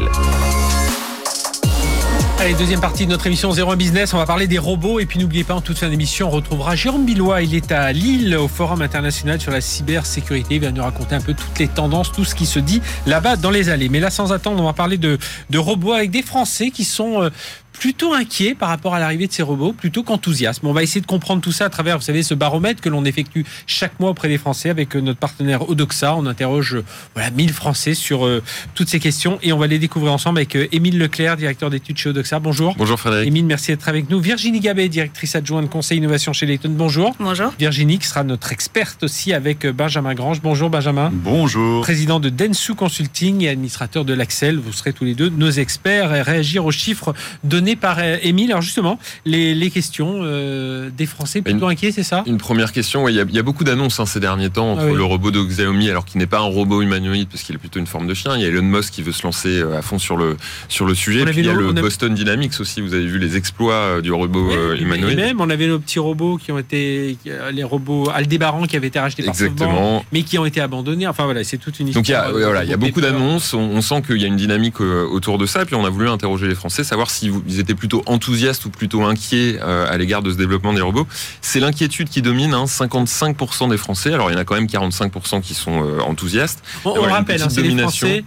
Allez, 2.42 2.54
deuxième 2.54 2.80
partie 2.80 3.06
de 3.06 3.10
notre 3.12 3.28
émission 3.28 3.52
01 3.52 3.76
Business, 3.76 4.14
on 4.14 4.16
va 4.16 4.26
parler 4.26 4.48
des 4.48 4.58
robots. 4.58 4.98
Et 4.98 5.06
puis 5.06 5.20
n'oubliez 5.20 5.44
pas 5.44 5.54
en 5.54 5.60
toute 5.60 5.78
fin 5.78 5.88
d'émission, 5.88 6.26
on 6.26 6.30
retrouvera 6.30 6.74
Jérôme 6.74 7.04
Billois, 7.04 7.40
il 7.42 7.54
est 7.54 7.70
à 7.70 7.92
Lille 7.92 8.36
au 8.36 8.48
Forum 8.48 8.82
international 8.82 9.40
sur 9.40 9.52
la 9.52 9.60
cybersécurité, 9.60 10.56
il 10.56 10.60
va 10.60 10.72
nous 10.72 10.82
raconter 10.82 11.14
un 11.14 11.20
peu 11.20 11.34
toutes 11.34 11.56
les 11.60 11.68
tendances, 11.68 12.10
tout 12.10 12.24
ce 12.24 12.34
qui 12.34 12.46
se 12.46 12.58
dit 12.58 12.82
là-bas 13.06 13.36
dans 13.36 13.50
les 13.50 13.68
allées. 13.68 13.88
Mais 13.88 14.00
là 14.00 14.10
sans 14.10 14.32
attendre, 14.32 14.60
on 14.60 14.64
va 14.64 14.72
parler 14.72 14.98
de, 14.98 15.18
robots 15.54 15.92
avec 15.92 16.10
des 16.10 16.22
Français 16.22 16.70
qui 16.70 16.82
sont 16.82 17.22
euh, 17.22 17.30
plutôt 17.72 18.14
inquiet 18.14 18.54
par 18.54 18.68
rapport 18.68 18.94
à 18.94 19.00
l'arrivée 19.00 19.26
de 19.26 19.32
ces 19.32 19.42
robots, 19.42 19.72
plutôt 19.72 20.02
qu'enthousiasme. 20.02 20.66
On 20.66 20.72
va 20.72 20.82
essayer 20.82 21.00
de 21.00 21.06
comprendre 21.06 21.42
tout 21.42 21.52
ça 21.52 21.66
à 21.66 21.68
travers, 21.70 21.98
vous 21.98 22.04
savez, 22.04 22.22
ce 22.22 22.34
baromètre 22.34 22.80
que 22.80 22.88
l'on 22.88 23.04
effectue 23.04 23.44
chaque 23.66 23.98
mois 24.00 24.10
auprès 24.10 24.28
des 24.28 24.38
Français 24.38 24.70
avec 24.70 24.94
euh, 24.94 25.00
notre 25.00 25.18
partenaire 25.18 25.68
Odoxa. 25.68 26.14
On 26.16 26.26
interroge 26.26 26.76
euh, 26.76 26.84
voilà 27.14 27.30
1000 27.30 27.52
Français 27.52 27.94
sur 27.94 28.26
euh, 28.26 28.42
toutes 28.74 28.88
ces 28.88 29.00
questions 29.00 29.38
et 29.42 29.52
on 29.52 29.58
va 29.58 29.66
les 29.66 29.78
découvrir 29.78 30.12
ensemble 30.12 30.38
avec 30.38 30.56
Émile 30.72 30.98
Leclerc, 30.98 31.36
directeur 31.36 31.70
d'études 31.70 31.98
chez 31.98 32.10
Odoxa. 32.10 32.38
Bonjour. 32.38 32.74
Bonjour 32.76 32.98
Frédéric. 32.98 33.28
Émile, 33.28 33.46
merci 33.46 33.72
d'être 33.72 33.88
avec 33.88 34.10
nous. 34.10 34.20
Virginie 34.20 34.60
Gabet, 34.60 34.88
directrice 34.88 35.34
adjointe 35.34 35.68
conseil 35.70 35.98
innovation 35.98 36.32
chez 36.32 36.46
Layton. 36.46 36.70
Bonjour. 36.70 37.14
Bonjour. 37.18 37.52
Virginie 37.58 37.98
qui 37.98 38.06
sera 38.06 38.24
notre 38.24 38.52
experte 38.52 39.02
aussi 39.02 39.32
avec 39.32 39.66
Benjamin 39.66 40.14
Grange. 40.14 40.40
Bonjour 40.40 40.70
Benjamin. 40.70 41.10
Bonjour. 41.12 41.82
Président 41.82 42.20
de 42.20 42.28
Densu 42.28 42.74
Consulting 42.74 43.42
et 43.42 43.48
administrateur 43.48 44.04
de 44.04 44.12
l'Axel. 44.12 44.58
Vous 44.58 44.72
serez 44.72 44.92
tous 44.92 45.04
les 45.04 45.14
deux 45.14 45.28
nos 45.28 45.50
experts 45.50 46.14
et 46.14 46.22
réagir 46.22 46.64
aux 46.64 46.70
chiffres 46.70 47.14
par 47.76 47.98
Émile 48.00 48.52
alors 48.52 48.62
justement, 48.62 48.98
les, 49.24 49.70
questions 49.70 50.20
euh, 50.22 50.90
des 50.90 51.06
Français 51.06 51.42
plutôt 51.42 51.66
inquiets, 51.66 51.92
c'est 51.92 52.02
ça? 52.02 52.22
Une 52.26 52.38
première 52.38 52.72
question, 52.72 53.08
il 53.08 53.14
y, 53.14 53.38
a 53.38 53.42
beaucoup 53.42 53.64
d'annonces 53.64 54.00
hein, 54.00 54.06
ces 54.06 54.20
derniers 54.20 54.50
temps 54.50 54.72
entre 54.72 54.88
ah 54.90 54.92
le 54.92 55.04
robot 55.04 55.30
de 55.30 55.42
Xiaomi, 55.42 55.88
alors 55.88 56.04
qu'il 56.04 56.18
n'est 56.18 56.26
pas 56.26 56.38
un 56.38 56.48
robot 56.48 56.82
humanoïde 56.82 57.28
parce 57.28 57.42
qu'il 57.42 57.54
est 57.54 57.58
plutôt 57.58 57.80
une 57.80 57.86
forme 57.86 58.06
de 58.06 58.14
chien. 58.14 58.36
Il 58.36 58.42
y 58.42 58.44
a 58.44 58.48
Elon 58.48 58.62
Musk 58.62 58.92
qui 58.92 59.02
veut 59.02 59.12
se 59.12 59.22
lancer 59.22 59.60
euh, 59.60 59.78
à 59.78 59.82
fond 59.82 59.98
sur 59.98 60.16
le, 60.16 60.36
sur 60.68 60.86
le 60.86 60.94
sujet. 60.94 61.24
Puis 61.24 61.38
il 61.38 61.46
y 61.46 61.48
a 61.48 61.54
le 61.54 61.72
Boston 61.72 62.14
Dynamics 62.14 62.52
aussi, 62.60 62.80
vous 62.80 62.94
avez 62.94 63.06
vu 63.06 63.18
les 63.18 63.36
exploits 63.36 63.74
euh, 63.74 64.00
du 64.00 64.12
robot 64.12 64.50
humanoïde. 64.74 65.18
Et 65.18 65.22
même, 65.22 65.40
on 65.40 65.50
avait 65.50 65.66
nos 65.66 65.78
petits 65.78 65.98
robots 65.98 66.36
qui 66.36 66.52
ont 66.52 66.58
été, 66.58 67.16
les 67.52 67.64
robots 67.64 68.10
Aldébaran 68.10 68.66
qui 68.66 68.76
avaient 68.76 68.88
été 68.88 68.98
rachetés 68.98 69.22
par 69.22 69.34
Exactement. 69.34 70.04
mais 70.12 70.22
qui 70.22 70.38
ont 70.38 70.44
été 70.44 70.60
abandonnés. 70.60 71.06
Enfin 71.06 71.24
voilà, 71.24 71.42
c'est 71.44 71.58
toute 71.58 71.80
une 71.80 71.88
histoire. 71.88 72.02
Donc 72.02 72.08
il 72.08 72.12
y 72.12 72.14
a, 72.14 72.30
voilà, 72.30 72.64
il 72.64 72.70
y 72.70 72.74
a 72.74 72.76
beaucoup 72.76 73.00
d'annonces, 73.00 73.54
on, 73.54 73.80
sent 73.80 74.02
qu'il 74.06 74.20
y 74.20 74.24
a 74.24 74.28
une 74.28 74.36
dynamique 74.36 74.80
autour 74.80 75.38
de 75.38 75.46
ça, 75.46 75.64
puis 75.64 75.74
on 75.74 75.84
a 75.84 75.90
voulu 75.90 76.08
interroger 76.08 76.46
les 76.46 76.54
Français, 76.54 76.84
savoir 76.84 77.10
s'ils 77.52 77.60
étaient 77.60 77.74
plutôt 77.74 78.02
enthousiastes 78.06 78.64
ou 78.64 78.70
plutôt 78.70 79.02
inquiet 79.04 79.58
euh, 79.60 79.86
à 79.88 79.96
l'égard 79.98 80.22
de 80.22 80.30
ce 80.30 80.36
développement 80.36 80.72
des 80.72 80.80
robots. 80.80 81.06
C'est 81.40 81.60
l'inquiétude 81.60 82.08
qui 82.08 82.22
domine, 82.22 82.52
55% 82.52 83.64
hein, 83.64 83.68
des 83.68 83.76
Français. 83.76 84.12
Alors 84.12 84.30
il 84.30 84.34
y 84.34 84.36
en 84.36 84.40
a 84.40 84.44
quand 84.44 84.54
même 84.54 84.66
45% 84.66 85.40
qui 85.40 85.54
sont 85.54 85.84
euh, 85.84 86.00
enthousiastes. 86.00 86.62
On, 86.84 86.92
rappelle, 87.02 87.42
hein, 87.42 87.48
c'est 87.50 87.62
les 87.62 87.76
Français 87.76 88.24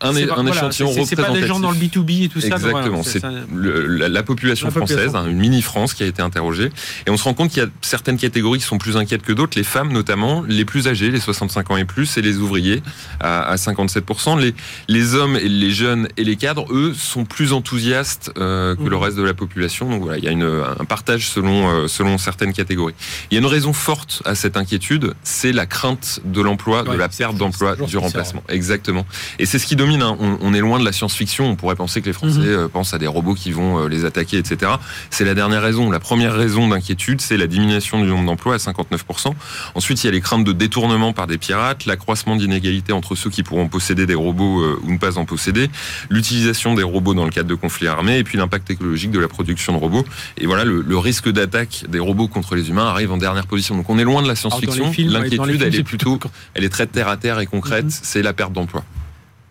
un, 0.00 0.10
un 0.10 0.46
échantillon 0.46 0.88
représentatif. 0.88 1.08
C'est 1.08 1.16
pas 1.16 1.32
des 1.32 1.46
gens 1.46 1.60
dans 1.60 1.70
le 1.70 1.76
B2B 1.76 2.24
et 2.24 2.28
tout 2.28 2.40
ça. 2.40 2.48
Exactement. 2.48 3.02
c'est 3.02 3.22
la, 3.52 4.22
population 4.22 4.70
française, 4.70 5.14
hein, 5.14 5.26
une 5.26 5.38
mini 5.38 5.62
France 5.62 5.94
qui 5.94 6.02
a 6.02 6.06
été 6.06 6.22
interrogée. 6.22 6.70
Et 7.06 7.10
on 7.10 7.16
se 7.16 7.24
rend 7.24 7.34
compte 7.34 7.50
qu'il 7.50 7.62
y 7.62 7.66
a 7.66 7.68
certaines 7.80 8.18
catégories 8.18 8.58
qui 8.58 8.64
sont 8.64 8.78
plus 8.78 8.96
inquiètes 8.96 9.22
que 9.22 9.32
d'autres. 9.32 9.58
Les 9.58 9.64
femmes, 9.64 9.92
notamment, 9.92 10.44
les 10.46 10.64
plus 10.64 10.86
âgées, 10.86 11.10
les 11.10 11.20
65 11.20 11.70
ans 11.70 11.76
et 11.76 11.84
plus, 11.84 12.16
et 12.16 12.22
les 12.22 12.36
ouvriers 12.38 12.82
à, 13.20 13.54
57%. 13.56 14.38
Les, 14.38 14.54
les 14.88 15.14
hommes, 15.14 15.36
et 15.36 15.48
les 15.48 15.70
jeunes 15.70 16.08
et 16.16 16.24
les 16.24 16.36
cadres, 16.36 16.66
eux, 16.72 16.94
sont 16.94 17.24
plus 17.24 17.52
enthousiastes 17.52 18.30
euh, 18.38 18.76
que 18.76 18.82
le 18.82 18.96
mmh. 18.96 19.00
reste 19.00 19.16
de 19.16 19.22
la 19.22 19.34
population. 19.34 19.90
Donc 19.90 20.02
voilà, 20.02 20.18
il 20.18 20.24
y 20.24 20.28
a 20.28 20.32
une, 20.32 20.62
un 20.78 20.84
partage 20.84 21.28
selon, 21.28 21.68
euh, 21.68 21.88
selon 21.88 22.18
certaines 22.18 22.52
catégories. 22.52 22.94
Il 23.30 23.34
y 23.34 23.38
a 23.38 23.40
une 23.40 23.46
raison 23.46 23.72
forte 23.72 24.22
à 24.24 24.34
cette 24.34 24.56
inquiétude, 24.56 25.14
c'est 25.22 25.52
la 25.52 25.66
crainte 25.66 26.20
de 26.24 26.40
l'emploi, 26.40 26.82
de 26.82 26.92
la 26.92 27.08
perte 27.08 27.36
d'emploi, 27.36 27.76
du 27.76 27.96
remplacement. 27.96 28.44
Exactement. 28.48 29.06
Et 29.38 29.46
c'est 29.46 29.58
ce 29.58 29.66
qui 29.66 29.74
domine. 29.74 29.87
Hein. 29.96 30.16
On, 30.40 30.54
est 30.54 30.60
loin 30.60 30.78
de 30.78 30.84
la 30.84 30.92
science-fiction. 30.92 31.46
On 31.46 31.56
pourrait 31.56 31.76
penser 31.76 32.00
que 32.00 32.06
les 32.06 32.12
Français 32.12 32.40
mhm. 32.40 32.46
euh, 32.46 32.68
pensent 32.68 32.94
à 32.94 32.98
des 32.98 33.06
robots 33.06 33.34
qui 33.34 33.52
vont 33.52 33.84
euh, 33.84 33.88
les 33.88 34.04
attaquer, 34.04 34.38
etc. 34.38 34.72
C'est 35.10 35.24
la 35.24 35.34
dernière 35.34 35.62
raison. 35.62 35.90
La 35.90 36.00
première 36.00 36.34
raison 36.34 36.68
d'inquiétude, 36.68 37.20
c'est 37.20 37.36
la 37.36 37.46
diminution 37.46 38.02
du 38.02 38.08
nombre 38.08 38.26
d'emplois 38.26 38.54
à 38.54 38.58
59%. 38.58 39.32
Ensuite, 39.74 40.02
il 40.02 40.06
y 40.06 40.08
a 40.08 40.12
les 40.12 40.20
craintes 40.20 40.44
de 40.44 40.52
détournement 40.52 41.12
par 41.12 41.26
des 41.26 41.38
pirates, 41.38 41.86
l'accroissement 41.86 42.36
d'inégalités 42.36 42.92
entre 42.92 43.14
ceux 43.14 43.30
qui 43.30 43.42
pourront 43.42 43.68
posséder 43.68 44.06
des 44.06 44.14
robots 44.14 44.60
euh, 44.60 44.80
ou 44.84 44.92
ne 44.92 44.98
pas 44.98 45.18
en 45.18 45.24
posséder, 45.24 45.70
l'utilisation 46.10 46.74
des 46.74 46.82
robots 46.82 47.14
dans 47.14 47.24
le 47.24 47.30
cadre 47.30 47.48
de 47.48 47.54
conflits 47.54 47.88
armés, 47.88 48.18
et 48.18 48.24
puis 48.24 48.38
l'impact 48.38 48.70
écologique 48.70 49.10
de 49.10 49.18
la 49.18 49.28
production 49.28 49.72
de 49.72 49.78
robots. 49.78 50.04
Et 50.36 50.46
voilà, 50.46 50.64
le, 50.64 50.98
risque 50.98 51.30
d'attaque 51.30 51.84
des 51.88 52.00
robots 52.00 52.26
contre 52.26 52.56
les 52.56 52.70
humains 52.70 52.86
arrive 52.86 53.12
en 53.12 53.18
dernière 53.18 53.46
position. 53.46 53.76
Donc 53.76 53.88
on 53.88 53.98
est 53.98 54.04
loin 54.04 54.20
de 54.20 54.26
la 54.26 54.34
science-fiction. 54.34 54.92
L'inquiétude, 54.98 55.62
elle 55.62 55.74
est 55.74 55.84
plutôt, 55.84 56.18
elle 56.54 56.64
est 56.64 56.68
très 56.68 56.86
terre 56.86 57.08
à 57.08 57.16
terre 57.16 57.38
et 57.38 57.46
concrète. 57.46 57.84
Mhm. 57.84 57.90
C'est 57.90 58.22
la 58.22 58.32
perte 58.32 58.52
d'emploi. 58.52 58.84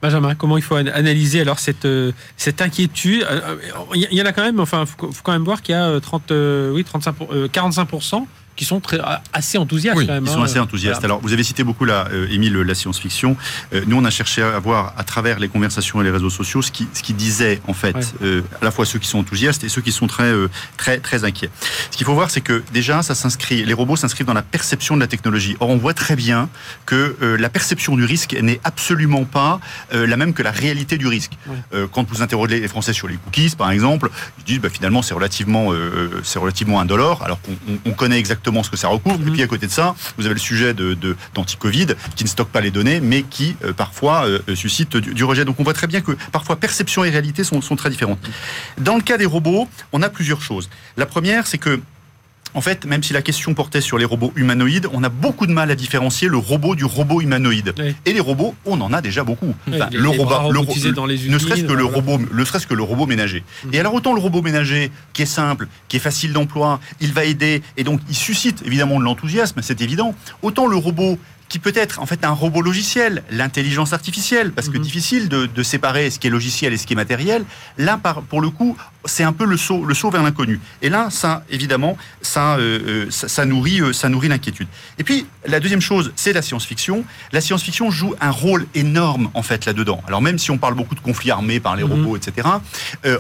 Benjamin, 0.02 0.36
comment 0.36 0.58
il 0.58 0.64
faut 0.64 0.76
analyser 0.76 1.42
alors 1.42 1.60
cette, 1.60 1.86
euh, 1.86 2.12
cette 2.36 2.62
inquiétude 2.62 3.26
Il 3.96 4.14
y 4.14 4.22
en 4.22 4.26
a 4.26 4.32
quand 4.32 4.44
même, 4.44 4.60
enfin, 4.60 4.86
faut, 4.86 5.12
faut 5.12 5.24
quand 5.24 5.32
même 5.32 5.44
voir 5.44 5.62
qu'il 5.62 5.74
y 5.74 5.78
a 5.78 6.00
30, 6.00 6.32
euh, 6.32 6.72
oui, 6.72 6.84
35, 6.84 7.16
45% 7.52 8.26
qui 8.58 8.66
sont 8.66 8.82
très, 8.82 9.00
assez 9.32 9.58
enthousiastes. 9.58 9.98
Oui, 9.98 10.08
ils 10.10 10.28
sont 10.28 10.42
hein. 10.42 10.46
assez 10.46 10.60
enthousiastes. 10.60 11.04
Alors, 11.06 11.22
vous 11.22 11.32
avez 11.32 11.44
cité 11.44 11.64
beaucoup, 11.64 11.86
là, 11.86 12.08
euh, 12.12 12.28
Émile, 12.30 12.58
la 12.58 12.76
science-fiction. 12.76 13.38
Euh, 13.74 13.84
nous, 13.86 13.96
on 13.96 14.04
a 14.04 14.10
cherché 14.10 14.42
à 14.42 14.60
voir, 14.60 14.94
à 14.98 15.04
travers 15.04 15.40
les 15.40 15.48
conversations 15.48 16.02
et 16.02 16.04
les 16.04 16.10
réseaux 16.10 16.32
sociaux, 16.32 16.64
ce 16.64 16.72
qui, 16.72 16.88
ce 16.92 17.04
qui 17.04 17.14
disait, 17.14 17.62
en 17.68 17.74
fait, 17.74 18.16
euh, 18.24 18.42
à 18.60 18.66
la 18.66 18.72
fois 18.72 18.86
ceux 18.86 18.98
qui 18.98 19.08
sont 19.08 19.20
enthousiastes 19.20 19.64
et 19.64 19.70
ceux 19.70 19.82
qui 19.82 19.92
sont 19.92 20.08
très, 20.08 20.34
très, 20.76 20.98
très 20.98 21.24
inquiets. 21.24 21.52
Ce 21.92 21.98
qu'il 21.98 22.06
faut 22.06 22.16
voir, 22.16 22.32
c'est 22.32 22.42
que 22.42 22.64
déjà, 22.74 23.04
ça 23.04 23.14
s'inscrit, 23.14 23.64
les 23.64 23.74
robots 23.74 23.96
s'inscrivent 23.96 24.26
dans 24.26 24.34
la 24.34 24.42
perception 24.42 24.96
de 24.96 25.02
la 25.02 25.08
technologie. 25.08 25.56
Or, 25.60 25.70
on 25.70 25.78
voit 25.78 25.94
très 25.94 26.16
bien 26.16 26.50
que 26.88 27.16
la 27.40 27.50
perception 27.50 27.96
du 27.96 28.06
risque 28.06 28.36
n'est 28.42 28.60
absolument 28.64 29.26
pas 29.26 29.60
la 29.92 30.18
même 30.18 30.34
que 30.34 30.42
la 30.42 30.52
réalité 30.52 30.98
du 30.98 31.08
risque. 31.08 31.34
quand 31.92 32.10
vous 32.10 32.24
interrogez 32.24 32.60
les 32.60 32.68
Français 32.68 32.94
sur 32.94 33.08
les 33.08 33.18
cookies, 33.18 33.54
par 33.56 33.70
exemple, 33.70 34.10
ils 34.40 34.44
disent, 34.46 34.60
bah, 34.60 34.70
finalement, 34.70 35.04
c'est 35.04 35.14
relativement, 35.14 35.72
c'est 36.24 36.40
relativement 36.40 36.80
indolore, 36.80 37.24
alors 37.24 37.40
qu'on 37.42 37.92
connaît 37.92 38.18
exactement 38.18 38.47
ce 38.64 38.70
que 38.70 38.78
ça 38.78 38.88
recouvre. 38.88 39.20
Et 39.28 39.32
puis 39.32 39.44
à 39.44 39.48
côté 39.48 39.68
de 39.68 39.72
ça, 39.72 39.96
vous 40.18 40.26
avez 40.26 40.34
le 40.34 40.40
sujet 40.40 40.74
de, 40.74 40.96
d'anti-Covid 41.34 41.88
qui 42.16 42.24
ne 42.24 42.30
stocke 42.30 42.50
pas 42.50 42.62
les 42.62 42.72
données, 42.72 43.00
mais 43.00 43.24
qui 43.24 43.56
euh, 43.64 43.74
parfois 43.74 44.26
euh, 44.26 44.40
suscite 44.56 44.98
du, 44.98 45.24
rejet. 45.24 45.46
Donc 45.46 45.60
on 45.60 45.64
voit 45.64 45.74
très 45.74 45.88
bien 45.88 46.02
que 46.02 46.14
parfois 46.32 46.56
perception 46.56 47.04
et 47.04 47.10
réalité 47.10 47.44
sont, 47.44 47.62
sont 47.62 47.76
très 47.76 47.90
différentes. 47.90 48.20
Dans 48.78 48.96
le 48.96 49.02
cas 49.02 49.18
des 49.18 49.26
robots, 49.26 49.68
on 49.92 50.02
a 50.02 50.10
plusieurs 50.10 50.42
choses. 50.42 50.70
La 50.96 51.06
première, 51.06 51.48
c'est 51.48 51.58
que 51.58 51.80
en 52.54 52.62
fait, 52.62 52.86
même 52.86 53.04
si 53.04 53.14
la 53.14 53.22
question 53.22 53.54
portait 53.54 53.82
sur 53.82 53.98
les 53.98 54.06
robots 54.06 54.32
humanoïdes, 54.36 54.88
on 54.94 55.04
a 55.04 55.10
beaucoup 55.10 55.48
de 55.48 55.52
mal 55.52 55.72
à 55.72 55.76
différencier 55.76 56.28
le 56.28 56.38
robot 56.38 56.76
du 56.76 56.86
robot 56.86 57.22
humanoïde. 57.22 57.74
Et 58.06 58.14
les 58.14 58.20
robots, 58.20 58.56
on 58.66 58.80
en 58.82 58.94
a 58.94 59.02
déjà 59.02 59.24
beaucoup. 59.24 59.54
le 59.68 60.08
robot, 60.08 60.52
le, 60.52 60.92
dans 60.92 61.06
les 61.06 61.18
ne 61.28 61.38
serait-ce 61.38 61.64
que 61.64 61.74
le 61.74 61.86
robot, 61.86 62.20
ne 62.32 62.46
serait-ce 62.46 62.68
que 62.68 62.74
le 62.74 62.84
robot 62.84 63.06
ménager. 63.06 63.44
Mm. 63.66 63.74
Et 63.74 63.80
alors 63.80 63.94
autant 63.94 64.14
le 64.14 64.20
robot 64.20 64.42
ménager, 64.42 64.92
qui 65.14 65.24
est 65.24 65.28
simple, 65.28 65.68
qui 65.88 65.98
est 65.98 66.02
facile 66.02 66.34
d'emploi, 66.34 66.80
il 67.00 67.14
va 67.14 67.26
aider 67.26 67.62
et 67.76 67.84
donc 67.84 68.00
il 68.10 68.16
suscite 68.16 68.64
évidemment 68.66 69.00
de 69.00 69.04
l'enthousiasme, 69.04 69.62
c'est 69.62 69.82
évident. 69.82 70.16
Autant 70.42 70.68
le 70.68 70.76
robot 70.76 71.18
qui 71.50 71.60
peut 71.60 71.74
être 71.76 72.00
en 72.02 72.06
fait 72.06 72.26
un 72.26 72.32
robot 72.32 72.62
logiciel, 72.62 73.24
l'intelligence 73.32 73.94
artificielle, 73.94 74.52
parce 74.52 74.70
que 74.70 74.78
mhm. 74.78 74.84
difficile 74.84 75.30
de, 75.30 75.64
séparer 75.64 76.10
ce 76.10 76.20
qui 76.20 76.28
est 76.28 76.30
logiciel 76.30 76.74
et 76.74 76.78
ce 76.78 76.86
qui 76.86 76.94
est 76.94 76.98
matériel. 76.98 77.44
Là, 77.78 78.00
pour 78.30 78.42
le 78.42 78.50
coup, 78.50 78.78
c'est 79.08 79.24
un 79.24 79.34
peu 79.34 79.46
le 79.46 79.58
saut, 79.58 79.84
le 79.86 79.94
saut 79.94 80.12
vers 80.12 80.22
l'inconnu. 80.22 80.60
Et 80.82 80.90
là, 80.90 81.08
ça, 81.10 81.44
évidemment, 81.50 81.98
ça, 82.22 82.58
euh, 82.58 83.06
euh, 83.08 83.08
ça, 83.10 83.46
nourrit, 83.46 83.82
euh, 83.82 83.94
ça 83.94 84.10
nourrit 84.10 84.28
l'inquiétude. 84.28 84.68
Et 85.00 85.04
puis, 85.04 85.26
la 85.46 85.60
deuxième 85.60 85.82
chose, 85.82 86.12
c'est 86.16 86.34
la 86.34 86.42
science-fiction. 86.42 87.04
La 87.32 87.42
science-fiction 87.42 87.90
joue 87.90 88.14
un 88.22 88.32
rôle 88.32 88.68
énorme 88.76 89.30
en 89.34 89.42
fait 89.42 89.66
là-dedans. 89.66 90.02
Alors 90.08 90.22
même 90.22 90.38
si 90.38 90.52
on 90.52 90.58
parle 90.58 90.76
beaucoup 90.76 90.96
de 90.96 91.00
conflits 91.00 91.32
armés 91.32 91.60
par 91.60 91.76
les 91.76 91.84
mhm. 91.84 91.92
robots, 91.92 92.18
etc. 92.18 92.48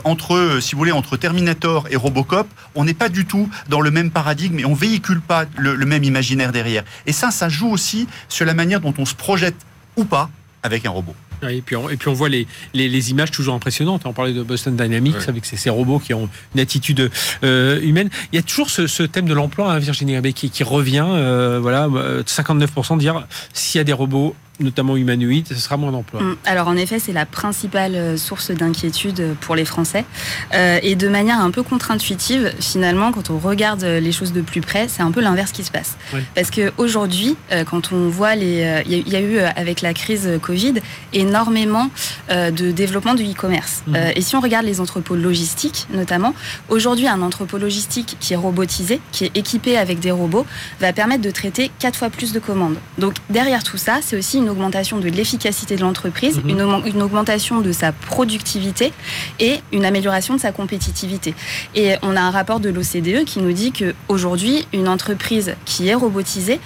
entre, 0.04 0.60
si 0.62 0.74
vous 0.74 0.80
voulez, 0.80 0.92
entre 0.92 1.18
Terminator 1.18 1.88
et 1.90 1.96
Robocop, 1.96 2.48
on 2.76 2.84
n'est 2.84 2.94
pas 2.94 3.10
du 3.10 3.26
tout 3.26 3.50
dans 3.70 3.82
le 3.82 3.92
même 3.92 4.12
paradigme 4.12 4.60
et 4.60 4.66
on 4.66 4.74
véhicule 4.74 5.22
pas 5.22 5.46
le, 5.58 5.76
le 5.76 5.86
même 5.86 6.04
imaginaire 6.04 6.52
derrière. 6.52 6.84
Et 7.06 7.14
ça, 7.14 7.32
ça 7.32 7.50
joue 7.50 7.70
aussi 7.70 8.08
sur 8.28 8.46
la 8.46 8.54
manière 8.54 8.82
dont 8.82 8.94
on 8.98 9.06
se 9.06 9.16
projette 9.16 9.56
ou 9.96 10.06
pas 10.06 10.30
avec 10.64 10.86
un 10.86 10.90
robot. 10.90 11.16
Et, 11.44 11.62
puis 11.62 11.76
on, 11.76 11.90
et 11.90 11.98
puis 11.98 12.10
on 12.10 12.14
voit 12.14 12.30
les, 12.30 12.48
les, 12.74 13.12
images 13.12 13.32
toujours 13.32 13.54
impressionnantes. 13.56 14.06
On 14.06 14.14
parlait 14.14 14.34
de 14.34 14.44
Boston 14.44 14.76
Dynamics 14.76 15.28
avec 15.28 15.46
ces, 15.46 15.70
robots 15.70 16.00
qui 16.00 16.14
ont 16.14 16.30
une 16.56 16.62
attitude 16.62 17.12
euh, 17.44 17.82
humaine. 17.82 18.10
Il 18.32 18.36
y 18.36 18.40
a 18.40 18.42
toujours 18.42 18.70
ce, 18.70 19.04
thème 19.04 19.28
de 19.28 19.34
l'emploi, 19.34 19.72
hein, 19.72 19.80
Virginie 19.80 20.34
qui, 20.34 20.50
qui 20.50 20.64
revient. 20.64 21.06
Euh, 21.08 21.60
voilà, 21.62 21.88
59% 21.88 22.94
euh, 22.94 22.98
dire 22.98 23.28
s'il 23.54 23.80
y 23.80 23.82
a 23.82 23.84
des 23.84 23.94
robots 23.94 24.36
notamment 24.60 24.98
humanoïdes, 24.98 25.48
ce 25.48 25.56
sera 25.56 25.78
moins 25.78 25.92
d'emplois. 25.92 26.22
Mm. 26.22 26.36
Alors 26.46 26.68
en 26.68 26.76
effet, 26.76 27.00
c'est 27.00 27.14
la 27.14 27.26
principale 27.26 27.96
euh, 27.96 28.18
source 28.18 28.52
d'inquiétude 28.52 29.36
pour 29.42 29.56
les 29.56 29.66
Français. 29.66 30.06
Euh, 30.54 30.80
et 30.82 30.96
de 30.96 31.08
manière 31.08 31.40
un 31.40 31.52
peu 31.52 31.64
contre-intuitive, 31.64 32.54
finalement, 32.60 33.12
quand 33.12 33.30
on 33.30 33.38
regarde 33.38 33.84
les 33.84 34.12
choses 34.12 34.34
de 34.34 34.42
plus 34.42 34.62
près, 34.62 34.88
c'est 34.88 35.02
un 35.02 35.12
peu 35.12 35.22
l'inverse 35.22 35.52
qui 35.52 35.64
se 35.64 35.72
passe. 35.72 35.98
Parce 36.36 36.52
qu'aujourd'hui, 36.52 37.36
euh, 37.52 37.64
quand 37.64 37.92
on 37.92 38.10
voit 38.10 38.36
les... 38.36 38.84
Il 38.88 39.08
y, 39.08 39.16
a 39.16 39.22
eu, 39.22 39.40
avec 39.40 39.82
la 39.82 39.94
crise 39.94 40.30
Covid, 40.42 40.76
énormément 41.14 41.90
de 42.30 42.72
développement 42.72 43.16
du 43.16 43.24
e-commerce. 43.24 43.84
Mm. 43.88 43.96
et 44.16 44.22
si 44.22 44.36
on 44.36 44.42
regarde 44.42 44.66
les 44.66 44.82
entrepôts 44.82 45.16
logistiques, 45.16 45.88
notamment, 45.94 46.34
aujourd'hui, 46.70 47.08
un 47.08 47.22
entrepôt 47.22 47.58
logistique 47.58 48.18
qui 48.20 48.34
est 48.34 48.38
robotisé, 48.38 49.00
qui 49.12 49.26
est 49.26 49.38
équipé 49.38 49.78
avec 49.78 50.00
des 50.00 50.12
robots, 50.12 50.46
va 50.80 50.94
permettre 50.94 51.22
de 51.22 51.32
traiter 51.32 51.72
quatre 51.80 51.98
fois 51.98 52.10
plus 52.10 52.34
de 52.34 52.40
commandes. 52.40 52.78
Donc 52.98 53.16
derrière 53.30 53.64
tout 53.64 53.78
ça, 53.78 54.00
c'est 54.02 54.18
aussi 54.18 54.38
une 54.38 54.47
une 54.48 54.52
augmentation 54.54 54.98
de 54.98 55.10
l'efficacité 55.10 55.76
de 55.76 55.82
l'entreprise, 55.82 56.40
mhm. 56.42 56.86
une, 56.86 57.02
augmentation 57.02 57.60
de 57.60 57.74
sa 57.74 57.92
productivité 57.92 58.94
et 59.40 59.58
une 59.74 59.84
amélioration 59.84 60.36
de 60.36 60.40
sa 60.40 60.54
compétitivité. 60.54 61.36
Et 61.76 61.96
on 62.02 62.16
a 62.16 62.22
un 62.22 62.32
rapport 62.32 62.62
de 62.62 62.70
l'OCDE 62.70 63.26
qui 63.26 63.40
nous 63.40 63.52
dit 63.52 63.74
qu'aujourd'hui, 63.74 64.66
une 64.72 64.88
entreprise 64.88 65.56
qui 65.66 65.90
est 65.90 65.96
robotisée 65.96 66.62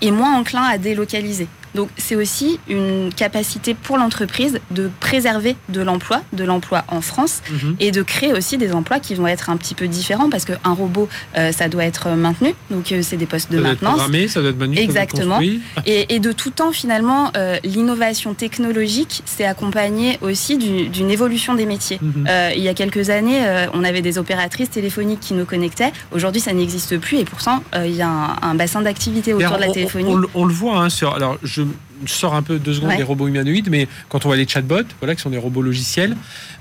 est 0.00 0.10
moins 0.10 0.38
enclin 0.38 0.62
à 0.62 0.78
délocaliser. 0.78 1.46
Donc 1.76 1.90
c'est 1.96 2.16
aussi 2.16 2.58
une 2.68 3.12
capacité 3.14 3.74
pour 3.74 3.98
l'entreprise 3.98 4.58
de 4.70 4.90
préserver 4.98 5.56
de 5.68 5.82
l'emploi, 5.82 6.22
de 6.32 6.42
l'emploi 6.42 6.84
en 6.88 7.02
France, 7.02 7.42
mhm. 7.50 7.76
et 7.78 7.92
de 7.92 8.02
créer 8.02 8.32
aussi 8.32 8.56
des 8.56 8.72
emplois 8.72 8.98
qui 8.98 9.14
vont 9.14 9.26
être 9.26 9.50
un 9.50 9.56
petit 9.56 9.74
peu 9.74 9.86
différents 9.86 10.30
parce 10.30 10.44
qu'un 10.44 10.72
robot, 10.72 11.08
euh, 11.36 11.52
ça 11.52 11.68
doit 11.68 11.84
être 11.84 12.08
maintenu, 12.10 12.54
donc 12.70 12.90
euh, 12.90 13.00
c'est 13.02 13.18
des 13.18 13.26
postes 13.26 13.52
de 13.52 13.60
maintenance. 13.60 14.00
ça 14.28 14.40
doit 14.40 14.50
être 14.50 14.58
maintenu, 14.58 14.78
Exactement. 14.78 15.38
et, 15.84 16.14
et, 16.14 16.18
de 16.18 16.32
tout 16.32 16.50
temps, 16.50 16.72
finalement, 16.72 17.30
euh, 17.36 17.58
l'innovation 17.62 18.32
technologique 18.32 19.22
s'est 19.26 19.44
accompagnée 19.44 20.18
aussi 20.22 20.56
d'une 20.56 21.10
évolution 21.10 21.54
des 21.54 21.66
métiers. 21.66 21.98
Mhm. 22.00 22.26
il 22.56 22.62
y 22.62 22.68
a 22.68 22.74
quelques 22.74 23.10
années, 23.10 23.40
on 23.74 23.84
avait 23.84 24.02
des 24.02 24.16
opératrices 24.16 24.70
téléphoniques 24.70 25.20
qui 25.20 25.34
nous 25.34 25.44
connectaient. 25.44 25.92
Aujourd'hui, 26.12 26.40
ça 26.40 26.54
n'existe 26.54 26.98
plus, 26.98 27.18
et 27.18 27.24
pourtant, 27.24 27.62
il 27.74 27.94
y 27.94 28.02
a 28.02 28.08
un, 28.42 28.54
bassin 28.54 28.80
d'activité 28.80 29.34
autour 29.34 29.56
de 29.56 29.60
la 29.60 29.70
téléphonie. 29.70 30.14
On, 30.34 30.44
le 30.46 30.54
voit, 30.54 30.78
hein, 30.78 30.88
sur, 30.88 31.14
alors 31.14 31.36
je 31.42 31.65
sors 32.06 32.34
un 32.34 32.42
peu 32.42 32.58
deux 32.58 32.74
secondes 32.74 32.96
des 32.96 33.02
robots 33.02 33.28
humanoïdes, 33.28 33.70
mais 33.70 33.88
quand 34.08 34.24
on 34.24 34.28
voit 34.28 34.36
les 34.36 34.46
chatbots, 34.46 34.88
voilà, 35.00 35.14
qui 35.14 35.22
sont 35.22 35.30
des 35.30 35.38
robots 35.38 35.62
logiciels, 35.62 36.16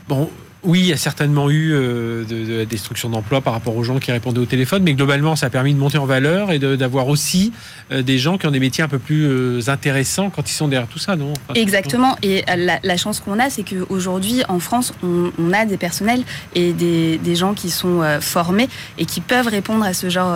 bon, 0.07 0.29
oui, 0.65 0.79
il 0.79 0.87
y 0.87 0.93
a 0.93 0.97
certainement 0.97 1.49
eu 1.49 1.73
euh, 1.73 2.23
de, 2.25 2.59
la 2.59 2.65
destruction 2.65 3.09
d'emplois 3.09 3.41
par 3.41 3.53
rapport 3.53 3.75
aux 3.75 3.83
gens 3.83 3.99
qui 3.99 4.11
répondaient 4.11 4.39
au 4.39 4.45
téléphone, 4.45 4.83
mais 4.83 4.93
globalement, 4.93 5.35
ça 5.35 5.47
a 5.47 5.49
permis 5.49 5.73
de 5.73 5.79
monter 5.79 5.97
en 5.97 6.05
valeur 6.05 6.51
et 6.51 6.59
d'avoir 6.59 7.07
aussi 7.07 7.53
euh, 7.91 8.01
des 8.01 8.17
gens 8.17 8.37
qui 8.37 8.47
ont 8.47 8.51
des 8.51 8.59
métiers 8.59 8.83
un 8.83 8.87
peu 8.87 8.99
plus 8.99 9.25
euh, 9.25 9.61
intéressants 9.67 10.29
quand 10.29 10.49
ils 10.49 10.53
sont 10.53 10.67
derrière 10.67 10.89
tout 10.89 10.99
ça, 10.99 11.15
non? 11.15 11.33
Exactement. 11.53 12.17
Et 12.23 12.43
la, 12.47 12.97
chance 12.97 13.19
qu'on 13.19 13.39
a, 13.39 13.49
c'est 13.49 13.63
qu'aujourd'hui, 13.63 14.43
en 14.47 14.59
France, 14.59 14.93
on, 15.03 15.53
a 15.53 15.65
des 15.65 15.77
personnels 15.77 16.23
et 16.55 16.73
des, 16.73 17.35
gens 17.35 17.53
qui 17.53 17.69
sont 17.69 18.01
formés 18.21 18.69
et 18.97 19.05
qui 19.05 19.21
peuvent 19.21 19.47
répondre 19.47 19.83
à 19.83 19.93
ce 19.93 20.09
genre 20.09 20.35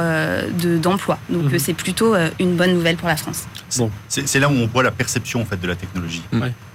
d'emploi. 0.82 1.18
Donc, 1.30 1.52
mhm. 1.52 1.60
c'est 1.60 1.74
plutôt 1.74 2.16
une 2.40 2.56
bonne 2.56 2.74
nouvelle 2.74 2.98
pour 2.98 3.08
la 3.08 3.16
France. 3.16 3.46
Bon. 3.78 3.92
C'est 4.08 4.40
là 4.40 4.50
où 4.50 4.54
on 4.54 4.68
voit 4.68 4.84
la 4.84 4.92
perception 4.92 5.42
en 5.42 5.46
fait 5.46 5.60
de 5.60 5.68
la 5.68 5.76
technologie. 5.76 6.24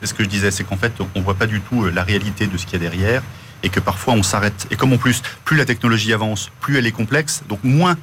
C'est 0.00 0.06
ce 0.06 0.14
que 0.14 0.22
je 0.24 0.28
disais, 0.28 0.50
c'est 0.50 0.64
qu'en 0.64 0.76
fait, 0.76 0.92
on 1.14 1.20
voit 1.20 1.34
pas 1.34 1.46
du 1.46 1.60
tout 1.60 1.86
la 1.86 2.02
réalité 2.02 2.46
de 2.46 2.56
ce 2.56 2.64
qu'il 2.64 2.74
y 2.74 2.76
a 2.76 2.90
derrière 2.90 3.22
et 3.62 3.68
que 3.68 3.80
parfois 3.80 4.14
on 4.14 4.22
s'arrête. 4.22 4.66
Et 4.70 4.76
comme 4.76 4.92
en 4.92 4.98
plus, 4.98 5.22
plus 5.44 5.56
la 5.56 5.64
technologie 5.64 6.12
avance, 6.12 6.50
plus 6.60 6.78
elle 6.78 6.86
est 6.86 6.92
complexe, 6.92 7.42
donc 7.48 7.60
moins 7.64 7.96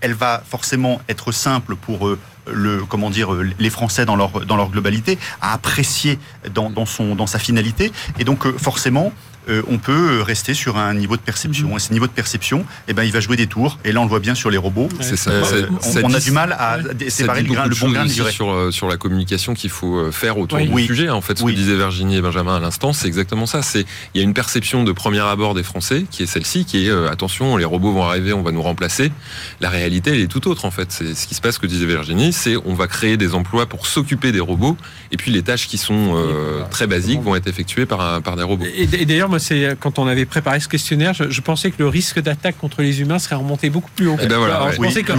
elle 0.00 0.14
va 0.14 0.42
forcément 0.48 1.00
être 1.08 1.32
simple 1.32 1.74
pour 1.74 2.06
euh, 2.06 2.18
le, 2.46 2.84
comment 2.84 3.10
dire, 3.10 3.30
les 3.32 3.70
Français 3.70 4.04
dans 4.04 4.16
leur, 4.16 4.46
dans 4.46 4.56
leur 4.56 4.70
globalité, 4.70 5.18
à 5.40 5.52
apprécier 5.52 6.18
dans, 6.54 6.70
dans, 6.70 6.86
son, 6.86 7.14
dans 7.14 7.26
sa 7.26 7.38
finalité. 7.38 7.92
Et 8.18 8.24
donc, 8.24 8.46
forcément, 8.58 9.12
euh, 9.48 9.62
on 9.68 9.78
peut 9.78 10.20
rester 10.20 10.54
sur 10.54 10.76
un 10.76 10.94
niveau 10.94 11.16
de 11.16 11.22
perception. 11.22 11.68
Mhm. 11.68 11.76
Et 11.76 11.78
ce 11.78 11.92
niveau 11.92 12.06
de 12.06 12.12
perception, 12.12 12.64
eh 12.86 12.92
ben, 12.92 13.04
il 13.04 13.12
va 13.12 13.20
jouer 13.20 13.36
des 13.36 13.46
tours. 13.46 13.78
Et 13.84 13.92
là, 13.92 14.00
on 14.00 14.04
le 14.04 14.08
voit 14.08 14.20
bien 14.20 14.34
sur 14.34 14.50
les 14.50 14.58
robots. 14.58 14.88
C'est 15.00 15.16
ça. 15.16 15.30
Euh, 15.30 15.66
on, 16.02 16.12
a 16.12 16.20
du 16.20 16.30
mal 16.30 16.52
à 16.52 16.78
séparer 17.08 17.42
le, 17.42 17.48
bon 17.48 17.90
grain 17.90 18.04
du 18.04 18.12
sur, 18.12 18.50
euh, 18.50 18.70
sur 18.70 18.88
la 18.88 18.96
communication 18.96 19.54
qu'il 19.54 19.70
faut 19.70 20.10
faire 20.12 20.38
autour 20.38 20.58
du 20.58 20.86
sujet. 20.86 21.08
En 21.08 21.20
fait, 21.20 21.38
ce 21.38 21.44
que 21.44 21.50
disaient 21.50 21.76
Virginie 21.76 22.16
et 22.16 22.20
Benjamin 22.20 22.56
à 22.56 22.60
l'instant, 22.60 22.92
c'est 22.92 23.06
exactement 23.06 23.46
ça. 23.46 23.62
C'est 23.62 23.84
il 24.14 24.18
y 24.18 24.20
a 24.20 24.24
une 24.24 24.34
perception 24.34 24.84
de 24.84 24.92
premier 24.92 25.20
abord 25.20 25.54
des 25.54 25.62
Français 25.62 26.04
qui 26.10 26.22
est 26.22 26.26
celle-ci, 26.26 26.64
qui 26.64 26.86
est 26.86 26.90
attention, 27.08 27.56
les 27.56 27.64
robots 27.64 27.92
vont 27.92 28.04
arriver, 28.04 28.32
on 28.32 28.42
va 28.42 28.52
nous 28.52 28.62
remplacer. 28.62 29.12
La 29.60 29.70
réalité, 29.70 30.10
elle 30.10 30.20
est 30.20 30.26
tout 30.26 30.48
autre 30.48 30.64
en 30.64 30.70
fait. 30.70 30.90
C'est 30.92 31.14
ce 31.14 31.26
qui 31.26 31.34
se 31.34 31.40
passe, 31.40 31.54
ce 31.54 31.60
que 31.60 31.66
disait 31.66 31.86
Virginie, 31.86 32.32
c'est 32.32 32.56
on 32.64 32.74
va 32.74 32.86
créer 32.86 33.16
des 33.16 33.34
emplois 33.34 33.66
pour 33.66 33.86
s'occuper 33.86 34.32
des 34.32 34.40
robots, 34.40 34.76
et 35.12 35.16
puis 35.16 35.30
les 35.30 35.42
tâches 35.42 35.68
qui 35.68 35.78
sont 35.78 36.14
très 36.70 36.86
basiques 36.86 37.22
vont 37.22 37.34
être 37.34 37.46
effectuées 37.46 37.86
par, 37.86 38.22
par 38.22 38.36
des 38.36 38.42
robots. 38.42 38.66
Et, 38.74 38.88
et 38.92 39.06
d'ailleurs, 39.06 39.28
c'est 39.38 39.76
quand 39.78 39.98
on 39.98 40.06
avait 40.06 40.26
préparé 40.26 40.60
ce 40.60 40.68
questionnaire, 40.68 41.14
je, 41.14 41.40
pensais 41.40 41.70
que 41.70 41.76
le 41.78 41.88
risque 41.88 42.20
d'attaque 42.20 42.58
contre 42.58 42.82
les 42.82 43.00
humains 43.00 43.18
serait 43.18 43.36
remonté 43.36 43.70
beaucoup 43.70 43.90
plus 43.94 44.08
haut. 44.08 44.16
Eh 44.20 44.26
ben 44.26 44.36
je, 44.72 44.76
pensais 44.76 45.02
que, 45.02 45.12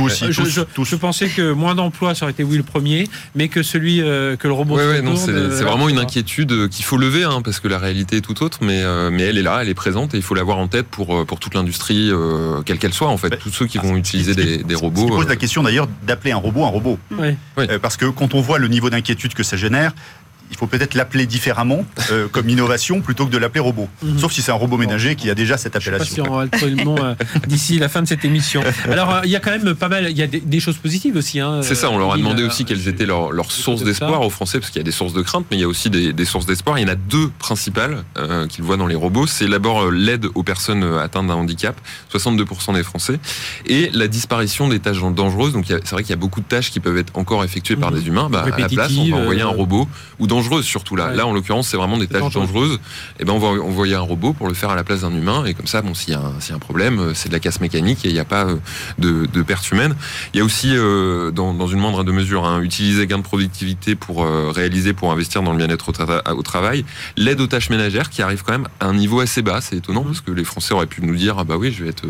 je, 0.84 0.95
pensais 0.95 1.30
que 1.30 1.51
moins 1.51 1.76
d'emplois, 1.76 2.15
ça 2.15 2.26
aurait 2.26 2.32
été 2.32 2.43
oui 2.43 2.57
le 2.57 2.63
premier, 2.63 3.07
mais 3.36 3.47
que 3.47 3.63
celui 3.63 4.01
euh, 4.01 4.36
que 4.36 4.47
le 4.47 4.53
robot. 4.53 4.78
c'est 4.78 5.32
euh, 5.32 5.63
vraiment 5.63 5.89
une 5.89 5.99
inquiétude 5.99 6.51
euh, 6.51 6.67
qu'il 6.67 6.86
faut 6.86 6.97
lever, 6.97 7.24
hein, 7.24 7.41
parce 7.43 7.59
que 7.59 7.67
la 7.67 7.78
réalité 7.78 8.17
est 8.17 8.22
tout 8.22 8.43
autre, 8.43 8.59
mais, 8.61 8.84
mais 9.11 9.24
elle 9.24 9.38
est 9.38 9.43
là, 9.43 9.59
elle 9.61 9.70
est 9.70 9.74
présente, 9.74 10.13
et 10.13 10.17
il 10.17 10.24
faut 10.24 10.36
l'avoir 10.36 10.57
en 10.57 10.67
tête 10.67 10.88
pour, 10.88 11.26
pour 11.26 11.39
toute 11.39 11.53
l'industrie, 11.53 12.11
quelle 12.65 12.80
qu'elle 12.80 12.93
soit, 12.93 13.09
en 13.09 13.17
fait, 13.17 13.38
tous 13.38 13.51
ceux 13.51 13.65
qui 13.65 13.78
vont 13.78 13.95
utiliser 13.95 14.36
des, 14.36 14.63
des, 14.63 14.76
robots. 14.76 15.07
pose 15.07 15.28
la 15.28 15.36
question 15.36 15.63
d'ailleurs 15.63 15.88
d'appeler 16.05 16.32
un 16.32 16.38
robot 16.38 16.63
un 16.65 16.70
robot. 16.70 16.99
parce 17.82 17.97
que 17.97 18.05
quand 18.05 18.34
on 18.34 18.41
voit 18.41 18.59
le 18.59 18.67
niveau 18.67 18.89
d'inquiétude 18.89 19.34
que 19.34 19.43
ça 19.43 19.57
génère, 19.57 19.93
il 20.52 20.58
faut 20.58 20.68
peut-être 20.68 20.93
l'appeler 20.93 21.26
différemment 21.26 21.86
euh, 22.12 22.28
comme 22.28 22.50
innovation 22.50 23.02
plutôt 23.02 23.26
que 23.26 23.32
de 23.32 23.38
l'appeler 23.38 23.60
robot. 23.60 23.88
Mhm. 24.02 24.20
Sauf 24.20 24.32
si 24.32 24.41
c'est 24.41 24.52
un 24.52 24.56
robot 24.56 24.78
ménager 24.78 25.16
qui 25.16 25.30
a 25.30 25.36
déjà 25.36 25.58
cette 25.58 25.76
appellation. 25.76 26.06
Je 26.06 26.10
sais 26.10 26.22
pas 26.22 26.26
si 26.26 26.62
on 26.62 26.68
va 26.68 26.76
le 26.76 26.84
nom 26.84 26.95
euh, 27.04 27.16
d'ici 27.47 27.80
la 27.80 27.89
fin 27.89 28.02
de 28.02 28.08
cette 28.08 28.26
émission. 28.26 28.64
Alors 28.89 29.16
euh, 29.16 29.22
il 29.24 29.30
y 29.30 29.36
a 29.36 29.39
quand 29.39 29.52
même 29.52 29.76
pas 29.76 29.89
mal, 29.89 30.10
il 30.10 30.18
y 30.18 30.24
a 30.24 30.28
des, 30.28 30.60
choses 30.60 30.78
positives 30.78 31.16
aussi. 31.16 31.39
Hein, 31.39 31.62
c'est 31.62 31.76
ça, 31.76 31.89
on 31.89 31.97
leur 31.97 32.14
a 32.14 32.18
demandé 32.18 32.43
aussi 32.43 32.66
quelles 32.66 32.88
étaient 32.88 33.06
leurs, 33.06 33.52
sources 33.52 33.84
d'espoir 33.84 34.22
aux 34.22 34.30
Français, 34.30 34.60
parce 34.60 34.72
qu'il 34.72 34.80
y 34.80 34.84
a 34.84 34.86
des 34.86 34.91
sources 34.91 35.14
de 35.14 35.22
crainte, 35.22 35.45
mais 35.52 35.58
il 35.58 35.62
y 35.62 35.64
a 35.64 35.68
aussi 35.68 35.89
des, 35.89 36.26
sources 36.26 36.45
d'espoir. 36.45 36.78
Il 36.78 36.82
y 36.82 36.86
en 36.86 36.93
a 36.93 36.95
deux 36.95 37.30
principales 37.39 38.04
qu'ils 38.50 38.64
voient 38.64 38.78
dans 38.78 38.88
les 38.88 38.95
robots. 38.95 39.28
C'est 39.28 39.47
d'abord 39.47 39.91
l'aide 39.91 40.28
aux 40.36 40.43
personnes 40.43 40.84
atteintes 40.84 41.28
d'un 41.28 41.36
handicap, 41.36 41.80
62% 42.14 42.74
des 42.74 42.84
Français, 42.84 43.20
et 43.66 43.89
la 43.93 44.08
disparition 44.08 44.68
des 44.68 44.80
tâches 44.80 45.02
dangereuses. 45.02 45.54
Donc 45.54 45.66
c'est 45.68 45.91
vrai 45.91 46.04
qu'il 46.04 46.12
y 46.12 46.14
a 46.14 46.18
beaucoup 46.18 46.41
de 46.41 46.45
tâches 46.45 46.72
qui 46.72 46.80
peuvent 46.80 46.97
être 46.97 47.18
encore 47.18 47.43
effectuées 47.43 47.76
par 47.76 47.91
mhm. 47.91 48.00
des 48.00 48.08
humains. 48.08 48.30
Bah, 48.30 48.45
à 48.52 48.60
la 48.60 48.68
place, 48.68 48.91
on 48.97 49.10
va 49.10 49.18
envoyer 49.18 49.41
un 49.41 49.47
robot 49.47 49.88
ou 50.20 50.28
dans 50.28 50.39
dangereuses 50.40 50.66
surtout 50.66 50.96
là. 50.96 51.14
Là, 51.14 51.28
en 51.28 51.34
l'occurrence, 51.34 51.68
c'est 51.68 51.78
vraiment 51.78 51.98
des 51.98 52.08
tâches 52.08 52.34
dangereuses. 52.34 52.74
Et 52.74 53.22
eh 53.22 53.26
ben, 53.26 53.34
on 53.34 53.40
va 53.40 53.48
envoyer 53.62 53.96
un 53.96 54.02
robot 54.02 54.34
pour 54.34 54.48
le 54.48 54.54
faire 54.54 54.70
à 54.70 54.76
la 54.76 54.84
place 54.84 55.02
d'un 55.02 55.14
humain. 55.14 55.46
Et 55.46 55.54
comme 55.54 55.68
ça, 55.68 55.82
bon, 55.82 55.94
s'il 55.94 56.14
y, 56.14 56.18
a 56.18 56.56
un 56.56 56.60
problème, 56.60 57.00
euh, 57.00 57.14
c'est 57.14 57.30
de 57.30 57.34
la 57.34 57.40
casse 57.40 57.60
mécanique 57.60 58.06
et 58.06 58.10
il 58.10 58.14
n'y 58.14 58.20
a 58.20 58.26
pas 58.26 58.46
euh, 58.46 58.58
de, 58.98 59.26
de, 59.26 59.42
perte 59.42 59.70
humaine. 59.72 59.96
Il 60.34 60.38
y 60.38 60.42
a 60.42 60.46
aussi, 60.46 60.72
euh, 60.74 61.32
dans, 61.32 61.68
une 61.68 61.80
moindre 61.80 62.04
de 62.04 62.12
mesure, 62.12 62.46
hein, 62.46 62.62
utiliser 62.62 63.06
gain 63.08 63.18
de 63.18 63.24
productivité 63.24 63.96
pour 63.96 64.26
réaliser, 64.26 64.94
pour 64.94 65.12
investir 65.12 65.44
dans 65.44 65.52
le 65.52 65.58
bien-être 65.58 65.90
au, 65.90 66.42
travail. 66.44 66.86
L'aide 67.18 67.42
aux 67.42 67.48
tâches 67.48 67.70
ménagères 67.70 68.10
qui 68.10 68.22
arrive 68.22 68.44
quand 68.44 68.54
même 68.54 68.68
à 68.80 68.86
un 68.86 68.94
niveau 68.94 69.20
assez 69.20 69.42
bas. 69.42 69.60
C'est 69.62 69.78
étonnant 69.78 70.04
mmh. 70.04 70.08
parce 70.08 70.22
que 70.22 70.32
les 70.32 70.44
Français 70.44 70.74
auraient 70.74 70.88
pu 70.88 71.02
nous 71.02 71.16
dire, 71.16 71.38
ah 71.38 71.44
bah 71.44 71.58
oui, 71.58 71.72
je 71.72 71.84
vais 71.84 71.90
être 71.90 72.06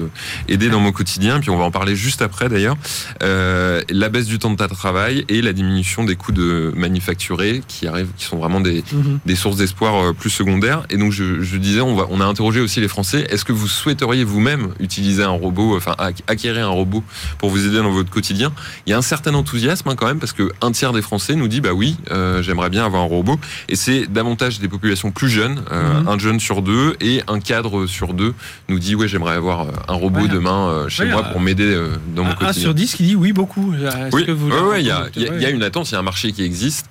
aidé 0.47 0.69
dans 0.69 0.79
mon 0.79 0.91
quotidien. 0.91 1.39
Puis 1.39 1.49
on 1.49 1.57
va 1.57 1.63
en 1.63 1.71
parler 1.71 1.95
juste 1.95 2.21
après 2.21 2.49
d'ailleurs. 2.49 2.77
la 3.21 4.09
baisse 4.09 4.27
du 4.27 4.39
temps 4.39 4.51
de 4.51 4.55
travail 4.67 5.25
et 5.29 5.41
la 5.41 5.53
diminution 5.53 6.03
des 6.03 6.15
coûts 6.15 6.31
de 6.31 6.71
manufacturer 6.75 7.61
qui 7.67 7.87
arrivent, 7.87 8.11
qui 8.19 8.25
sont 8.25 8.37
vraiment 8.37 8.59
Mhm. 8.59 9.19
des, 9.25 9.35
sources 9.35 9.57
d'espoir 9.57 9.95
euh, 9.95 10.13
plus 10.13 10.29
secondaires. 10.29 10.83
Et 10.89 10.97
donc, 10.97 11.11
je, 11.11 11.57
disais, 11.57 11.81
on, 11.81 11.95
va, 11.95 12.07
on 12.09 12.21
a 12.21 12.25
interrogé 12.25 12.59
aussi 12.59 12.81
les 12.81 12.87
Français. 12.87 13.25
Est-ce 13.29 13.45
que 13.45 13.53
vous 13.53 13.67
souhaiteriez 13.67 14.23
vous-même 14.23 14.69
utiliser 14.79 15.23
un 15.23 15.29
robot, 15.29 15.75
enfin, 15.75 15.95
acquérir 16.27 16.67
un 16.67 16.71
robot 16.71 17.03
pour 17.37 17.49
vous 17.49 17.65
aider 17.65 17.77
dans 17.77 17.91
votre 17.91 18.09
quotidien? 18.09 18.51
Il 18.85 18.91
y 18.91 18.93
a 18.93 18.97
un 18.97 19.01
certain 19.01 19.33
enthousiasme 19.33 19.89
hein, 19.89 19.95
quand 19.95 20.07
même, 20.07 20.19
parce 20.19 20.33
que 20.33 20.51
un 20.61 20.71
tiers 20.71 20.93
des 20.93 21.01
Français 21.01 21.35
nous 21.35 21.47
dit, 21.47 21.61
bah 21.61 21.73
oui, 21.73 21.97
euh, 22.11 22.41
j'aimerais 22.41 22.69
bien 22.69 22.85
avoir 22.85 23.03
un 23.03 23.07
robot. 23.07 23.39
Et 23.67 23.75
c'est 23.75 24.11
davantage 24.11 24.59
des 24.59 24.67
populations 24.67 25.11
plus 25.11 25.29
jeunes, 25.29 25.61
euh, 25.71 26.01
mhm. 26.01 26.07
un 26.07 26.19
jeune 26.19 26.39
sur 26.39 26.61
deux 26.61 26.95
et 27.01 27.21
un 27.27 27.39
cadre 27.39 27.85
sur 27.85 28.13
deux 28.13 28.33
nous 28.67 28.79
dit, 28.79 28.95
ouais, 28.95 29.07
j'aimerais 29.07 29.35
avoir 29.35 29.67
un 29.87 29.93
robot 29.93 30.27
demain 30.27 30.85
chez 30.89 31.05
moi 31.05 31.23
pour 31.23 31.41
m'aider 31.41 31.75
dans 32.15 32.23
mon 32.23 32.31
quotidien. 32.31 32.49
Un 32.49 32.53
sur 32.53 32.73
dix 32.73 32.95
qui 32.95 33.03
dit 33.03 33.15
oui, 33.15 33.31
beaucoup. 33.33 33.73
Oui, 34.11 34.25
il 34.79 34.85
y, 34.85 35.45
a 35.45 35.49
une 35.49 35.63
attente, 35.63 35.89
il 35.89 35.93
y 35.93 35.95
a 35.95 35.99
un 35.99 36.03
marché 36.03 36.31
qui 36.31 36.43
existe, 36.43 36.89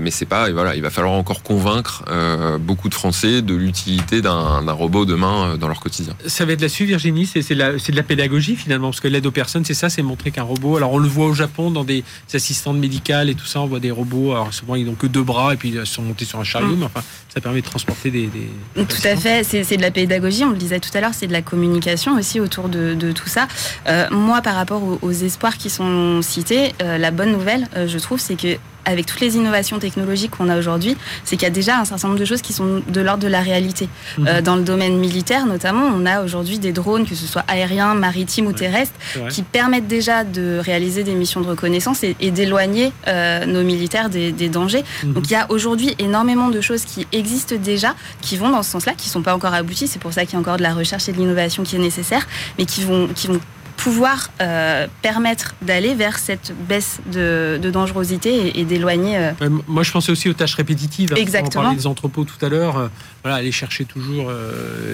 mais 0.00 0.10
c'est 0.10 0.27
pas 0.28 0.50
voilà, 0.50 0.76
il 0.76 0.82
va 0.82 0.90
falloir 0.90 1.14
encore 1.14 1.42
convaincre 1.42 2.04
euh, 2.08 2.58
beaucoup 2.58 2.88
de 2.88 2.94
Français 2.94 3.42
de 3.42 3.54
l'utilité 3.54 4.22
d'un 4.22 4.72
robot 4.72 5.04
demain 5.04 5.52
euh, 5.52 5.56
dans 5.56 5.68
leur 5.68 5.80
quotidien. 5.80 6.14
Ça 6.26 6.44
va 6.44 6.52
être 6.52 6.60
la 6.60 6.68
suite, 6.68 6.88
Virginie 6.88 7.26
C'est 7.26 7.54
de 7.54 7.96
la 7.96 8.02
pédagogie 8.02 8.56
finalement, 8.56 8.88
parce 8.88 9.00
que 9.00 9.08
l'aide 9.08 9.26
aux 9.26 9.30
personnes, 9.30 9.64
c'est 9.64 9.74
ça, 9.74 9.88
c'est 9.88 10.02
montrer 10.02 10.30
qu'un 10.30 10.42
robot. 10.42 10.76
Alors 10.76 10.92
on 10.92 10.98
le 10.98 11.08
voit 11.08 11.26
au 11.26 11.34
Japon 11.34 11.70
dans 11.70 11.84
des 11.84 12.04
assistantes 12.32 12.78
médicales 12.78 13.30
et 13.30 13.34
tout 13.34 13.46
ça, 13.46 13.60
on 13.60 13.66
voit 13.66 13.80
des 13.80 13.90
robots. 13.90 14.32
Alors 14.32 14.52
souvent 14.52 14.74
ils 14.74 14.86
n'ont 14.86 14.94
que 14.94 15.06
deux 15.06 15.22
bras 15.22 15.54
et 15.54 15.56
puis 15.56 15.70
ils 15.70 15.86
sont 15.86 16.02
montés 16.02 16.24
sur 16.24 16.38
un 16.38 16.44
chariot, 16.44 16.68
mm. 16.68 16.78
mais 16.78 16.86
enfin 16.86 17.02
ça 17.28 17.40
permet 17.40 17.60
de 17.60 17.66
transporter 17.66 18.10
des. 18.10 18.28
tout 18.74 18.84
à 19.04 19.16
fait, 19.16 19.44
c'est 19.44 19.76
de 19.76 19.82
la 19.82 19.90
pédagogie. 19.90 20.44
On 20.44 20.50
le 20.50 20.56
disait 20.56 20.80
tout 20.80 20.90
à 20.94 21.00
l'heure, 21.00 21.14
c'est 21.14 21.26
de 21.26 21.32
la 21.32 21.42
communication 21.42 22.16
aussi 22.16 22.40
autour 22.40 22.68
de, 22.68 23.12
tout 23.12 23.28
ça. 23.28 23.48
Euh, 23.88 24.06
moi, 24.10 24.42
par 24.42 24.54
rapport 24.54 24.82
aux, 25.02 25.12
espoirs 25.12 25.56
qui 25.56 25.70
sont 25.70 26.20
cités, 26.22 26.72
la 26.80 27.10
bonne 27.10 27.32
nouvelle, 27.32 27.68
je 27.86 27.98
trouve, 27.98 28.20
c'est 28.20 28.36
que 28.36 28.56
avec 28.88 29.06
toutes 29.06 29.20
les 29.20 29.36
innovations 29.36 29.78
technologiques 29.78 30.32
qu'on 30.32 30.48
a 30.48 30.58
aujourd'hui, 30.58 30.96
c'est 31.24 31.36
qu'il 31.36 31.44
y 31.44 31.50
a 31.50 31.50
déjà 31.50 31.78
un 31.78 31.84
certain 31.84 32.08
nombre 32.08 32.20
de 32.20 32.24
choses 32.24 32.40
qui 32.40 32.52
sont 32.52 32.82
de 32.86 33.00
l'ordre 33.00 33.22
de 33.22 33.28
la 33.28 33.40
réalité. 33.40 33.88
Mhm. 34.16 34.26
Euh, 34.28 34.40
dans 34.40 34.56
le 34.56 34.62
domaine 34.62 34.96
militaire, 34.96 35.46
notamment, 35.46 35.84
on 35.94 36.06
a 36.06 36.22
aujourd'hui 36.22 36.58
des 36.58 36.72
drones, 36.72 37.06
que 37.06 37.14
ce 37.14 37.26
soit 37.26 37.44
aériens, 37.48 37.94
maritimes 37.94 38.46
ou 38.46 38.52
terrestres, 38.52 38.94
qui 39.30 39.42
permettent 39.42 39.88
déjà 39.88 40.24
de 40.24 40.58
réaliser 40.58 41.04
des 41.04 41.14
missions 41.14 41.40
de 41.40 41.48
reconnaissance 41.48 42.02
et, 42.02 42.30
d'éloigner 42.30 42.92
euh, 43.08 43.46
nos 43.46 43.62
militaires 43.62 44.08
des, 44.08 44.32
dangers. 44.48 44.84
Mhm. 45.04 45.12
Donc 45.12 45.24
il 45.26 45.32
y 45.32 45.36
a 45.36 45.46
aujourd'hui 45.50 45.94
énormément 45.98 46.48
de 46.48 46.60
choses 46.60 46.84
qui 46.84 47.06
existent 47.12 47.56
déjà, 47.62 47.94
qui 48.22 48.36
vont 48.36 48.48
dans 48.48 48.62
ce 48.62 48.70
sens-là, 48.70 48.92
qui 48.96 49.08
ne 49.08 49.12
sont 49.12 49.22
pas 49.22 49.34
encore 49.34 49.52
abouties. 49.52 49.88
C'est 49.88 50.00
pour 50.00 50.12
ça 50.12 50.24
qu'il 50.24 50.34
y 50.34 50.36
a 50.36 50.40
encore 50.40 50.56
de 50.56 50.62
la 50.62 50.72
recherche 50.72 51.08
et 51.08 51.12
de 51.12 51.18
l'innovation 51.18 51.62
qui 51.62 51.76
est 51.76 51.80
nécessaire, 51.80 52.26
mais 52.58 52.64
qui 52.64 52.82
vont, 52.84 53.08
qui 53.14 53.26
vont 53.26 53.40
pouvoir 53.78 54.30
euh, 54.40 54.86
permettre 55.02 55.54
d'aller 55.62 55.94
vers 55.94 56.18
cette 56.18 56.52
baisse 56.68 56.98
de, 57.06 57.58
dangerosité 57.72 58.58
et, 58.58 58.64
d'éloigner. 58.64 59.16
Euh, 59.16 59.48
moi, 59.66 59.84
je 59.84 59.92
pensais 59.92 60.10
aussi 60.12 60.28
aux 60.28 60.34
tâches 60.34 60.56
répétitives. 60.56 61.12
Hein, 61.12 61.16
Exactement. 61.16 61.62
On 61.62 61.64
parlait 61.64 61.78
des 61.78 61.86
entrepôts 61.86 62.24
tout 62.24 62.44
à 62.44 62.48
l'heure. 62.48 62.76
Euh, 62.76 62.88
voilà, 63.22 63.38
aller 63.38 63.52
chercher 63.52 63.84
toujours 63.84 64.30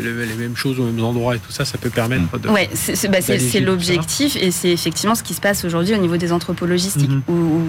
les, 0.02 0.34
mêmes 0.34 0.56
choses 0.56 0.78
aux 0.80 0.84
mêmes 0.84 1.02
endroits 1.04 1.36
et 1.36 1.38
tout 1.38 1.52
ça, 1.52 1.64
ça 1.64 1.78
peut 1.78 1.90
permettre 1.90 2.38
de. 2.38 2.48
Oui, 2.48 2.68
c'est 2.74 3.08
bah, 3.08 3.18
l'objectif 3.60 4.36
et 4.36 4.50
c'est 4.50 4.70
effectivement 4.70 5.14
ce 5.14 5.22
qui 5.22 5.34
se 5.34 5.40
passe 5.40 5.64
aujourd'hui 5.64 5.94
au 5.94 5.98
niveau 5.98 6.16
des 6.16 6.32
entrepôts 6.32 6.66
logistiques. 6.66 7.10
Mhm. 7.10 7.22
où 7.28 7.60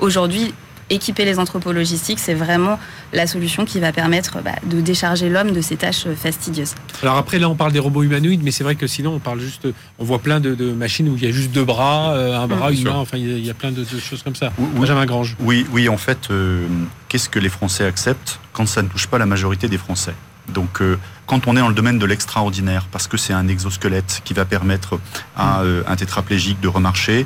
aujourd'hui, 0.00 0.52
équiper 0.90 1.24
les 1.24 1.38
entrepôts 1.38 1.72
logistiques, 1.72 2.18
c'est 2.18 2.34
vraiment 2.34 2.78
la 3.12 3.26
solution 3.26 3.64
qui 3.64 3.80
va 3.80 3.92
permettre 3.92 4.42
bah, 4.42 4.52
de 4.64 4.80
décharger 4.80 5.28
l'homme 5.28 5.52
de 5.52 5.60
ses 5.60 5.76
tâches 5.76 6.06
fastidieuses. 6.16 6.74
Alors 7.02 7.16
après, 7.16 7.38
là, 7.38 7.48
on 7.48 7.54
parle 7.54 7.72
des 7.72 7.78
robots 7.78 8.02
humanoïdes, 8.02 8.42
mais 8.42 8.50
c'est 8.50 8.64
vrai 8.64 8.74
que 8.74 8.86
sinon, 8.86 9.14
on 9.14 9.18
parle 9.18 9.40
juste, 9.40 9.68
on 9.98 10.04
voit 10.04 10.18
plein 10.18 10.40
de, 10.40 10.54
machines 10.72 11.08
où 11.08 11.16
il 11.16 11.24
y 11.24 11.26
a 11.26 11.30
juste 11.30 11.52
deux 11.52 11.64
bras, 11.64 12.12
euh, 12.12 12.38
un 12.38 12.46
bras 12.46 12.72
humain, 12.72 12.96
enfin, 12.96 13.16
il 13.16 13.44
y, 13.44 13.50
a 13.50 13.54
plein 13.54 13.72
de, 13.72 13.84
choses 13.84 14.22
comme 14.22 14.34
ça. 14.34 14.52
Oui, 14.58 14.66
Benjamin 14.74 15.06
Grange. 15.06 15.36
Oui, 15.40 15.66
oui, 15.72 15.88
en 15.88 15.96
fait, 15.96 16.30
euh, 16.30 16.66
qu'est-ce 17.08 17.28
que 17.28 17.38
les 17.38 17.48
Français 17.48 17.84
acceptent 17.84 18.40
quand 18.52 18.66
ça 18.66 18.82
ne 18.82 18.88
touche 18.88 19.06
pas 19.06 19.18
la 19.18 19.26
majorité 19.26 19.68
des 19.68 19.78
Français? 19.78 20.14
Donc, 20.48 20.82
euh, 20.82 20.98
quand 21.26 21.46
on 21.46 21.56
est 21.56 21.60
dans 21.60 21.68
le 21.68 21.74
domaine 21.74 21.98
de 21.98 22.06
l'extraordinaire, 22.06 22.86
parce 22.90 23.06
que 23.06 23.16
c'est 23.16 23.32
un 23.32 23.46
exosquelette 23.46 24.22
qui 24.24 24.34
va 24.34 24.44
permettre 24.44 24.98
à 25.36 25.62
un 25.86 25.96
tétraplégique 25.96 26.60
de 26.60 26.66
remarcher, 26.66 27.24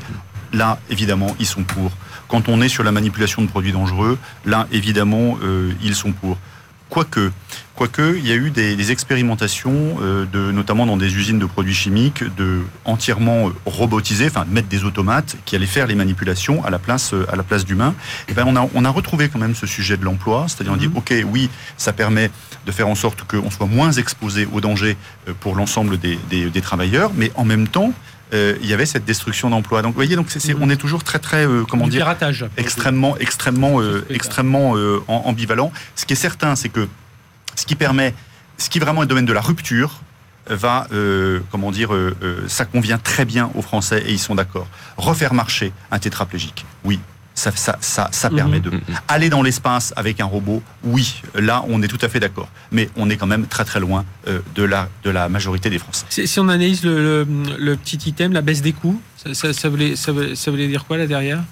là, 0.52 0.78
évidemment, 0.90 1.34
ils 1.38 1.46
sont 1.46 1.64
pour. 1.64 1.90
Quand 2.34 2.48
on 2.48 2.60
est 2.60 2.68
sur 2.68 2.82
la 2.82 2.90
manipulation 2.90 3.42
de 3.42 3.46
produits 3.46 3.70
dangereux, 3.70 4.18
là, 4.44 4.66
évidemment, 4.72 5.38
euh, 5.44 5.70
ils 5.84 5.94
sont 5.94 6.10
pour. 6.10 6.36
Quoique, 6.90 7.30
quoique, 7.76 8.16
il 8.18 8.26
y 8.26 8.32
a 8.32 8.34
eu 8.34 8.50
des, 8.50 8.90
expérimentations, 8.90 9.98
euh, 10.02 10.26
de, 10.26 10.50
notamment 10.50 10.84
dans 10.84 10.96
des 10.96 11.14
usines 11.14 11.38
de 11.38 11.46
produits 11.46 11.74
chimiques, 11.74 12.24
de 12.36 12.62
entièrement 12.84 13.46
euh, 13.46 13.52
robotiser, 13.66 14.26
enfin 14.26 14.46
mettre 14.50 14.66
des 14.66 14.82
automates 14.82 15.36
qui 15.44 15.54
allaient 15.54 15.66
faire 15.66 15.86
les 15.86 15.94
manipulations 15.94 16.64
à 16.64 16.70
la 16.70 16.80
place, 16.80 17.14
à 17.32 17.36
la 17.36 17.44
place 17.44 17.64
d'humains. 17.64 17.94
Et 18.26 18.32
eh 18.32 18.34
ben 18.34 18.42
on 18.48 18.56
a, 18.56 18.68
on 18.74 18.84
a 18.84 18.90
retrouvé 18.90 19.28
quand 19.28 19.38
même 19.38 19.54
ce 19.54 19.68
sujet 19.68 19.96
de 19.96 20.04
l'emploi, 20.04 20.46
c'est-à-dire 20.48 20.72
on 20.72 20.76
dit 20.76 20.88
mhm. 20.88 20.96
ok, 20.96 21.14
oui, 21.30 21.50
ça 21.76 21.92
permet 21.92 22.32
de 22.66 22.72
faire 22.72 22.88
en 22.88 22.96
sorte 22.96 23.22
qu'on 23.22 23.52
soit 23.52 23.66
moins 23.66 23.92
exposé 23.92 24.48
aux 24.52 24.60
dangers 24.60 24.96
pour 25.38 25.54
l'ensemble 25.54 25.98
des, 25.98 26.18
des 26.28 26.60
travailleurs, 26.60 27.12
mais 27.14 27.30
en 27.36 27.44
même 27.44 27.68
temps, 27.68 27.92
euh, 28.32 28.56
il 28.62 28.68
y 28.68 28.72
avait 28.72 28.86
cette 28.86 29.04
destruction 29.04 29.50
d'emplois. 29.50 29.82
Donc, 29.82 29.92
vous 29.92 29.96
voyez, 29.96 30.16
donc 30.16 30.26
c'est, 30.30 30.54
on 30.60 30.70
est 30.70 30.76
toujours 30.76 31.04
très, 31.04 31.18
très, 31.18 31.46
euh, 31.46 31.64
comment 31.68 31.86
dire, 31.86 32.12
extrêmement, 32.56 33.16
extrêmement, 33.18 33.80
euh, 33.80 34.04
extrêmement 34.10 34.74
ambivalent. 35.08 35.72
Ce 35.94 36.06
qui 36.06 36.14
est 36.14 36.16
certain, 36.16 36.56
c'est 36.56 36.68
que 36.68 36.88
ce 37.54 37.66
qui 37.66 37.76
permet, 37.76 38.14
ce 38.58 38.68
qui 38.68 38.78
vraiment 38.78 39.02
est 39.02 39.04
le 39.04 39.08
domaine 39.08 39.26
de 39.26 39.32
la 39.32 39.40
rupture, 39.40 40.00
va, 40.46 40.86
comment 41.50 41.70
dire, 41.70 41.90
ça 42.48 42.66
convient 42.66 42.98
très 42.98 43.24
bien 43.24 43.50
aux 43.54 43.62
Français 43.62 44.02
et 44.06 44.12
ils 44.12 44.18
sont 44.18 44.34
d'accord. 44.34 44.66
Refaire 44.98 45.32
marcher 45.32 45.72
un 45.90 45.98
tétraplégique, 45.98 46.66
oui, 46.84 47.00
ça, 47.34 47.50
ça, 47.80 48.08
ça, 48.12 48.30
mhm. 48.30 48.36
permet 48.36 48.60
de 48.60 48.70
mhm. 48.70 48.80
aller 49.08 49.28
dans 49.28 49.42
l'espace 49.42 49.92
avec 49.96 50.20
un 50.20 50.24
robot. 50.24 50.62
Oui, 50.84 51.22
là, 51.34 51.64
on 51.68 51.82
est 51.82 51.88
tout 51.88 51.98
à 52.00 52.08
fait 52.08 52.20
d'accord. 52.20 52.48
Mais 52.70 52.88
on 52.96 53.10
est 53.10 53.16
quand 53.16 53.26
même 53.26 53.46
très 53.46 53.64
très 53.64 53.80
loin 53.80 54.04
euh, 54.28 54.40
de, 54.54 54.62
la, 54.62 54.88
de 55.02 55.10
la 55.10 55.28
majorité 55.28 55.70
des 55.70 55.78
Français. 55.78 56.06
Si 56.08 56.40
on 56.40 56.48
analyse 56.48 56.84
le, 56.84 57.26
le, 57.58 57.76
petit 57.76 57.98
item, 58.08 58.32
la 58.32 58.40
baisse 58.40 58.62
des 58.62 58.72
coûts, 58.72 59.00
ça, 59.32 59.52
ça, 59.52 59.68
voulait, 59.68 59.96
ça, 59.96 60.12
voulait 60.12 60.68
dire 60.68 60.84
quoi 60.84 60.96
là 60.96 61.06
derrière? 61.06 61.42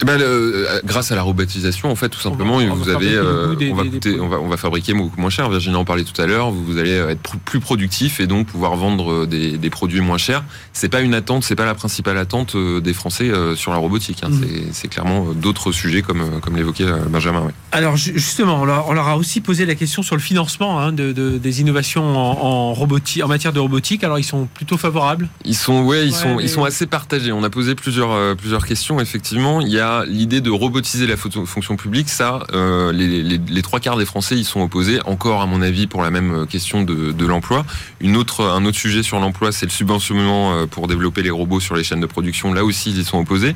Eh 0.00 0.04
ben, 0.04 0.20
euh, 0.20 0.80
grâce 0.84 1.10
à 1.10 1.16
la 1.16 1.22
robotisation, 1.22 1.90
en 1.90 1.96
fait, 1.96 2.08
tout 2.08 2.20
simplement, 2.20 2.60
vous 2.74 2.88
avez, 2.88 3.14
euh, 3.14 3.56
on, 3.72 3.74
va 3.74 3.82
on, 4.20 4.28
va, 4.28 4.40
on 4.40 4.48
va 4.48 4.56
fabriquer 4.56 4.94
beaucoup 4.94 5.20
moins 5.20 5.30
cher. 5.30 5.50
Virginie 5.50 5.74
en 5.74 5.84
parlait 5.84 6.04
tout 6.04 6.20
à 6.20 6.26
l'heure. 6.26 6.52
Vous, 6.52 6.78
allez 6.78 6.92
être 6.92 7.36
plus 7.44 7.58
productif 7.58 8.20
et 8.20 8.28
donc 8.28 8.46
pouvoir 8.46 8.76
vendre 8.76 9.26
des, 9.26 9.58
des 9.58 9.70
produits 9.70 10.00
moins 10.00 10.18
chers. 10.18 10.44
C'est 10.72 10.88
pas 10.88 11.00
une 11.00 11.14
attente, 11.14 11.42
c'est 11.42 11.56
pas 11.56 11.64
la 11.64 11.74
principale 11.74 12.16
attente 12.16 12.54
euh, 12.54 12.80
des 12.80 12.92
Français 12.92 13.30
sur 13.56 13.72
la 13.72 13.78
robotique. 13.78 14.22
Hein. 14.22 14.28
Mm. 14.30 14.44
C'est 14.72 14.88
clairement 14.88 15.32
d'autres 15.32 15.72
sujets 15.72 16.02
comme 16.02 16.40
comme 16.40 16.56
l'évoquait 16.56 16.86
Benjamin. 17.08 17.48
Alors 17.72 17.96
justement, 17.96 18.62
on 18.62 18.64
leur, 18.64 19.08
a 19.08 19.16
aussi 19.16 19.40
posé 19.40 19.66
la 19.66 19.74
question 19.74 20.02
sur 20.02 20.14
le 20.14 20.22
financement 20.22 20.78
hein, 20.78 20.92
de, 20.92 21.12
des 21.12 21.60
innovations 21.60 22.16
en, 22.16 22.72
robotique, 22.72 23.24
en 23.24 23.28
matière 23.28 23.52
de 23.52 23.60
robotique. 23.60 24.04
Alors 24.04 24.18
ils 24.18 24.24
sont 24.24 24.46
plutôt 24.46 24.76
favorables? 24.76 25.28
Ils 25.44 25.56
sont, 25.56 25.82
ouais, 25.82 26.06
ils 26.06 26.14
sont, 26.14 26.38
ils 26.38 26.48
sont 26.48 26.64
assez 26.64 26.86
partagés. 26.86 27.32
On 27.32 27.42
a 27.42 27.50
posé 27.50 27.74
plusieurs 27.74 28.36
plusieurs 28.36 28.64
questions. 28.64 29.00
Effectivement, 29.00 29.60
il 29.60 29.68
y 29.68 29.80
a 29.80 29.87
l'idée 30.06 30.40
de 30.40 30.50
robotiser 30.50 31.06
la 31.06 31.16
fonction 31.16 31.76
publique, 31.76 32.08
ça, 32.08 32.40
euh, 32.52 32.92
les, 32.92 33.62
trois 33.62 33.80
quarts 33.80 33.96
des 33.96 34.04
Français 34.04 34.36
y 34.36 34.44
sont 34.44 34.60
opposés. 34.60 35.00
Encore, 35.04 35.42
à 35.42 35.46
mon 35.46 35.62
avis, 35.62 35.86
pour 35.86 36.02
la 36.02 36.10
même 36.10 36.46
question 36.46 36.82
de, 36.82 37.26
l'emploi. 37.26 37.64
Une 38.00 38.16
autre, 38.16 38.44
un 38.44 38.64
autre 38.64 38.78
sujet 38.78 39.02
sur 39.02 39.18
l'emploi, 39.18 39.52
c'est 39.52 39.66
le 39.66 39.70
subventionnement 39.70 40.54
euh, 40.54 40.66
pour 40.66 40.88
développer 40.88 41.22
les 41.22 41.30
robots 41.30 41.60
sur 41.60 41.76
les 41.76 41.84
chaînes 41.84 42.00
de 42.00 42.06
production. 42.06 42.54
Là 42.54 42.64
aussi, 42.64 42.90
ils 42.90 43.00
y 43.00 43.04
sont 43.04 43.18
opposés. 43.18 43.54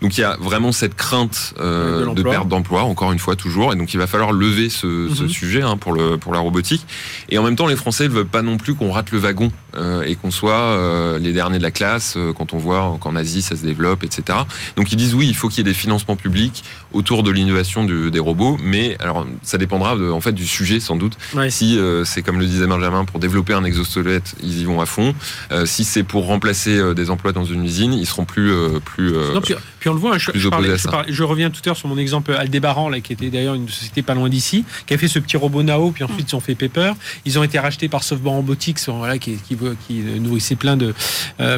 Donc, 0.00 0.16
il 0.16 0.22
y 0.22 0.24
a 0.24 0.36
vraiment 0.40 0.72
cette 0.72 0.94
crainte 0.94 1.54
euh, 1.60 2.12
de, 2.14 2.22
perte 2.22 2.48
d'emploi, 2.48 2.84
encore 2.84 3.12
une 3.12 3.18
fois, 3.18 3.36
toujours. 3.36 3.72
Et 3.72 3.76
donc, 3.76 3.92
il 3.92 3.98
va 3.98 4.06
falloir 4.06 4.32
lever 4.32 4.70
ce, 4.70 4.86
mhm. 4.86 5.28
sujet 5.28 5.62
hein, 5.62 5.76
pour, 5.76 5.92
le, 5.92 6.16
pour 6.16 6.32
la 6.32 6.38
robotique. 6.38 6.86
Et 7.28 7.38
en 7.38 7.42
même 7.42 7.56
temps, 7.56 7.66
les 7.66 7.76
Français 7.76 8.04
ne 8.04 8.14
veulent 8.14 8.26
pas 8.26 8.42
non 8.42 8.56
plus 8.56 8.74
qu'on 8.74 8.90
rate 8.90 9.10
le 9.10 9.18
wagon 9.18 9.50
et 10.06 10.16
qu'on 10.16 10.30
soit 10.30 11.18
les 11.18 11.32
derniers 11.32 11.58
de 11.58 11.62
la 11.62 11.70
classe 11.70 12.16
quand 12.36 12.52
on 12.54 12.58
voit 12.58 12.96
qu'en 13.00 13.16
Asie, 13.16 13.42
ça 13.42 13.56
se 13.56 13.62
développe, 13.62 14.04
etc. 14.04 14.38
Donc, 14.76 14.92
ils 14.92 14.96
disent 14.96 15.14
oui, 15.14 15.26
il 15.28 15.34
faut 15.34 15.48
qu'il 15.48 15.58
y 15.58 15.60
ait 15.60 15.72
des 15.72 15.78
financements 15.78 16.16
publics 16.16 16.64
autour 16.92 17.22
de 17.22 17.30
l'innovation 17.30 17.84
des 17.84 18.18
robots, 18.18 18.56
mais 18.62 18.96
alors 19.00 19.26
ça 19.42 19.58
dépendra 19.58 19.96
de, 19.96 20.10
en 20.10 20.20
fait 20.20 20.32
du 20.32 20.46
sujet 20.46 20.80
sans 20.80 20.96
doute. 20.96 21.16
Si 21.50 21.78
euh, 21.78 22.04
c'est 22.04 22.22
comme 22.22 22.38
le 22.38 22.46
disait 22.46 22.66
Benjamin 22.66 23.04
pour 23.04 23.20
développer 23.20 23.52
un 23.52 23.64
exosquelette, 23.64 24.34
ils 24.42 24.60
y 24.60 24.64
vont 24.64 24.80
à 24.80 24.86
fond. 24.86 25.14
Euh, 25.52 25.66
si 25.66 25.84
c'est 25.84 26.02
pour 26.02 26.26
remplacer 26.26 26.76
euh, 26.76 26.94
des 26.94 27.10
emplois 27.10 27.32
dans 27.32 27.44
une 27.44 27.64
usine, 27.64 27.92
ils 27.92 28.06
seront 28.06 28.24
plus 28.24 28.52
plus. 28.84 29.14
puis, 29.78 29.79
on 29.88 29.94
le 29.94 29.98
voit. 29.98 30.18
Je, 30.18 30.30
je, 30.34 31.22
reviens 31.22 31.50
tout 31.50 31.60
à 31.64 31.66
l'heure 31.66 31.76
sur 31.76 31.88
mon 31.88 31.98
exemple 31.98 32.32
Aldébaran, 32.32 32.88
là, 32.88 33.00
qui 33.00 33.12
était 33.12 33.30
d'ailleurs 33.30 33.54
une 33.54 33.68
société 33.68 34.02
pas 34.02 34.14
loin 34.14 34.28
d'ici, 34.28 34.64
qui 34.86 34.94
a 34.94 34.98
fait 34.98 35.08
ce 35.08 35.18
petit 35.18 35.36
robot 35.36 35.62
Nao, 35.62 35.90
puis 35.90 36.04
ensuite 36.04 36.30
ils 36.30 36.36
ont 36.36 36.40
fait 36.40 36.54
Pepper. 36.54 36.92
Ils 37.24 37.38
ont 37.38 37.42
été 37.42 37.58
rachetés 37.58 37.88
par 37.88 38.02
Softbank 38.02 38.34
Robotics, 38.34 38.78
voilà, 38.88 39.18
qui, 39.18 39.36
qui, 39.36 39.56
qui 39.86 39.94
nourrissait 40.20 40.56
plein 40.56 40.76
de 40.76 40.94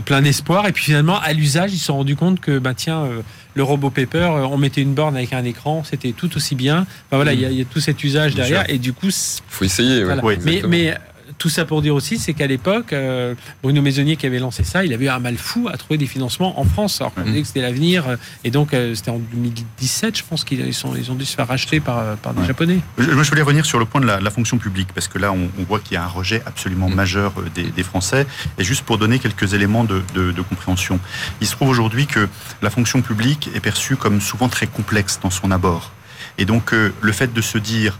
plein 0.04 0.22
d'espoir. 0.22 0.66
Et 0.66 0.72
puis 0.72 0.84
finalement, 0.84 1.18
à 1.20 1.32
l'usage, 1.32 1.72
ils 1.72 1.78
se 1.78 1.86
sont 1.86 1.96
rendus 1.96 2.16
compte 2.16 2.40
que 2.40 2.58
bah 2.58 2.74
tiens 2.74 3.08
le 3.54 3.62
robot 3.62 3.90
paper, 3.90 4.18
euh, 4.18 4.46
on 4.46 4.58
mettait 4.58 4.82
une 4.82 4.94
borne 4.94 5.16
avec 5.16 5.32
un 5.32 5.44
écran, 5.44 5.82
c'était 5.84 6.12
tout 6.12 6.36
aussi 6.36 6.54
bien. 6.54 6.86
voilà, 7.10 7.32
il 7.32 7.40
y, 7.40 7.60
a 7.60 7.64
tout 7.64 7.80
cet 7.80 8.02
usage 8.02 8.34
derrière, 8.34 8.68
et 8.68 8.78
du 8.78 8.92
coup, 8.92 9.08
faut 9.48 9.64
essayer. 9.64 10.04
mais, 10.44 10.62
mais 10.66 10.94
tout 11.42 11.48
ça 11.48 11.64
pour 11.64 11.82
dire 11.82 11.96
aussi, 11.96 12.18
c'est 12.18 12.34
qu'à 12.34 12.46
l'époque, 12.46 12.92
euh, 12.92 13.34
Bruno 13.64 13.82
Maisonnier 13.82 14.14
qui 14.14 14.26
avait 14.26 14.38
lancé 14.38 14.62
ça, 14.62 14.84
il 14.84 14.94
avait 14.94 15.06
eu 15.06 15.08
un 15.08 15.18
mal 15.18 15.36
fou 15.36 15.68
à 15.68 15.76
trouver 15.76 15.98
des 15.98 16.06
financements 16.06 16.60
en 16.60 16.64
France. 16.64 17.00
Alors 17.00 17.12
qu'on 17.12 17.22
disait 17.22 17.40
que 17.40 17.48
c'était 17.48 17.62
l'avenir. 17.62 18.08
Euh, 18.08 18.16
et 18.44 18.52
donc, 18.52 18.72
euh, 18.72 18.94
c'était 18.94 19.10
en 19.10 19.18
2017, 19.18 20.18
je 20.18 20.22
pense 20.22 20.44
qu'ils 20.44 20.60
ils 20.64 21.10
ont 21.10 21.14
dû 21.16 21.24
se 21.24 21.34
faire 21.34 21.48
racheter 21.48 21.80
par, 21.80 22.16
par 22.18 22.32
des 22.32 22.46
Japonais. 22.46 22.78
Je, 22.96 23.10
je, 23.10 23.28
voulais 23.28 23.42
revenir 23.42 23.66
sur 23.66 23.80
le 23.80 23.86
point 23.86 24.00
de 24.00 24.06
la, 24.06 24.30
fonction 24.30 24.56
publique, 24.56 24.92
parce 24.94 25.08
que 25.08 25.18
là, 25.18 25.32
on, 25.32 25.48
voit 25.68 25.80
qu'il 25.80 25.94
y 25.94 25.96
a 25.96 26.04
un 26.04 26.08
rejet 26.08 26.42
absolument 26.46 26.88
mm. 26.88 26.94
majeur 26.94 27.32
des, 27.56 27.82
Français. 27.82 28.24
Et 28.58 28.62
juste 28.62 28.84
pour 28.84 28.98
donner 28.98 29.18
quelques 29.18 29.52
éléments 29.52 29.82
de, 29.82 30.00
de 30.14 30.42
compréhension, 30.42 31.00
il 31.40 31.48
se 31.48 31.56
trouve 31.56 31.70
aujourd'hui 31.70 32.06
que 32.06 32.28
la 32.62 32.70
fonction 32.70 33.02
publique 33.02 33.50
est 33.52 33.60
perçue 33.60 33.96
comme 33.96 34.20
souvent 34.20 34.48
très 34.48 34.68
complexe 34.68 35.18
dans 35.20 35.30
son 35.30 35.50
abord. 35.50 35.90
Et 36.38 36.44
donc, 36.44 36.70
le 36.70 37.12
fait 37.12 37.32
de 37.32 37.40
se 37.40 37.58
dire 37.58 37.98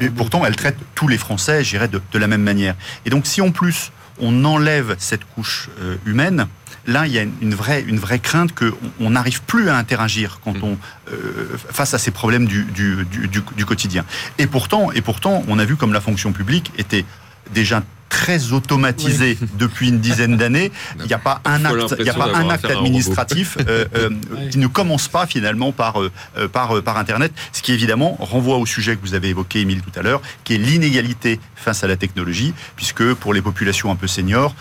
et 0.00 0.08
pourtant, 0.10 0.44
elle 0.44 0.56
traite 0.56 0.76
tous 0.94 1.08
les 1.08 1.18
Français, 1.18 1.64
j'irais, 1.64 1.88
de, 1.88 2.00
de, 2.12 2.18
la 2.18 2.26
même 2.26 2.42
manière. 2.42 2.74
Et 3.04 3.10
donc, 3.10 3.26
si 3.26 3.40
en 3.40 3.50
plus 3.50 3.92
on 4.20 4.44
enlève 4.44 4.94
cette 4.98 5.24
couche 5.24 5.68
euh, 5.80 5.96
humaine, 6.06 6.46
là, 6.86 7.06
il 7.06 7.12
y 7.12 7.18
a 7.18 7.22
une 7.22 7.54
vraie, 7.54 7.82
une 7.82 7.98
vraie 7.98 8.18
crainte 8.18 8.52
qu'on 8.54 9.10
n'arrive 9.10 9.42
plus 9.42 9.68
à 9.68 9.76
interagir 9.76 10.40
quand 10.44 10.54
mm. 10.54 10.64
on, 10.64 10.78
euh, 11.12 11.56
face 11.70 11.94
à 11.94 11.98
ces 11.98 12.10
problèmes 12.10 12.46
du, 12.46 12.64
du, 12.64 13.04
du, 13.04 13.28
du, 13.28 13.64
quotidien. 13.64 14.04
Et 14.38 14.46
pourtant, 14.46 14.92
et 14.92 15.00
pourtant, 15.00 15.44
on 15.48 15.58
a 15.58 15.64
vu 15.64 15.76
comme 15.76 15.92
la 15.92 16.00
fonction 16.00 16.32
publique 16.32 16.72
était 16.78 17.04
déjà 17.52 17.82
très 18.12 18.52
automatisé 18.52 19.38
depuis 19.58 19.88
une 19.88 19.98
dizaine 19.98 20.36
d'années. 20.36 20.70
Il 21.00 21.06
n'y 21.06 21.14
a 21.14 21.18
pas 21.18 21.40
un 21.46 21.64
acte, 21.64 21.94
il 21.98 22.04
y 22.04 22.10
a 22.10 22.14
pas 22.14 22.34
un 22.34 22.50
acte 22.50 22.66
administratif 22.66 23.56
euh, 23.66 23.86
euh, 23.96 24.10
qui 24.50 24.58
ne 24.58 24.66
commence 24.66 25.08
pas 25.08 25.26
finalement 25.26 25.72
par, 25.72 26.02
euh, 26.02 26.10
par, 26.52 26.82
par 26.82 26.98
Internet, 26.98 27.32
ce 27.52 27.62
qui 27.62 27.72
évidemment 27.72 28.16
renvoie 28.20 28.58
au 28.58 28.66
sujet 28.66 28.96
que 28.96 29.00
vous 29.00 29.14
avez 29.14 29.30
évoqué, 29.30 29.60
Émile, 29.60 29.80
tout 29.80 29.98
à 29.98 30.02
l'heure, 30.02 30.20
qui 30.44 30.54
est 30.54 30.58
l'inégalité 30.58 31.40
face 31.56 31.84
à 31.84 31.86
la 31.86 31.96
technologie, 31.96 32.52
puisque 32.76 33.14
pour 33.14 33.32
les 33.32 33.40
populations 33.40 33.90
un 33.90 33.96
peu 33.96 34.06
seniors, 34.06 34.54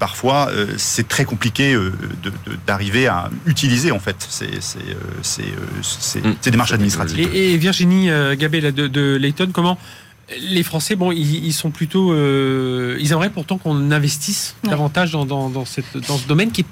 parfois 0.00 0.50
c'est 0.76 1.06
très 1.06 1.24
compliqué 1.24 1.78
d'arriver 2.66 3.06
à 3.06 3.30
utiliser 3.46 3.92
en 3.92 4.00
fait 4.00 4.16
ces, 4.28 4.48
ces, 5.22 6.20
mm. 6.20 6.34
démarches 6.50 6.72
administratives. 6.72 7.28
Et, 7.32 7.56
Virginie 7.56 8.10
Gabé 8.36 8.60
de, 8.72 8.88
de 8.88 9.16
Layton, 9.16 9.50
comment 9.52 9.78
les 10.36 10.62
Français, 10.62 10.96
bon, 10.96 11.12
ils, 11.12 11.52
sont 11.52 11.70
plutôt, 11.70 12.12
euh, 12.12 12.96
ils 13.00 13.12
aimeraient 13.12 13.30
pourtant 13.30 13.58
qu'on 13.58 13.90
investisse 13.90 14.56
davantage 14.62 15.12
dans, 15.12 15.24
dans, 15.24 15.64
ce 15.64 16.28
domaine 16.28 16.52
qui 16.52 16.64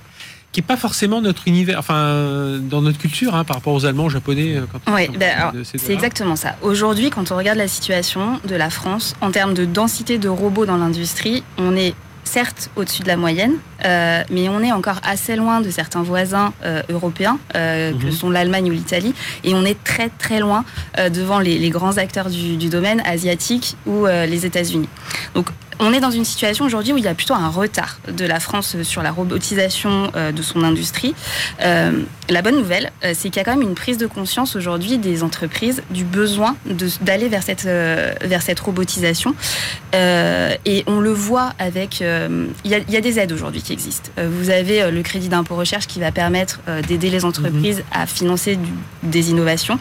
qui 0.52 0.62
n'est 0.62 0.66
pas 0.66 0.78
forcément 0.78 1.20
notre 1.20 1.48
univers, 1.48 1.78
enfin 1.78 2.58
dans 2.62 2.80
notre 2.80 2.96
culture 2.96 3.34
hein, 3.34 3.44
par 3.44 3.56
rapport 3.56 3.74
aux 3.74 3.84
Allemands, 3.84 4.06
aux 4.06 4.10
Japonais. 4.10 4.56
Euh, 4.56 4.64
oui, 4.86 5.06
ben, 5.08 5.52
c'est 5.64 5.92
exactement 5.92 6.34
ça. 6.34 6.56
Aujourd'hui, 6.62 7.10
quand 7.10 7.30
on 7.30 7.36
regarde 7.36 7.58
la 7.58 7.68
situation 7.68 8.40
de 8.42 8.54
la 8.54 8.70
France 8.70 9.16
en 9.20 9.30
termes 9.30 9.52
de 9.52 9.66
densité 9.66 10.16
de 10.16 10.30
robots 10.30 10.64
dans 10.64 10.78
l'industrie, 10.78 11.42
on 11.58 11.76
est 11.76 11.94
certes 12.26 12.70
au-dessus 12.76 13.02
de 13.02 13.08
la 13.08 13.16
moyenne, 13.16 13.54
euh, 13.84 14.22
mais 14.30 14.48
on 14.48 14.60
est 14.62 14.72
encore 14.72 15.00
assez 15.02 15.36
loin 15.36 15.60
de 15.60 15.70
certains 15.70 16.02
voisins 16.02 16.52
euh, 16.64 16.82
européens, 16.90 17.38
euh, 17.54 17.92
que 17.92 18.06
mhm. 18.06 18.12
sont 18.12 18.30
l'Allemagne 18.30 18.68
ou 18.70 18.72
l'Italie, 18.72 19.14
et 19.44 19.54
on 19.54 19.64
est 19.64 19.82
très 19.84 20.08
très 20.08 20.40
loin 20.40 20.64
devant 21.12 21.38
les, 21.38 21.70
grands 21.70 21.98
acteurs 21.98 22.30
du, 22.30 22.56
du 22.56 22.68
domaine 22.68 23.02
asiatiques 23.04 23.76
ou 23.86 24.06
les 24.06 24.46
États-Unis. 24.46 24.88
Donc 25.34 25.48
on 25.78 25.92
est 25.92 26.00
dans 26.00 26.10
une 26.10 26.24
situation 26.24 26.64
aujourd'hui 26.64 26.92
où 26.92 26.96
il 26.96 27.04
y 27.04 27.08
a 27.08 27.14
plutôt 27.14 27.34
un 27.34 27.48
retard 27.48 27.98
de 28.10 28.24
la 28.24 28.40
France 28.40 28.80
sur 28.82 29.02
la 29.02 29.10
robotisation 29.10 30.10
de 30.14 30.42
son 30.42 30.62
industrie. 30.62 31.14
Euh, 32.30 32.32
la 32.32 32.42
bonne 32.42 32.56
nouvelle, 32.56 32.90
euh, 33.04 33.12
c'est 33.14 33.30
qu'il 33.30 33.36
y 33.36 33.40
a 33.40 33.44
quand 33.44 33.56
même 33.56 33.66
une 33.66 33.74
prise 33.74 33.98
de 33.98 34.06
conscience 34.06 34.56
aujourd'hui 34.56 34.98
des 34.98 35.22
entreprises 35.22 35.82
du 35.90 36.04
besoin 36.04 36.56
d'aller 37.00 37.28
vers 37.28 37.42
cette, 37.42 37.64
vers 37.64 38.42
cette 38.42 38.60
robotisation. 38.60 39.34
et 39.94 40.84
on 40.86 41.00
le 41.00 41.10
voit 41.10 41.52
avec... 41.58 42.00
Il 42.00 42.70
y, 42.70 42.96
a, 42.96 43.00
des 43.00 43.18
aides 43.18 43.32
aujourd'hui 43.32 43.62
qui 43.62 43.72
existent. 43.72 44.10
vous 44.18 44.50
avez 44.50 44.90
le 44.90 45.02
crédit 45.02 45.28
d'impôt 45.28 45.56
recherche 45.56 45.86
qui 45.86 46.00
va 46.00 46.12
permettre 46.12 46.60
d'aider 46.86 47.10
les 47.10 47.24
entreprises 47.24 47.78
mhm. 47.78 47.84
à 47.92 48.06
financer 48.06 48.58
des 49.02 49.30
innovations. 49.30 49.78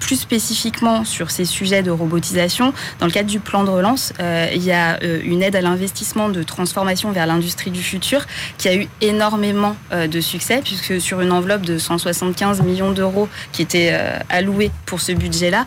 plus 0.00 0.16
spécifiquement 0.16 1.04
sur 1.04 1.30
ces 1.30 1.44
sujets 1.44 1.82
de 1.82 1.90
robotisation, 1.90 2.72
dans 2.98 3.06
le 3.06 3.12
cadre 3.12 3.28
du 3.28 3.40
plan 3.40 3.64
de 3.64 3.70
relance, 3.70 4.12
il 4.52 4.62
y 4.62 4.72
a 4.72 4.98
euh, 5.02 5.20
une 5.24 5.42
aide 5.42 5.56
à 5.56 5.60
l'investissement 5.60 6.28
de 6.28 6.42
transformation 6.42 7.12
vers 7.12 7.26
l'industrie 7.26 7.70
du 7.70 7.82
futur 7.82 8.26
qui 8.56 8.68
a 8.68 8.74
eu 8.74 8.88
énormément 9.00 9.76
euh, 9.92 10.06
de 10.06 10.20
succès 10.20 10.60
puisque 10.64 11.00
sur 11.00 11.20
une 11.20 11.32
enveloppe 11.32 11.57
de 11.64 11.78
175 11.78 12.62
millions 12.62 12.92
d'euros 12.92 13.28
qui 13.52 13.62
était 13.62 13.90
euh, 13.92 14.18
allouée 14.28 14.70
pour 14.86 15.00
ce 15.00 15.12
budget-là, 15.12 15.66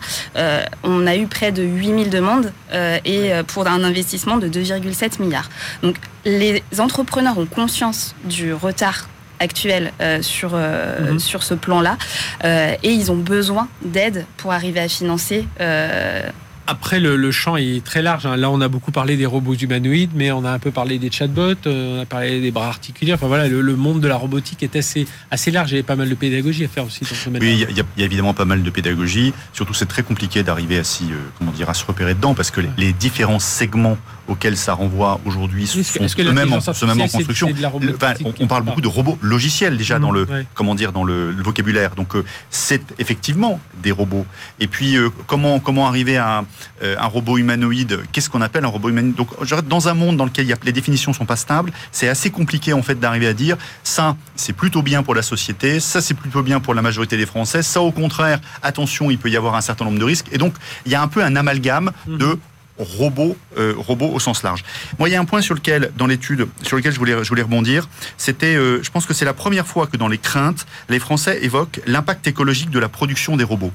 on 0.82 1.06
a 1.06 1.16
eu 1.16 1.26
près 1.26 1.52
de 1.52 1.62
8000 1.62 2.10
demandes 2.10 2.52
et 3.04 3.30
pour 3.46 3.66
un 3.66 3.84
investissement 3.84 4.36
de 4.36 4.48
2,7 4.48 5.20
milliards. 5.20 5.48
Donc 5.82 5.96
les 6.24 6.62
entrepreneurs 6.78 7.38
ont 7.38 7.46
conscience 7.46 8.14
du 8.24 8.52
retard 8.52 9.08
actuel 9.40 9.92
sur, 10.20 10.56
mhm. 10.56 11.18
sur 11.18 11.42
ce 11.42 11.54
plan-là 11.54 11.96
et 12.44 12.90
ils 12.90 13.10
ont 13.12 13.16
besoin 13.16 13.68
d'aide 13.84 14.26
pour 14.36 14.52
arriver 14.52 14.80
à 14.80 14.88
financer 14.88 15.46
Après, 16.66 17.00
le, 17.00 17.30
champ 17.32 17.56
est 17.56 17.84
très 17.84 18.02
large. 18.02 18.26
Hein. 18.26 18.36
Là, 18.36 18.50
on 18.50 18.60
a 18.60 18.68
beaucoup 18.68 18.92
parlé 18.92 19.16
des 19.16 19.26
robots 19.26 19.54
humanoïdes, 19.54 20.12
mais 20.14 20.30
on 20.30 20.44
a 20.44 20.50
un 20.50 20.58
peu 20.58 20.70
parlé 20.70 20.98
des 20.98 21.10
chatbots, 21.10 21.54
euh, 21.66 21.98
on 21.98 22.02
a 22.02 22.06
parlé 22.06 22.40
des 22.40 22.50
bras 22.50 22.68
articulaires. 22.68 23.16
Enfin 23.16 23.26
voilà, 23.26 23.48
le, 23.48 23.76
monde 23.76 24.00
de 24.00 24.08
la 24.08 24.16
robotique 24.16 24.62
est 24.62 24.76
assez, 24.76 25.06
assez 25.30 25.50
large. 25.50 25.72
Il 25.72 25.78
y 25.78 25.80
a 25.80 25.82
pas 25.82 25.96
mal 25.96 26.08
de 26.08 26.14
pédagogie 26.14 26.64
à 26.64 26.68
faire 26.68 26.84
aussi 26.84 27.00
dans 27.00 27.14
ce 27.14 27.24
domaine. 27.26 27.42
Oui, 27.42 27.66
il 27.68 27.76
y, 27.76 27.80
a, 27.80 28.04
évidemment 28.04 28.34
pas 28.34 28.44
mal 28.44 28.62
de 28.62 28.70
pédagogie. 28.70 29.32
Surtout, 29.52 29.74
c'est 29.74 29.86
très 29.86 30.02
compliqué 30.02 30.42
d'arriver 30.42 30.78
à, 30.78 30.84
si, 30.84 31.04
euh, 31.04 31.16
comment 31.38 31.50
dire, 31.50 31.68
à 31.68 31.74
se 31.74 31.84
repérer 31.84 32.14
dedans 32.14 32.34
parce 32.34 32.50
que 32.50 32.60
les, 32.76 32.92
différents 32.92 33.40
segments 33.40 33.96
auxquels 34.28 34.56
ça 34.56 34.74
renvoie 34.74 35.20
aujourd'hui 35.24 35.66
sont 35.66 35.80
eux-mêmes 36.18 36.52
en, 36.52 36.56
en, 36.56 37.08
construction. 37.08 37.52
on, 38.40 38.46
parle 38.46 38.62
beaucoup 38.62 38.80
de 38.80 38.88
robots 38.88 39.18
logiciels 39.20 39.76
déjà 39.76 39.98
dans 39.98 40.10
le 40.10 40.26
comment 40.54 40.74
dire 40.74 40.92
dans 40.92 41.04
le, 41.04 41.32
vocabulaire. 41.42 41.94
Donc 41.94 42.14
euh, 42.14 42.24
c'est 42.50 42.82
effectivement 42.98 43.60
des 43.82 43.90
robots. 43.90 44.26
Et 44.60 44.66
puis 44.66 44.96
comment 45.26 45.60
comment 45.60 45.86
arriver 45.88 46.16
à 46.16 46.44
euh, 46.82 46.96
un 46.98 47.06
robot 47.06 47.38
humanoïde, 47.38 48.00
qu'est-ce 48.12 48.30
qu'on 48.30 48.42
appelle 48.42 48.64
un 48.64 48.68
robot 48.68 48.90
humanoïde? 48.90 49.14
Donc, 49.14 49.28
dans 49.68 49.88
un 49.88 49.94
monde 49.94 50.16
dans 50.16 50.24
lequel 50.24 50.54
les 50.64 50.72
définitions 50.72 51.12
sont 51.12 51.24
pas 51.24 51.36
stables, 51.36 51.72
c'est 51.90 52.08
assez 52.08 52.30
compliqué 52.30 52.72
en 52.72 52.82
fait 52.82 52.98
d'arriver 52.98 53.26
à 53.26 53.34
dire 53.34 53.56
ça, 53.82 54.16
c'est 54.36 54.52
plutôt 54.52 54.82
bien 54.82 55.02
pour 55.02 55.14
la 55.14 55.22
société, 55.22 55.80
ça, 55.80 56.00
c'est 56.00 56.14
plutôt 56.14 56.42
bien 56.42 56.60
pour 56.60 56.74
la 56.74 56.82
majorité 56.82 57.16
des 57.16 57.26
Français, 57.26 57.62
ça, 57.62 57.80
au 57.80 57.92
contraire, 57.92 58.40
attention, 58.62 59.10
il 59.10 59.18
peut 59.18 59.30
y 59.30 59.36
avoir 59.36 59.54
un 59.54 59.60
certain 59.60 59.84
nombre 59.84 59.98
de 59.98 60.04
risques. 60.04 60.26
Et 60.32 60.38
donc, 60.38 60.54
il 60.86 60.92
y 60.92 60.94
a 60.94 61.02
un 61.02 61.08
peu 61.08 61.22
un 61.22 61.36
amalgame 61.36 61.92
de 62.06 62.26
mhm. 62.26 62.38
Robots, 62.78 63.36
euh, 63.58 63.74
robots 63.76 64.10
au 64.12 64.20
sens 64.20 64.42
large. 64.42 64.64
Moi, 64.98 65.08
il 65.08 65.12
y 65.12 65.14
a 65.14 65.20
un 65.20 65.24
point 65.24 65.40
sur 65.40 65.54
lequel, 65.54 65.92
dans 65.96 66.06
l'étude, 66.06 66.46
sur 66.62 66.76
lequel 66.76 66.92
je 66.92 66.98
voulais, 66.98 67.42
rebondir, 67.42 67.88
c'était, 68.16 68.56
euh, 68.56 68.82
je 68.82 68.90
pense 68.90 69.06
que 69.06 69.14
c'est 69.14 69.24
la 69.24 69.34
première 69.34 69.66
fois 69.66 69.86
que 69.86 69.96
dans 69.96 70.08
les 70.08 70.18
craintes, 70.18 70.66
les 70.88 70.98
Français 70.98 71.40
évoquent 71.42 71.80
l'impact 71.86 72.26
écologique 72.26 72.70
de 72.70 72.78
la 72.78 72.88
production 72.88 73.36
des 73.36 73.44
robots. 73.44 73.72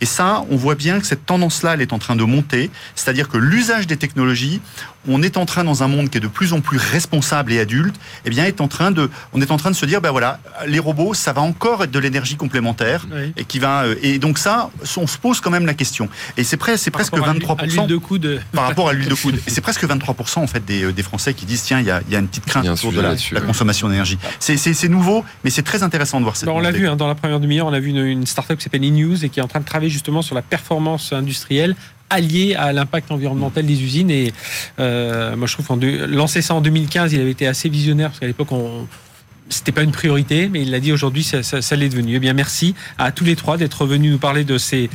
Et 0.00 0.06
ça, 0.06 0.44
on 0.50 0.56
voit 0.56 0.74
bien 0.74 1.00
que 1.00 1.06
cette 1.06 1.26
tendance-là, 1.26 1.74
elle 1.74 1.82
est 1.82 1.92
en 1.92 1.98
train 1.98 2.16
de 2.16 2.24
monter. 2.24 2.70
C'est-à-dire 2.94 3.28
que 3.28 3.38
l'usage 3.38 3.86
des 3.86 3.96
technologies, 3.96 4.60
on 5.08 5.22
est 5.22 5.36
en 5.36 5.46
train 5.46 5.64
dans 5.64 5.82
un 5.82 5.88
monde 5.88 6.10
qui 6.10 6.18
est 6.18 6.20
de 6.20 6.28
plus 6.28 6.52
en 6.52 6.60
plus 6.60 6.78
responsable 6.78 7.52
et 7.52 7.60
adulte, 7.60 7.94
eh 8.24 8.30
bien, 8.30 8.44
est 8.44 8.60
en 8.60 8.68
train 8.68 8.90
de, 8.90 9.10
on 9.32 9.40
est 9.40 9.50
en 9.50 9.56
train 9.56 9.70
de 9.70 9.76
se 9.76 9.86
dire, 9.86 10.00
ben 10.00 10.10
voilà, 10.10 10.40
les 10.66 10.78
robots, 10.78 11.14
ça 11.14 11.32
va 11.32 11.42
encore 11.42 11.84
être 11.84 11.90
de 11.90 11.98
l'énergie 11.98 12.36
complémentaire 12.36 13.06
et 13.36 13.44
qui 13.44 13.58
va, 13.58 13.84
euh, 13.84 13.94
et 14.02 14.18
donc 14.18 14.38
ça, 14.38 14.70
on 14.96 15.06
se 15.06 15.18
pose 15.18 15.40
quand 15.40 15.50
même 15.50 15.66
la 15.66 15.74
question. 15.74 16.08
Et 16.36 16.44
c'est 16.44 16.56
presque, 16.56 16.84
c'est 16.84 16.90
presque 16.90 17.14
23 17.14 17.56
de 17.86 17.96
coude. 17.96 18.40
par 18.52 18.64
rapport 18.64 18.88
à 18.88 18.92
l'huile 18.92 19.08
de 19.08 19.14
coude. 19.14 19.36
Et 19.46 19.50
c'est 19.50 19.60
presque 19.60 19.84
23 19.84 20.14
en 20.36 20.46
fait 20.46 20.64
des, 20.64 20.84
euh, 20.84 20.92
des, 20.92 21.02
Français 21.02 21.34
qui 21.34 21.44
disent, 21.44 21.62
tiens, 21.62 21.80
il 21.80 21.86
y 21.86 21.90
a, 21.90 22.00
y 22.08 22.16
a 22.16 22.18
une 22.18 22.28
petite 22.28 22.46
crainte 22.46 22.66
autour 22.66 22.92
de 22.92 23.00
la, 23.00 23.40
consommation 23.40 23.88
d'énergie. 23.88 24.18
C'est 24.40 24.88
nouveau, 24.88 25.24
mais 25.44 25.50
c'est 25.50 25.62
très 25.62 25.82
intéressant 25.82 26.18
de 26.18 26.24
voir 26.24 26.36
cette. 26.36 26.48
on 26.48 26.60
l'a 26.60 26.70
vu 26.70 26.88
hein, 26.88 26.96
dans 26.96 27.08
la 27.08 27.14
première 27.14 27.40
demi-heure, 27.40 27.66
on 27.66 27.72
a 27.72 27.80
vu 27.80 27.90
une, 27.90 28.04
une 28.04 28.26
startup 28.26 28.56
qui 28.56 28.64
s'appelle 28.64 28.84
e-news 28.84 29.24
et 29.24 29.28
qui 29.28 29.40
est 29.40 29.42
en 29.42 29.48
train 29.48 29.60
de 29.60 29.64
travailler 29.64 29.83
justement 29.88 30.22
sur 30.22 30.34
la 30.34 30.42
performance 30.42 31.12
industrielle 31.12 31.74
allié 32.10 32.54
à 32.54 32.72
l'impact 32.72 33.10
environnemental 33.10 33.64
des 33.64 33.82
usines. 33.82 34.10
Et 34.10 34.32
euh, 34.78 35.36
moi, 35.36 35.46
je 35.46 35.54
trouve 35.54 35.66
qu'en 35.66 35.78
lancer 36.06 36.42
ça 36.42 36.54
en 36.54 36.60
2015, 36.60 37.12
il 37.12 37.20
avait 37.20 37.30
été 37.30 37.46
assez 37.46 37.68
visionnaire 37.68 38.10
parce 38.10 38.20
qu'à 38.20 38.26
l'époque, 38.26 38.52
on, 38.52 38.86
c'était 39.48 39.72
pas 39.72 39.82
une 39.82 39.92
priorité, 39.92 40.48
mais 40.48 40.62
il 40.62 40.70
l'a 40.70 40.80
dit 40.80 40.92
aujourd'hui, 40.92 41.22
ça, 41.22 41.42
ça, 41.42 41.76
l'est 41.76 41.88
devenu. 41.88 42.16
Eh 42.16 42.18
bien, 42.18 42.32
merci 42.32 42.74
à 42.98 43.12
tous 43.12 43.24
les 43.24 43.36
trois 43.36 43.56
d'être 43.56 43.86
venus 43.86 44.12
nous 44.12 44.18
parler 44.18 44.44
de 44.44 44.58
ces, 44.58 44.88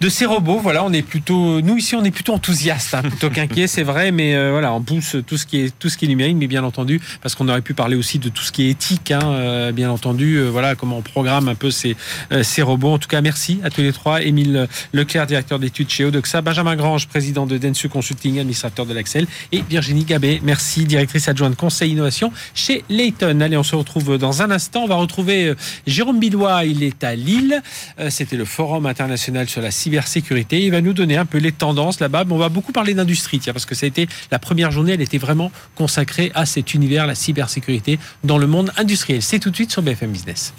de 0.00 0.08
ces 0.08 0.26
robots. 0.26 0.60
Voilà, 0.62 0.84
on 0.84 0.92
est 0.92 1.02
plutôt, 1.02 1.60
nous 1.60 1.76
ici, 1.76 1.96
on 1.96 2.04
est 2.04 2.10
plutôt 2.10 2.34
enthousiastes, 2.34 2.94
hein, 2.94 3.02
plutôt 3.02 3.30
qu'inquiets, 3.30 3.66
c'est 3.66 3.82
vrai, 3.82 4.12
mais 4.12 4.34
euh, 4.34 4.50
voilà, 4.50 4.72
on 4.72 4.82
pousse 4.82 5.16
tout 5.26 5.36
ce 5.36 5.46
qui 5.46 5.60
est, 5.60 5.78
tout 5.78 5.88
ce 5.88 5.96
qui 5.96 6.04
est 6.04 6.08
numérique, 6.08 6.36
mais 6.36 6.46
bien 6.46 6.64
entendu, 6.64 7.00
parce 7.22 7.34
qu'on 7.34 7.48
aurait 7.48 7.62
pu 7.62 7.74
parler 7.74 7.96
aussi 7.96 8.18
de 8.18 8.28
tout 8.28 8.42
ce 8.42 8.52
qui 8.52 8.64
est 8.64 8.70
éthique, 8.70 9.10
hein, 9.10 9.22
euh, 9.24 9.72
bien 9.72 9.90
entendu, 9.90 10.36
euh, 10.36 10.48
voilà, 10.48 10.74
comment 10.74 10.98
on 10.98 11.02
programme 11.02 11.48
un 11.48 11.54
peu 11.54 11.70
ces, 11.70 11.96
ces 12.42 12.62
robots. 12.62 12.92
En 12.92 12.98
tout 12.98 13.08
cas, 13.08 13.20
merci 13.20 13.60
à 13.64 13.70
tous 13.70 13.80
les 13.80 13.92
trois. 13.92 14.22
Émile 14.22 14.68
Leclerc, 14.92 15.26
directeur 15.26 15.58
d'études 15.58 15.90
chez 15.90 16.04
Odoxa, 16.04 16.42
Benjamin 16.42 16.76
Grange, 16.76 17.08
président 17.08 17.46
de 17.46 17.56
Densu 17.56 17.88
Consulting, 17.88 18.38
administrateur 18.38 18.84
de 18.84 18.92
l'Axel, 18.92 19.26
et 19.52 19.62
Virginie 19.68 20.04
Gabé, 20.04 20.40
merci, 20.42 20.84
directrice 20.84 21.28
adjointe 21.28 21.56
conseil 21.56 21.92
innovation 21.92 22.32
chez 22.54 22.84
Layton. 22.90 23.40
Allez, 23.40 23.56
on 23.56 23.62
se 23.62 23.77
retrouve 23.78 24.18
dans 24.18 24.42
un 24.42 24.50
instant. 24.50 24.82
On 24.84 24.86
va 24.86 24.96
retrouver 24.96 25.46
euh, 25.46 25.54
Jérôme 25.86 26.18
Billois, 26.18 26.64
il 26.64 26.82
est 26.82 27.02
à 27.04 27.14
Lille. 27.14 27.62
Euh, 27.98 28.10
c'était 28.10 28.36
le 28.36 28.44
Forum 28.44 28.86
international 28.86 29.48
sur 29.48 29.60
la 29.60 29.70
cybersécurité. 29.70 30.62
Il 30.62 30.70
va 30.70 30.80
nous 30.80 30.92
donner 30.92 31.16
un 31.16 31.26
peu 31.26 31.38
les 31.38 31.52
tendances 31.52 32.00
là-bas. 32.00 32.24
on 32.30 32.38
va 32.38 32.48
beaucoup 32.48 32.72
parler 32.72 32.94
d'industrie, 32.94 33.40
parce 33.44 33.66
que 33.66 33.74
ça 33.74 33.86
a 33.86 33.88
été 33.88 34.08
la 34.30 34.38
première 34.38 34.70
journée, 34.70 34.92
elle 34.92 35.00
était 35.00 35.18
vraiment 35.18 35.50
consacrée 35.74 36.32
à 36.34 36.46
cet 36.46 36.74
univers, 36.74 37.06
la 37.06 37.14
cybersécurité, 37.14 37.98
dans 38.24 38.38
le 38.38 38.46
monde 38.46 38.72
industriel. 38.76 39.22
C'est 39.22 39.38
tout 39.38 39.50
de 39.50 39.54
suite 39.54 39.72
sur 39.72 39.82
BFM 39.82 40.10
Business. 40.10 40.52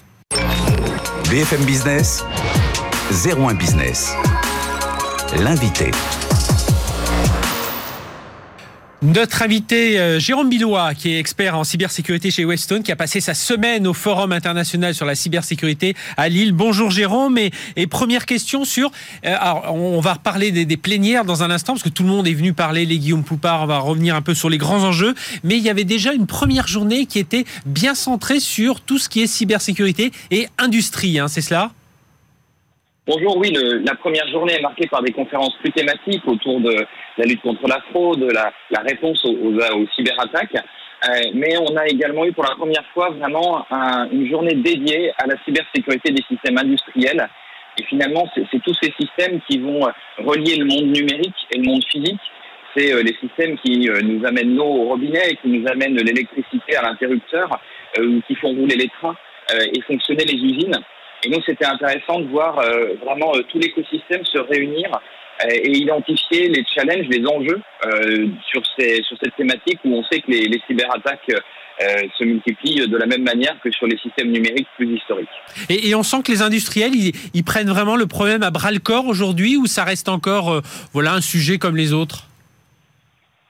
BFM 1.30 1.63
Business, 1.65 2.24
01 3.11 3.53
Business. 3.55 4.13
L'invité. 5.38 5.91
Notre 9.02 9.43
invité 9.43 9.97
euh, 9.97 10.20
Jérôme 10.20 10.50
Bilois, 10.50 10.93
qui 10.93 11.12
est 11.12 11.20
expert 11.20 11.58
en 11.58 11.64
cybersécurité 11.64 12.32
chez 12.32 12.43
Weston, 12.43 12.82
qui 12.82 12.91
a 12.91 12.97
passé 12.97 13.22
sa 13.22 13.34
semaine 13.34 13.88
au 13.88 13.93
Forum 13.93 14.34
international 14.34 14.93
sur 14.93 15.06
la 15.06 15.16
cybersécurité 15.16 15.95
à 16.18 16.28
Lille. 16.28 16.52
Bonjour 16.52 16.91
Jérôme. 16.91 17.38
Et, 17.38 17.88
première 17.88 18.26
question 18.26 18.66
sur, 18.66 18.91
euh, 19.26 19.38
alors 19.39 19.74
on 19.74 20.02
va 20.02 20.16
reparler 20.16 20.52
des, 20.52 20.66
des, 20.66 20.76
plénières 20.76 21.24
dans 21.24 21.43
un 21.43 21.50
instant 21.50 21.74
parce 21.74 21.84
que 21.84 21.88
tout 21.88 22.04
le 22.04 22.10
monde 22.10 22.28
est 22.28 22.34
venu 22.34 22.52
parler, 22.52 22.86
les 22.86 23.00
Guillaume 23.00 23.24
Poupard, 23.24 23.64
on 23.64 23.68
va 23.68 23.80
revenir 23.80 24.18
un 24.18 24.22
peu 24.22 24.34
sur 24.34 24.50
les 24.50 24.58
grands 24.58 24.84
enjeux. 24.84 25.16
Mais 25.45 25.56
il 25.56 25.64
y 25.64 25.70
avait 25.70 25.86
déjà 25.86 26.12
une 26.12 26.28
première 26.28 26.68
journée 26.68 27.06
qui 27.06 27.20
était 27.20 27.45
bien 27.66 27.95
centrée 27.95 28.41
sur 28.41 28.82
tout 28.82 28.97
ce 28.97 29.08
qui 29.08 29.22
est 29.22 29.28
cybersécurité 29.28 30.12
et 30.30 30.50
industrie. 30.58 31.20
Hein, 31.20 31.30
c'est 31.30 31.39
cela? 31.39 31.72
Bonjour, 33.10 33.38
oui, 33.38 33.51
la 33.84 33.95
première 33.95 34.28
journée 34.28 34.53
est 34.53 34.62
marquée 34.62 34.88
par 34.88 35.01
des 35.01 35.12
conférences 35.12 35.57
plus 35.62 35.72
thématiques 35.72 36.22
autour 36.28 36.60
de 36.60 36.86
la 37.18 37.26
lutte 37.26 37.41
contre 37.41 37.68
la 37.68 37.82
fraude, 37.89 38.22
la, 38.22 38.53
la 38.70 38.82
réponse 38.82 39.26
aux, 39.26 39.88
cyberattaques. 39.95 40.53
Euh, 40.53 41.32
mais 41.34 41.57
on 41.57 41.76
a 41.76 41.88
également 41.88 42.24
eu 42.26 42.34
pour 42.34 42.43
la 42.43 42.53
première 42.53 42.86
fois 42.93 43.10
vraiment 43.10 43.66
une 44.12 44.30
journée 44.30 44.53
dédiée 44.53 45.12
à 45.18 45.26
la 45.26 45.34
cybersécurité 45.43 46.12
des 46.12 46.22
systèmes 46.30 46.60
industriels. 46.60 47.28
Et 47.80 47.84
finalement, 47.86 48.30
c'est 48.36 48.62
tous 48.62 48.78
ces 48.80 48.93
systèmes 49.01 49.41
qui 49.49 49.57
vont 49.57 49.88
relier 50.20 50.57
le 50.57 50.66
monde 50.66 50.95
numérique 50.95 51.47
et 51.49 51.57
le 51.57 51.64
monde 51.64 51.84
physique. 51.89 52.22
C'est 52.78 52.93
euh, 52.93 53.01
les 53.01 53.16
systèmes 53.20 53.57
qui 53.57 53.89
euh, 53.89 54.01
nous 54.03 54.24
amènent 54.24 54.55
l'eau 54.55 54.66
au 54.66 54.89
robinet 54.89 55.32
et 55.32 55.36
qui 55.38 55.47
nous 55.47 55.68
amènent 55.68 55.95
l'électricité 55.95 56.76
à 56.76 56.84
l'interrupteur, 56.84 57.60
ou 57.99 58.22
qui 58.28 58.36
font 58.36 58.49
rouler 58.49 58.76
les 58.76 58.89
trains 59.01 59.16
et 59.51 59.82
fonctionner 59.82 60.26
les 60.26 60.36
usines. 60.36 60.80
Et 61.24 61.30
donc, 61.30 61.43
c'était 61.45 61.65
intéressant 61.65 62.20
de 62.20 62.28
voir 62.28 62.59
euh, 62.59 62.95
vraiment 63.03 63.36
euh, 63.36 63.41
tout 63.49 63.59
l'écosystème 63.59 64.24
se 64.26 64.38
réunir 64.38 64.89
euh, 65.43 65.47
et 65.51 65.78
identifier 65.78 66.47
les 66.47 66.63
challenges, 66.74 67.07
les 67.09 67.26
enjeux 67.28 67.61
sur, 68.49 68.61
ces, 68.78 69.01
sur 69.03 69.17
cette 69.22 69.36
thématique 69.36 69.80
où 69.84 69.95
on 69.95 70.03
sait 70.03 70.20
que 70.20 70.32
les, 70.32 70.47
les 70.47 70.61
cyberattaques 70.67 71.32
se 71.80 72.26
multiplient 72.26 72.89
de 72.89 72.97
la 72.97 73.05
même 73.05 73.24
manière 73.24 73.55
que 73.63 73.72
sur 73.72 73.88
les 73.88 73.97
systèmes 73.99 74.32
numériques 74.32 74.67
plus 74.76 74.97
historiques. 74.97 75.30
Et, 75.70 75.88
et 75.88 75.95
on 75.95 76.03
sent 76.03 76.17
que 76.26 76.32
les 76.34 76.41
industriels, 76.41 76.93
ils, 76.93 77.13
ils, 77.34 77.43
prennent 77.45 77.70
vraiment 77.70 77.95
le 77.95 78.05
problème 78.05 78.43
à 78.43 78.51
bras 78.51 78.72
le 78.72 78.80
corps 78.80 79.07
aujourd'hui 79.07 79.55
ou 79.55 79.65
ça 79.65 79.86
reste 79.86 80.09
encore 80.09 80.61
voilà, 80.91 81.13
un 81.13 81.22
sujet 81.22 81.57
comme 81.57 81.78
les 81.78 81.93
autres? 81.93 82.28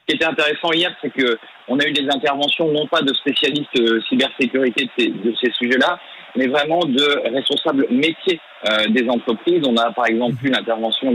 Ce 0.02 0.12
qui 0.12 0.16
était 0.18 0.26
intéressant 0.26 0.72
hier, 0.74 0.96
c'est 1.02 1.12
que 1.12 1.40
on 1.68 1.80
a 1.80 1.86
eu 1.88 1.92
des 1.92 2.08
interventions 2.08 2.72
non 2.72 2.86
pas 2.86 3.02
de 3.02 3.14
spécialistes 3.16 3.82
cybersécurité 4.08 4.86
de 4.86 4.90
ces, 4.96 5.08
de 5.08 5.34
ces 5.42 5.52
sujets-là, 5.54 6.00
mais 6.36 6.48
vraiment 6.48 6.80
de 6.80 7.30
responsables 7.34 7.86
métiers 7.90 8.40
euh, 8.70 8.88
des 8.90 9.08
entreprises. 9.10 9.62
On 9.66 9.76
a 9.78 9.92
par 9.92 10.08
exemple 10.08 10.36
eu 10.44 10.50
l'intervention 10.50 11.14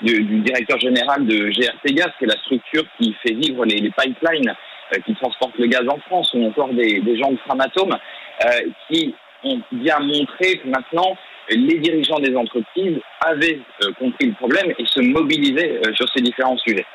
du 0.00 0.40
directeur 0.40 0.78
général 0.78 1.26
de 1.26 1.48
GRT 1.50 1.94
Gas, 1.94 2.10
qui 2.18 2.24
est 2.24 2.28
la 2.28 2.38
structure 2.38 2.84
qui 2.98 3.14
fait 3.24 3.34
vivre 3.34 3.64
les, 3.64 3.90
pipelines 3.90 4.54
euh, 4.94 5.00
qui 5.04 5.14
transportent 5.14 5.58
le 5.58 5.66
gaz 5.66 5.82
en 5.88 5.98
France, 6.00 6.32
ou 6.34 6.44
encore 6.44 6.68
des, 6.74 7.00
des 7.00 7.16
gens 7.18 7.30
de 7.30 7.38
Framatome, 7.38 7.96
euh, 8.44 8.48
qui 8.88 9.14
ont 9.44 9.60
bien 9.72 9.98
montré 10.00 10.58
que 10.58 10.68
maintenant, 10.68 11.16
les 11.50 11.78
dirigeants 11.78 12.20
des 12.20 12.36
entreprises 12.36 12.98
avaient 13.20 13.58
compris 13.98 14.26
le 14.26 14.34
problème 14.34 14.72
et 14.78 14.86
se 14.86 15.00
mobilisaient 15.00 15.80
sur 15.94 16.08
ces 16.14 16.22
différents 16.22 16.56
sujets. 16.58 16.86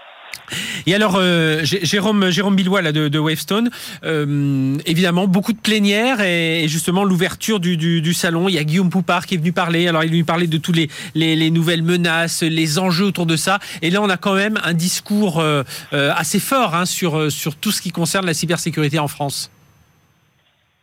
Et 0.85 0.95
alors, 0.95 1.15
euh, 1.17 1.61
Jérôme, 1.63 2.29
Jérôme 2.29 2.55
Billois 2.55 2.81
là, 2.81 2.91
de, 2.91 3.19
Wavestone, 3.19 3.69
euh, 4.03 4.77
évidemment, 4.85 5.27
beaucoup 5.27 5.53
de 5.53 5.59
plénières 5.59 6.21
et, 6.21 6.65
justement 6.67 7.03
l'ouverture 7.03 7.59
du, 7.59 8.13
salon. 8.13 8.49
Il 8.49 8.55
y 8.55 8.57
a 8.57 8.63
Guillaume 8.63 8.89
Poupard 8.89 9.25
qui 9.25 9.35
est 9.35 9.37
venu 9.37 9.53
parler. 9.53 9.87
Alors, 9.87 10.03
il 10.03 10.11
lui 10.11 10.23
parlait 10.23 10.47
de 10.47 10.57
toutes 10.57 10.77
les, 10.77 10.89
les, 11.15 11.51
nouvelles 11.51 11.83
menaces, 11.83 12.43
les 12.43 12.79
enjeux 12.79 13.05
autour 13.05 13.25
de 13.25 13.35
ça. 13.35 13.59
Et 13.81 13.89
là, 13.89 14.01
on 14.01 14.09
a 14.09 14.17
quand 14.17 14.35
même 14.35 14.59
un 14.63 14.73
discours 14.73 15.39
euh, 15.39 15.63
assez 15.91 16.39
fort 16.39 16.75
hein, 16.75 16.85
sur, 16.85 17.31
sur 17.31 17.55
tout 17.55 17.71
ce 17.71 17.81
qui 17.81 17.91
concerne 17.91 18.25
la 18.25 18.33
cybersécurité 18.33 18.99
en 18.99 19.07
France. 19.07 19.51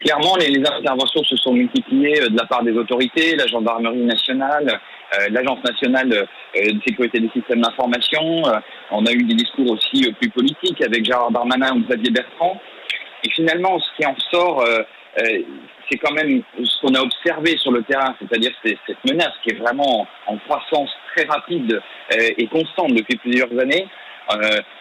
Clairement, 0.04 0.36
les, 0.36 0.58
interventions 0.58 1.24
se 1.24 1.36
sont 1.36 1.54
multipliées 1.54 2.28
de 2.28 2.36
la 2.36 2.44
part 2.44 2.62
des 2.62 2.72
autorités, 2.72 3.36
la 3.36 3.46
gendarmerie 3.46 4.04
nationale, 4.04 4.68
euh, 4.68 4.76
l'Agence 5.30 5.62
nationale 5.64 6.12
euh, 6.12 6.72
de 6.72 6.80
sécurité 6.86 7.20
des 7.20 7.30
systèmes 7.30 7.60
d'information. 7.60 8.46
Euh, 8.46 8.58
on 8.90 9.04
a 9.06 9.12
eu 9.12 9.22
des 9.22 9.34
discours 9.34 9.70
aussi 9.70 10.10
plus 10.20 10.30
politiques 10.30 10.80
avec 10.82 11.04
Gérard 11.04 11.30
Darmanin 11.30 11.76
ou 11.76 11.80
Xavier 11.80 12.10
Bertrand. 12.10 12.60
Et 13.24 13.30
finalement, 13.30 13.78
ce 13.78 13.96
qui 13.96 14.06
en 14.06 14.16
sort 14.30 14.64
c'est 15.88 15.98
quand 15.98 16.12
même 16.12 16.42
ce 16.62 16.80
qu'on 16.80 16.94
a 16.94 17.00
observé 17.00 17.56
sur 17.58 17.70
le 17.70 17.82
terrain, 17.84 18.16
c'est-à-dire 18.18 18.50
cette 18.64 19.04
menace 19.04 19.32
qui 19.42 19.50
est 19.50 19.58
vraiment 19.58 20.08
en 20.26 20.36
croissance 20.38 20.90
très 21.14 21.24
rapide 21.26 21.80
et 22.10 22.46
constante 22.48 22.92
depuis 22.94 23.16
plusieurs 23.18 23.50
années. 23.58 23.86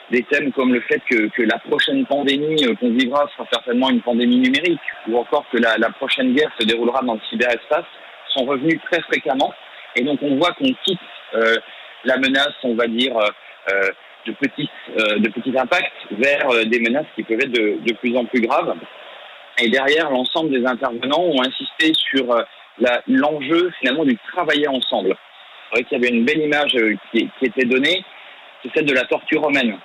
des 0.10 0.24
thèmes 0.24 0.52
comme 0.54 0.74
le 0.74 0.82
fait 0.82 1.02
que, 1.08 1.44
la 1.44 1.60
prochaine 1.60 2.06
pandémie 2.08 2.66
qu'on 2.80 2.92
vivra 2.92 3.30
sera 3.36 3.48
certainement 3.52 3.92
une 3.92 4.02
pandémie 4.02 4.38
numérique, 4.38 4.82
ou 5.08 5.18
encore 5.18 5.46
que 5.52 5.58
la 5.58 5.90
prochaine 5.92 6.34
guerre 6.34 6.52
se 6.60 6.66
déroulera 6.66 7.02
dans 7.04 7.14
le 7.14 7.22
cyberespace, 7.30 7.86
sont 8.36 8.46
revenus 8.46 8.80
très 8.92 9.02
fréquemment. 9.02 9.54
Et 9.96 10.04
donc 10.04 10.20
on 10.22 10.36
voit 10.36 10.52
qu'on 10.54 10.72
quitte 10.86 11.00
la 12.06 12.18
menace, 12.18 12.54
on 12.64 12.76
va 12.76 12.88
dire, 12.88 13.16
de 14.26 14.32
petits, 14.34 14.70
euh, 14.98 15.20
de 15.20 15.30
petits 15.30 15.58
impacts 15.58 15.92
vers 16.12 16.50
euh, 16.50 16.64
des 16.66 16.80
menaces 16.80 17.06
qui 17.16 17.24
peuvent 17.24 17.40
être 17.40 17.52
de, 17.52 17.78
de, 17.86 17.94
plus 17.94 18.16
en 18.16 18.26
plus 18.26 18.42
graves. 18.42 18.76
Et 19.62 19.70
derrière, 19.70 20.10
l'ensemble 20.10 20.52
des 20.52 20.66
intervenants 20.66 21.22
ont 21.22 21.42
insisté 21.42 21.94
sur 21.94 22.32
euh, 22.32 22.44
l'enjeu 23.08 23.72
finalement 23.80 24.06
du 24.06 24.18
travailler 24.32 24.68
ensemble. 24.68 25.16
C'est 25.70 25.76
vrai 25.76 25.84
qu'il 25.84 26.02
y 26.02 26.06
avait 26.06 26.16
une 26.16 26.26
belle 26.26 26.42
image 26.42 26.76
qui, 27.12 27.30
qui 27.40 27.46
était 27.46 27.66
donnée, 27.66 28.04
c'est 28.62 28.72
celle 28.74 28.86
de 28.86 28.94
la 28.94 29.04
torture 29.06 29.42
romaine. 29.42 29.78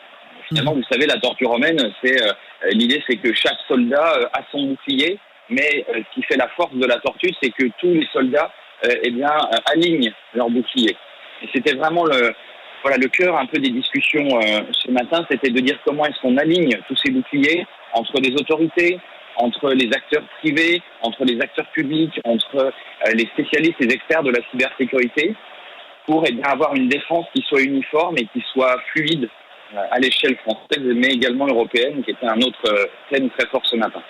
Finalement, 0.49 0.75
vous 0.75 0.85
savez, 0.91 1.07
la 1.07 1.19
torture 1.19 1.51
romaine, 1.51 1.79
c'est 2.03 2.17
l'idée, 2.73 3.03
c'est 3.07 3.17
que 3.17 3.35
chaque 3.35 3.59
soldat 3.67 4.31
a 4.33 4.41
son 4.51 4.63
bouclier, 4.69 5.19
mais 5.51 5.85
ce 5.87 6.15
qui 6.15 6.23
fait 6.23 6.39
la 6.39 6.49
force 6.49 6.75
de 6.75 6.87
la 6.87 6.97
tortue, 6.97 7.35
c'est 7.43 7.51
que 7.51 7.67
tous 7.79 7.93
les 7.93 8.07
soldats, 8.13 8.51
eh 8.85 9.11
bien, 9.11 9.31
alignent 9.73 10.13
leur 10.35 10.51
bouclier. 10.51 10.97
Et 11.43 11.49
c'était 11.53 11.75
vraiment 11.75 12.05
le, 12.05 12.33
voilà, 12.83 12.97
le 12.97 13.09
cœur 13.09 13.37
un 13.37 13.47
peu 13.47 13.59
des 13.59 13.71
discussions 13.71 14.29
euh, 14.39 14.61
ce 14.73 14.91
matin, 14.91 15.27
c'était 15.31 15.51
de 15.51 15.61
dire 15.61 15.79
comment 15.85 16.05
est-ce 16.07 16.21
qu'on 16.21 16.37
aligne 16.37 16.71
tous 16.87 16.97
ces 16.97 17.11
boucliers 17.11 17.67
entre 17.93 18.21
les 18.21 18.33
autorités, 18.35 18.99
entre 19.37 19.71
les 19.71 19.89
acteurs 19.93 20.23
privés, 20.39 20.83
entre 21.03 21.25
les 21.25 21.41
acteurs 21.41 21.67
publics, 21.73 22.21
entre 22.25 22.57
euh, 22.57 22.71
les 23.15 23.27
spécialistes, 23.27 23.77
les 23.81 23.95
experts 23.95 24.23
de 24.23 24.31
la 24.31 24.41
cybersécurité, 24.51 25.35
pour 26.07 26.25
eh 26.27 26.35
avoir 26.45 26.75
une 26.75 26.89
défense 26.89 27.27
qui 27.35 27.43
soit 27.49 27.63
uniforme 27.63 28.17
et 28.19 28.27
qui 28.33 28.43
soit 28.53 28.77
fluide 28.93 29.29
euh, 29.75 29.85
à 29.91 29.99
l'échelle 29.99 30.37
française, 30.39 30.83
mais 30.95 31.09
également 31.09 31.47
européenne, 31.47 32.03
qui 32.05 32.13
était 32.13 32.27
un 32.27 32.41
autre 32.41 32.91
thème 33.11 33.29
très 33.31 33.47
fort 33.49 33.63
ce 33.65 33.77
matin. 33.77 34.03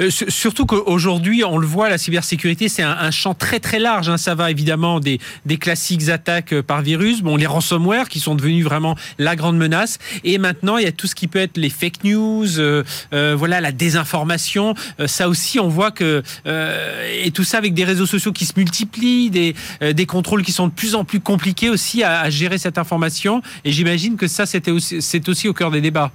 Euh, 0.00 0.10
surtout 0.10 0.66
qu'aujourd'hui, 0.66 1.44
on 1.44 1.58
le 1.58 1.66
voit, 1.66 1.88
la 1.88 1.98
cybersécurité, 1.98 2.68
c'est 2.68 2.82
un, 2.82 3.10
champ 3.10 3.34
très 3.34 3.60
très 3.60 3.78
large. 3.78 4.08
Hein. 4.08 4.16
Ça 4.16 4.34
va 4.34 4.50
évidemment 4.50 5.00
des, 5.00 5.20
des 5.44 5.56
classiques 5.56 6.08
attaques 6.08 6.52
euh, 6.52 6.62
par 6.62 6.82
virus, 6.82 7.22
bon, 7.22 7.36
les 7.36 7.46
ransomware 7.46 8.08
qui 8.08 8.20
sont 8.20 8.34
devenus 8.34 8.64
vraiment 8.64 8.96
la 9.18 9.36
grande 9.36 9.56
menace. 9.56 9.98
Et 10.24 10.38
maintenant, 10.38 10.76
il 10.78 10.84
y 10.84 10.88
a 10.88 10.92
tout 10.92 11.06
ce 11.06 11.14
qui 11.14 11.28
peut 11.28 11.38
être 11.38 11.56
les 11.56 11.70
fake 11.70 12.04
news, 12.04 12.58
euh, 12.58 12.84
voilà, 13.12 13.60
la 13.60 13.72
désinformation. 13.72 14.74
ça 15.06 15.28
aussi, 15.28 15.60
on 15.60 15.68
voit 15.68 15.90
que 15.90 16.22
et 16.46 17.30
tout 17.30 17.44
ça 17.44 17.58
avec 17.58 17.74
des 17.74 17.84
réseaux 17.84 18.06
sociaux 18.06 18.32
qui 18.32 18.44
se 18.44 18.52
multiplient, 18.56 19.30
des, 19.30 19.54
des 19.80 20.06
contrôles 20.06 20.42
qui 20.42 20.52
sont 20.52 20.68
de 20.68 20.72
plus 20.72 20.94
en 20.94 21.04
plus 21.04 21.20
compliqués 21.20 21.70
aussi 21.70 22.02
à, 22.02 22.20
à 22.20 22.30
gérer 22.30 22.58
cette 22.58 22.78
information. 22.78 23.42
Et 23.64 23.72
j'imagine 23.72 24.16
que 24.16 24.26
ça, 24.26 24.46
c'était 24.46 24.72
c'est 24.80 25.28
aussi 25.28 25.48
au 25.48 25.54
cœur 25.54 25.70
des 25.70 25.80
débats. 25.80 26.12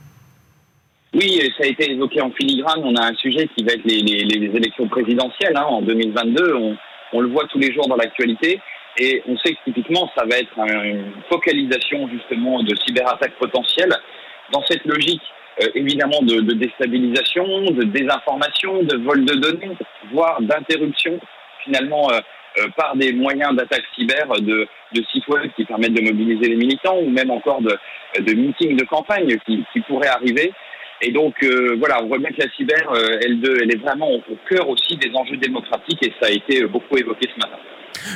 Oui, 1.14 1.42
ça 1.58 1.66
a 1.66 1.68
été 1.68 1.92
évoqué 1.92 2.22
en 2.22 2.32
filigrane. 2.32 2.82
On 2.84 2.96
a 2.96 3.08
un 3.08 3.16
sujet 3.16 3.48
qui 3.56 3.64
va 3.64 3.74
être 3.74 3.84
les, 3.84 4.00
élections 4.00 4.88
présidentielles 4.88 5.58
hein, 5.58 5.66
en 5.66 5.82
2022. 5.82 6.56
On, 6.56 6.78
on, 7.14 7.20
le 7.20 7.30
voit 7.30 7.46
tous 7.52 7.60
les 7.60 7.74
jours 7.74 7.88
dans 7.88 7.98
l'actualité. 7.98 8.62
Et 8.98 9.22
on 9.28 9.38
sait 9.38 9.54
que 9.54 9.60
typiquement, 9.66 10.10
ça 10.16 10.26
va 10.26 10.38
être 10.38 10.58
une 10.58 11.12
focalisation 11.30 12.08
justement 12.10 12.64
de 12.64 12.74
cyberattaques 12.86 13.36
potentielles 13.40 13.94
dans 14.52 14.64
cette 14.66 14.86
logique 14.86 15.22
euh, 15.62 15.68
évidemment 15.76 16.22
de, 16.22 16.40
déstabilisation, 16.54 17.46
de 17.72 17.84
désinformation, 17.84 18.84
de 18.84 18.98
vol 18.98 19.26
de 19.26 19.34
données, 19.34 19.76
voire 20.14 20.42
d'interruption 20.42 21.20
finalement 21.64 22.10
euh, 22.12 22.20
euh, 22.60 22.68
par 22.78 22.96
des 22.96 23.12
moyens 23.12 23.54
d'attaque 23.56 23.84
cyber 23.96 24.28
de, 24.40 24.68
de 24.94 25.04
sites 25.12 25.28
web 25.28 25.52
qui 25.56 25.66
permettent 25.66 25.94
de 25.94 26.02
mobiliser 26.02 26.50
les 26.50 26.56
militants 26.56 26.98
ou 26.98 27.10
même 27.10 27.32
encore 27.32 27.62
de, 27.62 27.78
de 28.20 28.34
meetings 28.34 28.78
de 28.78 28.86
campagne 28.86 29.38
qui, 29.46 29.64
qui 29.74 29.82
pourraient 29.82 30.08
arriver. 30.08 30.54
Et 31.02 31.12
donc, 31.12 31.34
euh, 31.44 31.76
voilà, 31.80 32.04
on 32.04 32.08
voit 32.08 32.20
bien 32.20 32.30
que 32.30 32.42
la 32.42 32.52
cyber, 32.56 32.78
euh, 32.94 33.18
elle, 33.24 33.72
est 33.72 33.80
vraiment 33.80 34.12
au 34.12 34.22
cœur 34.50 34.70
aussi 34.70 34.98
des 34.98 35.10
enjeux 35.16 35.38
démocratiques 35.38 36.04
et 36.04 36.14
ça 36.22 36.28
a 36.28 36.32
été 36.32 36.66
beaucoup 36.68 36.96
évoqué 36.96 37.28
ce 37.34 37.40
matin. 37.40 37.58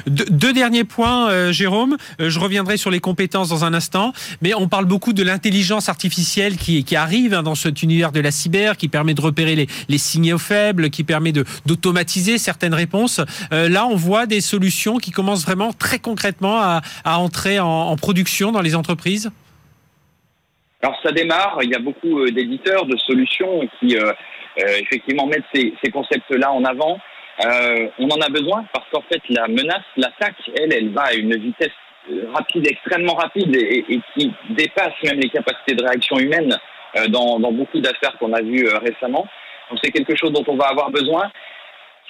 deux 0.08 0.54
derniers 0.54 0.84
points, 0.84 1.30
euh, 1.32 1.52
Jérôme. 1.52 1.98
je 2.20 2.40
reviendrai 2.40 2.78
sur 2.78 2.92
les 2.92 3.00
compétences 3.00 3.50
dans 3.50 3.66
un 3.66 3.74
instant, 3.74 4.14
mais 4.44 4.54
on 4.54 4.68
parle 4.68 4.86
beaucoup 4.86 5.14
de 5.14 5.24
l'intelligence 5.24 5.90
artificielle 5.90 6.58
qui, 6.58 6.84
qui 6.84 6.96
arrive 6.96 7.34
hein, 7.34 7.42
dans 7.42 7.56
cet 7.56 7.82
univers 7.82 8.12
de 8.12 8.20
la 8.20 8.30
cyber, 8.30 8.78
qui 8.78 8.88
permet 8.88 9.16
de 9.16 9.22
repérer 9.22 9.56
les, 9.56 9.68
les 9.90 9.98
signaux 9.98 10.38
faibles, 10.38 10.92
qui 10.92 11.04
permet 11.04 11.32
d'automatiser 11.32 12.38
certaines 12.38 12.76
réponses. 12.76 13.20
là, 13.52 13.88
on 13.88 13.96
voit 13.96 14.28
des 14.28 14.42
solutions 14.42 14.98
qui 14.98 15.10
commencent 15.10 15.46
vraiment 15.46 15.74
très 15.74 15.98
concrètement 15.98 16.62
à, 16.62 16.82
à 17.04 17.18
entrer 17.18 17.60
en, 17.60 17.68
en 17.68 17.96
production 17.96 18.52
dans 18.52 18.62
les 18.62 18.76
entreprises. 18.76 19.32
Alors 20.86 21.00
ça 21.02 21.12
démarre, 21.12 21.58
il 21.64 21.72
y 21.72 21.76
a 21.76 21.80
beaucoup 21.80 22.20
euh, 22.20 22.30
d'éditeurs, 22.30 22.86
de 22.86 22.96
solutions 22.98 23.62
qui 23.80 23.98
euh, 23.98 24.12
euh, 24.60 24.78
effectivement 24.82 25.26
mettent 25.26 25.50
ces, 25.52 25.74
concepts-là 25.92 26.52
en 26.52 26.64
avant. 26.64 27.00
on 27.98 28.08
en 28.08 28.22
a 28.22 28.30
besoin 28.30 28.66
parce 28.72 28.86
qu'en 28.92 29.02
fait 29.02 29.20
la 29.30 29.48
menace, 29.48 29.82
l'attaque, 29.98 30.38
elle, 30.62 30.72
elle 30.72 30.90
va 30.90 31.06
à 31.06 31.14
une 31.16 31.36
vitesse 31.38 31.74
rapide, 32.36 32.68
extrêmement 32.68 33.16
rapide 33.16 33.56
et, 33.56 34.00
qui 34.14 34.32
dépasse 34.52 34.94
même 35.04 35.20
les 35.20 35.30
capacités 35.30 35.74
de 35.74 35.84
réaction 35.84 36.20
humaine 36.20 36.56
dans, 37.10 37.40
beaucoup 37.52 37.80
d'affaires 37.80 38.16
qu'on 38.20 38.34
a 38.34 38.44
vues 38.44 38.68
récemment. 38.68 39.26
Donc 39.72 39.80
c'est 39.84 39.92
quelque 39.92 40.16
chose 40.16 40.34
dont 40.34 40.46
on 40.48 40.56
va 40.56 40.68
avoir 40.68 40.92
besoin. 40.92 41.32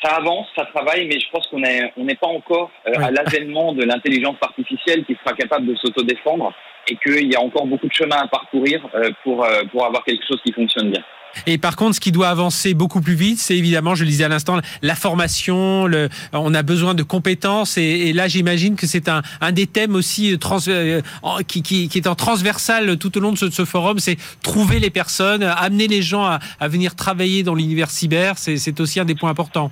Ça 0.03 0.15
avance, 0.17 0.47
ça 0.53 0.65
travaille, 0.65 1.07
mais 1.07 1.17
je 1.17 1.29
pense 1.31 1.47
qu'on 1.47 1.59
n'est 1.59 1.93
on 1.95 2.03
n'est 2.03 2.15
pas 2.15 2.27
encore 2.27 2.71
à 2.85 3.09
l'avènement 3.09 3.71
de 3.71 3.85
l'intelligence 3.85 4.35
artificielle 4.41 5.05
qui 5.05 5.15
sera 5.23 5.33
capable 5.33 5.65
de 5.65 5.75
s'autodéfendre 5.77 6.53
et 6.87 6.97
qu'il 6.97 7.31
y 7.31 7.35
a 7.35 7.41
encore 7.41 7.65
beaucoup 7.65 7.87
de 7.87 7.93
chemin 7.93 8.17
à 8.17 8.27
parcourir 8.27 8.87
euh, 8.95 9.09
pour, 9.23 9.43
euh, 9.43 9.63
pour 9.71 9.85
avoir 9.85 10.03
quelque 10.03 10.23
chose 10.27 10.39
qui 10.45 10.53
fonctionne 10.53 10.91
bien. 10.91 11.01
Et 11.47 11.57
par 11.57 11.75
contre, 11.75 11.95
ce 11.95 11.99
qui 11.99 12.13
doit 12.13 12.29
avancer 12.29 12.73
beaucoup 12.73 13.01
plus 13.01 13.15
vite, 13.15 13.39
c'est 13.39 13.57
évidemment, 13.57 13.93
je 13.93 14.05
le 14.05 14.09
disais 14.09 14.23
à 14.23 14.29
l'instant, 14.29 14.57
la 14.81 14.95
formation. 14.95 15.85
Le, 15.85 16.07
on 16.31 16.53
a 16.53 16.63
besoin 16.63 16.93
de 16.93 17.03
compétences. 17.03 17.77
Et, 17.77 18.13
là, 18.13 18.29
j'imagine 18.29 18.77
que 18.77 18.87
c'est 18.87 19.09
un, 19.09 19.21
un, 19.41 19.51
des 19.51 19.67
thèmes 19.67 19.95
aussi 19.95 20.39
trans, 20.39 20.59
euh, 20.69 21.01
qui, 21.45 21.61
qui, 21.61 21.89
qui, 21.89 21.97
est 21.97 22.07
en 22.07 22.15
transversal 22.15 22.97
tout 22.97 23.17
au 23.17 23.19
long 23.19 23.33
de 23.33 23.37
ce, 23.37 23.45
de 23.45 23.51
ce 23.51 23.65
forum. 23.65 23.99
C'est 23.99 24.15
trouver 24.43 24.79
les 24.79 24.89
personnes, 24.89 25.43
amener 25.43 25.89
les 25.89 26.01
gens 26.01 26.23
à, 26.23 26.39
à 26.61 26.69
venir 26.69 26.95
travailler 26.95 27.43
dans 27.43 27.53
l'univers 27.53 27.89
cyber. 27.89 28.37
C'est 28.37 28.79
aussi 28.79 29.01
un 29.01 29.05
des 29.05 29.15
points 29.15 29.29
importants. 29.29 29.71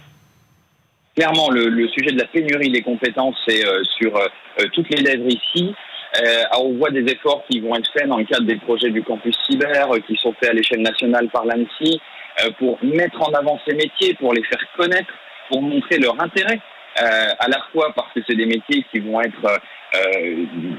Clairement, 1.15 1.49
le, 1.49 1.69
le, 1.69 1.87
sujet 1.89 2.11
de 2.11 2.17
la 2.17 2.25
pénurie 2.25 2.71
des 2.71 2.81
compétences, 2.81 3.37
c'est 3.47 3.63
sur 3.97 4.19
toutes 4.73 4.89
les 4.89 5.01
lèvres 5.01 5.29
ici. 5.29 5.73
Euh, 6.21 6.43
on 6.59 6.73
voit 6.73 6.91
des 6.91 7.11
efforts 7.11 7.43
qui 7.49 7.59
vont 7.59 7.75
être 7.75 7.91
faits 7.91 8.07
dans 8.07 8.17
le 8.17 8.25
cadre 8.25 8.45
des 8.45 8.57
projets 8.57 8.91
du 8.91 9.01
campus 9.01 9.35
cyber 9.49 9.91
euh, 9.91 9.99
qui 10.05 10.15
sont 10.17 10.33
faits 10.33 10.51
à 10.51 10.53
l'échelle 10.53 10.81
nationale 10.81 11.27
par 11.29 11.43
l'ANSI 11.45 11.99
euh, 12.45 12.51
pour 12.59 12.77
mettre 12.83 13.19
en 13.21 13.31
avant 13.33 13.59
ces 13.67 13.73
métiers, 13.73 14.13
pour 14.15 14.33
les 14.33 14.43
faire 14.43 14.63
connaître, 14.77 15.11
pour 15.49 15.61
montrer 15.63 15.97
leur 15.97 16.19
intérêt, 16.21 16.59
à 16.95 17.47
la 17.47 17.57
fois 17.71 17.91
parce 17.95 18.13
que 18.13 18.19
c'est 18.27 18.35
des 18.35 18.45
métiers 18.45 18.85
qui 18.91 18.99
vont 18.99 19.19
être 19.19 19.59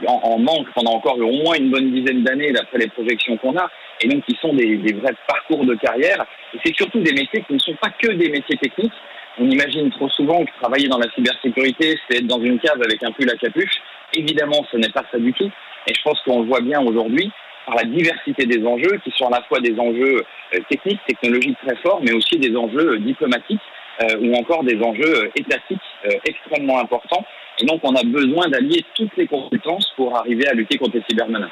en, 0.06 0.38
manque 0.38 0.68
pendant 0.72 0.92
encore 0.92 1.18
au 1.18 1.42
moins 1.42 1.56
une 1.56 1.72
bonne 1.72 1.92
dizaine 1.92 2.22
d'années 2.22 2.52
d'après 2.52 2.78
les 2.78 2.86
projections 2.86 3.36
qu'on 3.38 3.56
a, 3.56 3.68
et 4.00 4.06
donc 4.06 4.24
qui 4.24 4.36
sont 4.40 4.54
des, 4.54 4.76
des 4.76 4.92
vrais 4.94 5.14
parcours 5.26 5.64
de 5.66 5.74
carrière. 5.74 6.24
Et 6.54 6.58
c'est 6.64 6.74
surtout 6.76 7.00
des 7.00 7.12
métiers 7.12 7.42
qui 7.46 7.54
ne 7.54 7.58
sont 7.58 7.74
pas 7.82 7.90
que 7.90 8.12
des 8.12 8.28
métiers 8.28 8.56
techniques. 8.56 8.92
On 9.38 9.50
imagine 9.50 9.90
trop 9.90 10.08
souvent 10.10 10.44
que 10.44 10.50
travailler 10.60 10.86
dans 10.86 10.98
la 10.98 11.10
cybersécurité, 11.10 11.98
c'est 12.08 12.18
être 12.18 12.26
dans 12.28 12.40
une 12.40 12.60
cave 12.60 12.80
avec 12.80 13.02
un 13.02 13.10
pull 13.10 13.28
à 13.28 13.36
capuche. 13.36 13.80
Évidemment, 14.14 14.64
ce 14.70 14.76
n'est 14.76 14.90
pas 14.90 15.04
ça 15.10 15.18
du 15.18 15.32
tout. 15.32 15.50
Et 15.86 15.94
je 15.94 16.02
pense 16.02 16.20
qu'on 16.22 16.42
le 16.42 16.46
voit 16.46 16.60
bien 16.60 16.80
aujourd'hui 16.80 17.30
par 17.66 17.76
la 17.76 17.84
diversité 17.84 18.46
des 18.46 18.64
enjeux, 18.66 19.00
qui 19.02 19.10
sont 19.16 19.26
à 19.26 19.38
la 19.38 19.42
fois 19.44 19.60
des 19.60 19.78
enjeux 19.78 20.22
euh, 20.54 20.58
techniques, 20.68 21.00
technologiques 21.06 21.56
très 21.66 21.76
forts, 21.76 22.00
mais 22.02 22.12
aussi 22.12 22.38
des 22.38 22.54
enjeux 22.56 22.94
euh, 22.94 22.98
diplomatiques 22.98 23.60
euh, 24.02 24.18
ou 24.20 24.34
encore 24.34 24.64
des 24.64 24.78
enjeux 24.82 25.30
étatiques 25.36 25.80
extrêmement 26.26 26.78
importants. 26.78 27.24
Et 27.60 27.66
donc, 27.66 27.80
on 27.84 27.94
a 27.94 28.02
besoin 28.02 28.48
d'allier 28.48 28.84
toutes 28.94 29.16
les 29.16 29.26
compétences 29.26 29.92
pour 29.96 30.16
arriver 30.16 30.46
à 30.48 30.52
lutter 30.52 30.76
contre 30.76 30.96
les 30.96 31.04
cybermenaces. 31.08 31.50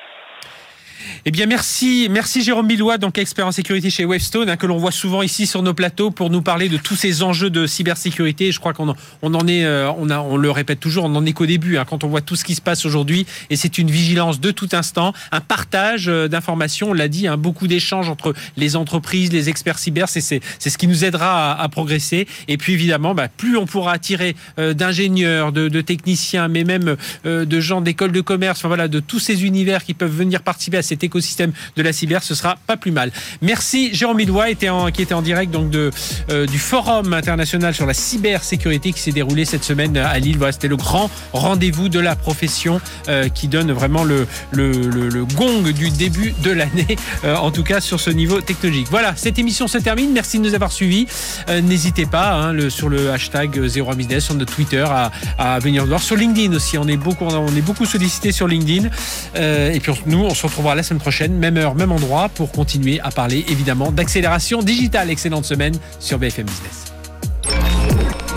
Eh 1.24 1.30
bien, 1.30 1.46
merci, 1.46 2.08
merci 2.10 2.42
Jérôme 2.42 2.66
Millois, 2.66 2.98
donc 2.98 3.16
expert 3.18 3.46
en 3.46 3.52
sécurité 3.52 3.90
chez 3.90 4.04
Wavestone, 4.04 4.50
hein, 4.50 4.56
que 4.56 4.66
l'on 4.66 4.78
voit 4.78 4.90
souvent 4.90 5.22
ici 5.22 5.46
sur 5.46 5.62
nos 5.62 5.74
plateaux 5.74 6.10
pour 6.10 6.30
nous 6.30 6.42
parler 6.42 6.68
de 6.68 6.76
tous 6.76 6.96
ces 6.96 7.22
enjeux 7.22 7.50
de 7.50 7.66
cybersécurité. 7.66 8.52
Je 8.52 8.58
crois 8.58 8.72
qu'on 8.72 8.94
on 9.22 9.34
en 9.34 9.46
est, 9.46 9.64
euh, 9.64 9.90
on, 9.92 10.36
le 10.36 10.50
répète 10.50 10.80
toujours, 10.80 11.04
on 11.04 11.14
en 11.14 11.24
est 11.24 11.32
qu'au 11.32 11.46
début 11.46 11.76
hein, 11.76 11.84
quand 11.88 12.04
on 12.04 12.08
voit 12.08 12.20
tout 12.20 12.36
ce 12.36 12.44
qui 12.44 12.54
se 12.54 12.60
passe 12.60 12.84
aujourd'hui. 12.84 13.26
Et 13.50 13.56
c'est 13.56 13.78
une 13.78 13.90
vigilance 13.90 14.40
de 14.40 14.50
tout 14.50 14.68
instant, 14.72 15.12
un 15.30 15.40
partage 15.40 16.08
euh, 16.08 16.28
d'informations. 16.28 16.90
On 16.90 16.92
l'a 16.92 17.08
dit, 17.08 17.28
hein, 17.28 17.36
beaucoup 17.36 17.68
d'échanges 17.68 18.08
entre 18.08 18.34
les 18.56 18.76
entreprises, 18.76 19.32
les 19.32 19.48
experts 19.48 19.78
cyber. 19.78 20.08
C'est 20.08 20.20
ce 20.20 20.78
qui 20.78 20.86
nous 20.86 21.04
aidera 21.04 21.60
à, 21.60 21.68
progresser. 21.68 22.26
Et 22.48 22.56
puis 22.56 22.74
évidemment, 22.74 23.14
bah, 23.14 23.28
plus 23.28 23.56
on 23.56 23.66
pourra 23.66 23.92
attirer 23.92 24.34
euh, 24.58 24.74
d'ingénieurs, 24.74 25.52
de, 25.52 25.68
de, 25.68 25.80
techniciens, 25.80 26.48
mais 26.48 26.64
même 26.64 26.96
de 27.24 27.60
gens 27.60 27.80
d'écoles 27.80 28.12
de 28.12 28.20
commerce, 28.20 28.58
enfin 28.58 28.68
voilà, 28.68 28.88
de 28.88 29.00
tous 29.00 29.18
ces 29.18 29.44
univers 29.44 29.84
qui 29.84 29.94
peuvent 29.94 30.14
venir 30.14 30.42
participer 30.42 30.78
à 30.78 30.82
ces 30.82 30.91
cet 30.92 31.04
écosystème 31.04 31.52
de 31.76 31.82
la 31.82 31.92
cyber, 31.92 32.22
ce 32.22 32.34
sera 32.34 32.56
pas 32.66 32.76
plus 32.76 32.90
mal. 32.90 33.10
Merci 33.40 33.94
Jérôme 33.94 34.18
Midois, 34.18 34.48
qui 34.92 35.02
était 35.02 35.14
en 35.14 35.22
direct 35.22 35.50
donc 35.50 35.70
de, 35.70 35.90
euh, 36.30 36.46
du 36.46 36.58
Forum 36.58 37.14
international 37.14 37.74
sur 37.74 37.86
la 37.86 37.94
cybersécurité 37.94 38.92
qui 38.92 39.00
s'est 39.00 39.12
déroulé 39.12 39.46
cette 39.46 39.64
semaine 39.64 39.96
à 39.96 40.18
Lille. 40.18 40.36
Voilà, 40.36 40.52
c'était 40.52 40.68
le 40.68 40.76
grand 40.76 41.10
rendez-vous 41.32 41.88
de 41.88 41.98
la 41.98 42.14
profession 42.14 42.78
euh, 43.08 43.28
qui 43.28 43.48
donne 43.48 43.72
vraiment 43.72 44.04
le, 44.04 44.26
le, 44.52 45.24
gong 45.34 45.62
du 45.72 45.88
début 45.90 46.34
de 46.42 46.50
l'année, 46.50 46.96
euh, 47.24 47.36
en 47.36 47.50
tout 47.50 47.62
cas 47.62 47.80
sur 47.80 48.00
ce 48.00 48.10
niveau 48.10 48.42
technologique. 48.42 48.88
Voilà, 48.90 49.14
cette 49.16 49.38
émission 49.38 49.66
se 49.66 49.78
termine. 49.78 50.12
Merci 50.12 50.38
de 50.38 50.44
nous 50.44 50.54
avoir 50.54 50.72
suivis. 50.72 51.06
N'hésitez 51.48 52.04
pas 52.04 52.32
hein, 52.32 52.52
le, 52.52 52.68
sur 52.68 52.88
le 52.88 53.10
hashtag 53.10 53.58
01 53.58 53.94
Business, 53.94 54.24
sur 54.26 54.34
notre 54.34 54.54
Twitter, 54.54 54.84
à, 54.86 55.10
à 55.38 55.58
venir 55.58 55.86
voir. 55.86 56.02
Sur 56.02 56.16
LinkedIn 56.16 56.54
aussi, 56.54 56.76
on 56.76 56.86
est 56.86 56.96
beaucoup, 56.96 57.24
on 57.24 57.56
est 57.56 57.62
beaucoup 57.62 57.86
sollicité 57.86 58.32
sur 58.32 58.46
LinkedIn. 58.46 58.88
et 59.34 59.80
puis 59.80 59.92
nous, 60.06 60.24
on 60.24 60.34
se 60.34 60.46
la 60.74 60.82
semaine 60.82 61.00
prochaine, 61.00 61.34
même 61.34 61.56
heure, 61.56 61.74
même 61.74 61.92
endroit, 61.92 62.28
pour 62.28 62.52
continuer 62.52 63.00
à 63.00 63.10
parler 63.10 63.44
évidemment 63.48 63.90
d'accélération 63.90 64.62
digitale. 64.62 65.10
Excellente 65.10 65.44
semaine 65.44 65.74
sur 65.98 66.18
BFM 66.18 66.46
Business. 66.46 66.84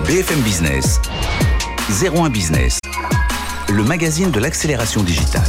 BFM 0.08 0.42
Business, 0.42 1.00
01 1.90 2.30
Business, 2.30 2.80
le 3.74 3.84
magazine 3.84 4.32
de 4.32 4.40
l'accélération 4.40 5.02
digitale. 5.04 5.42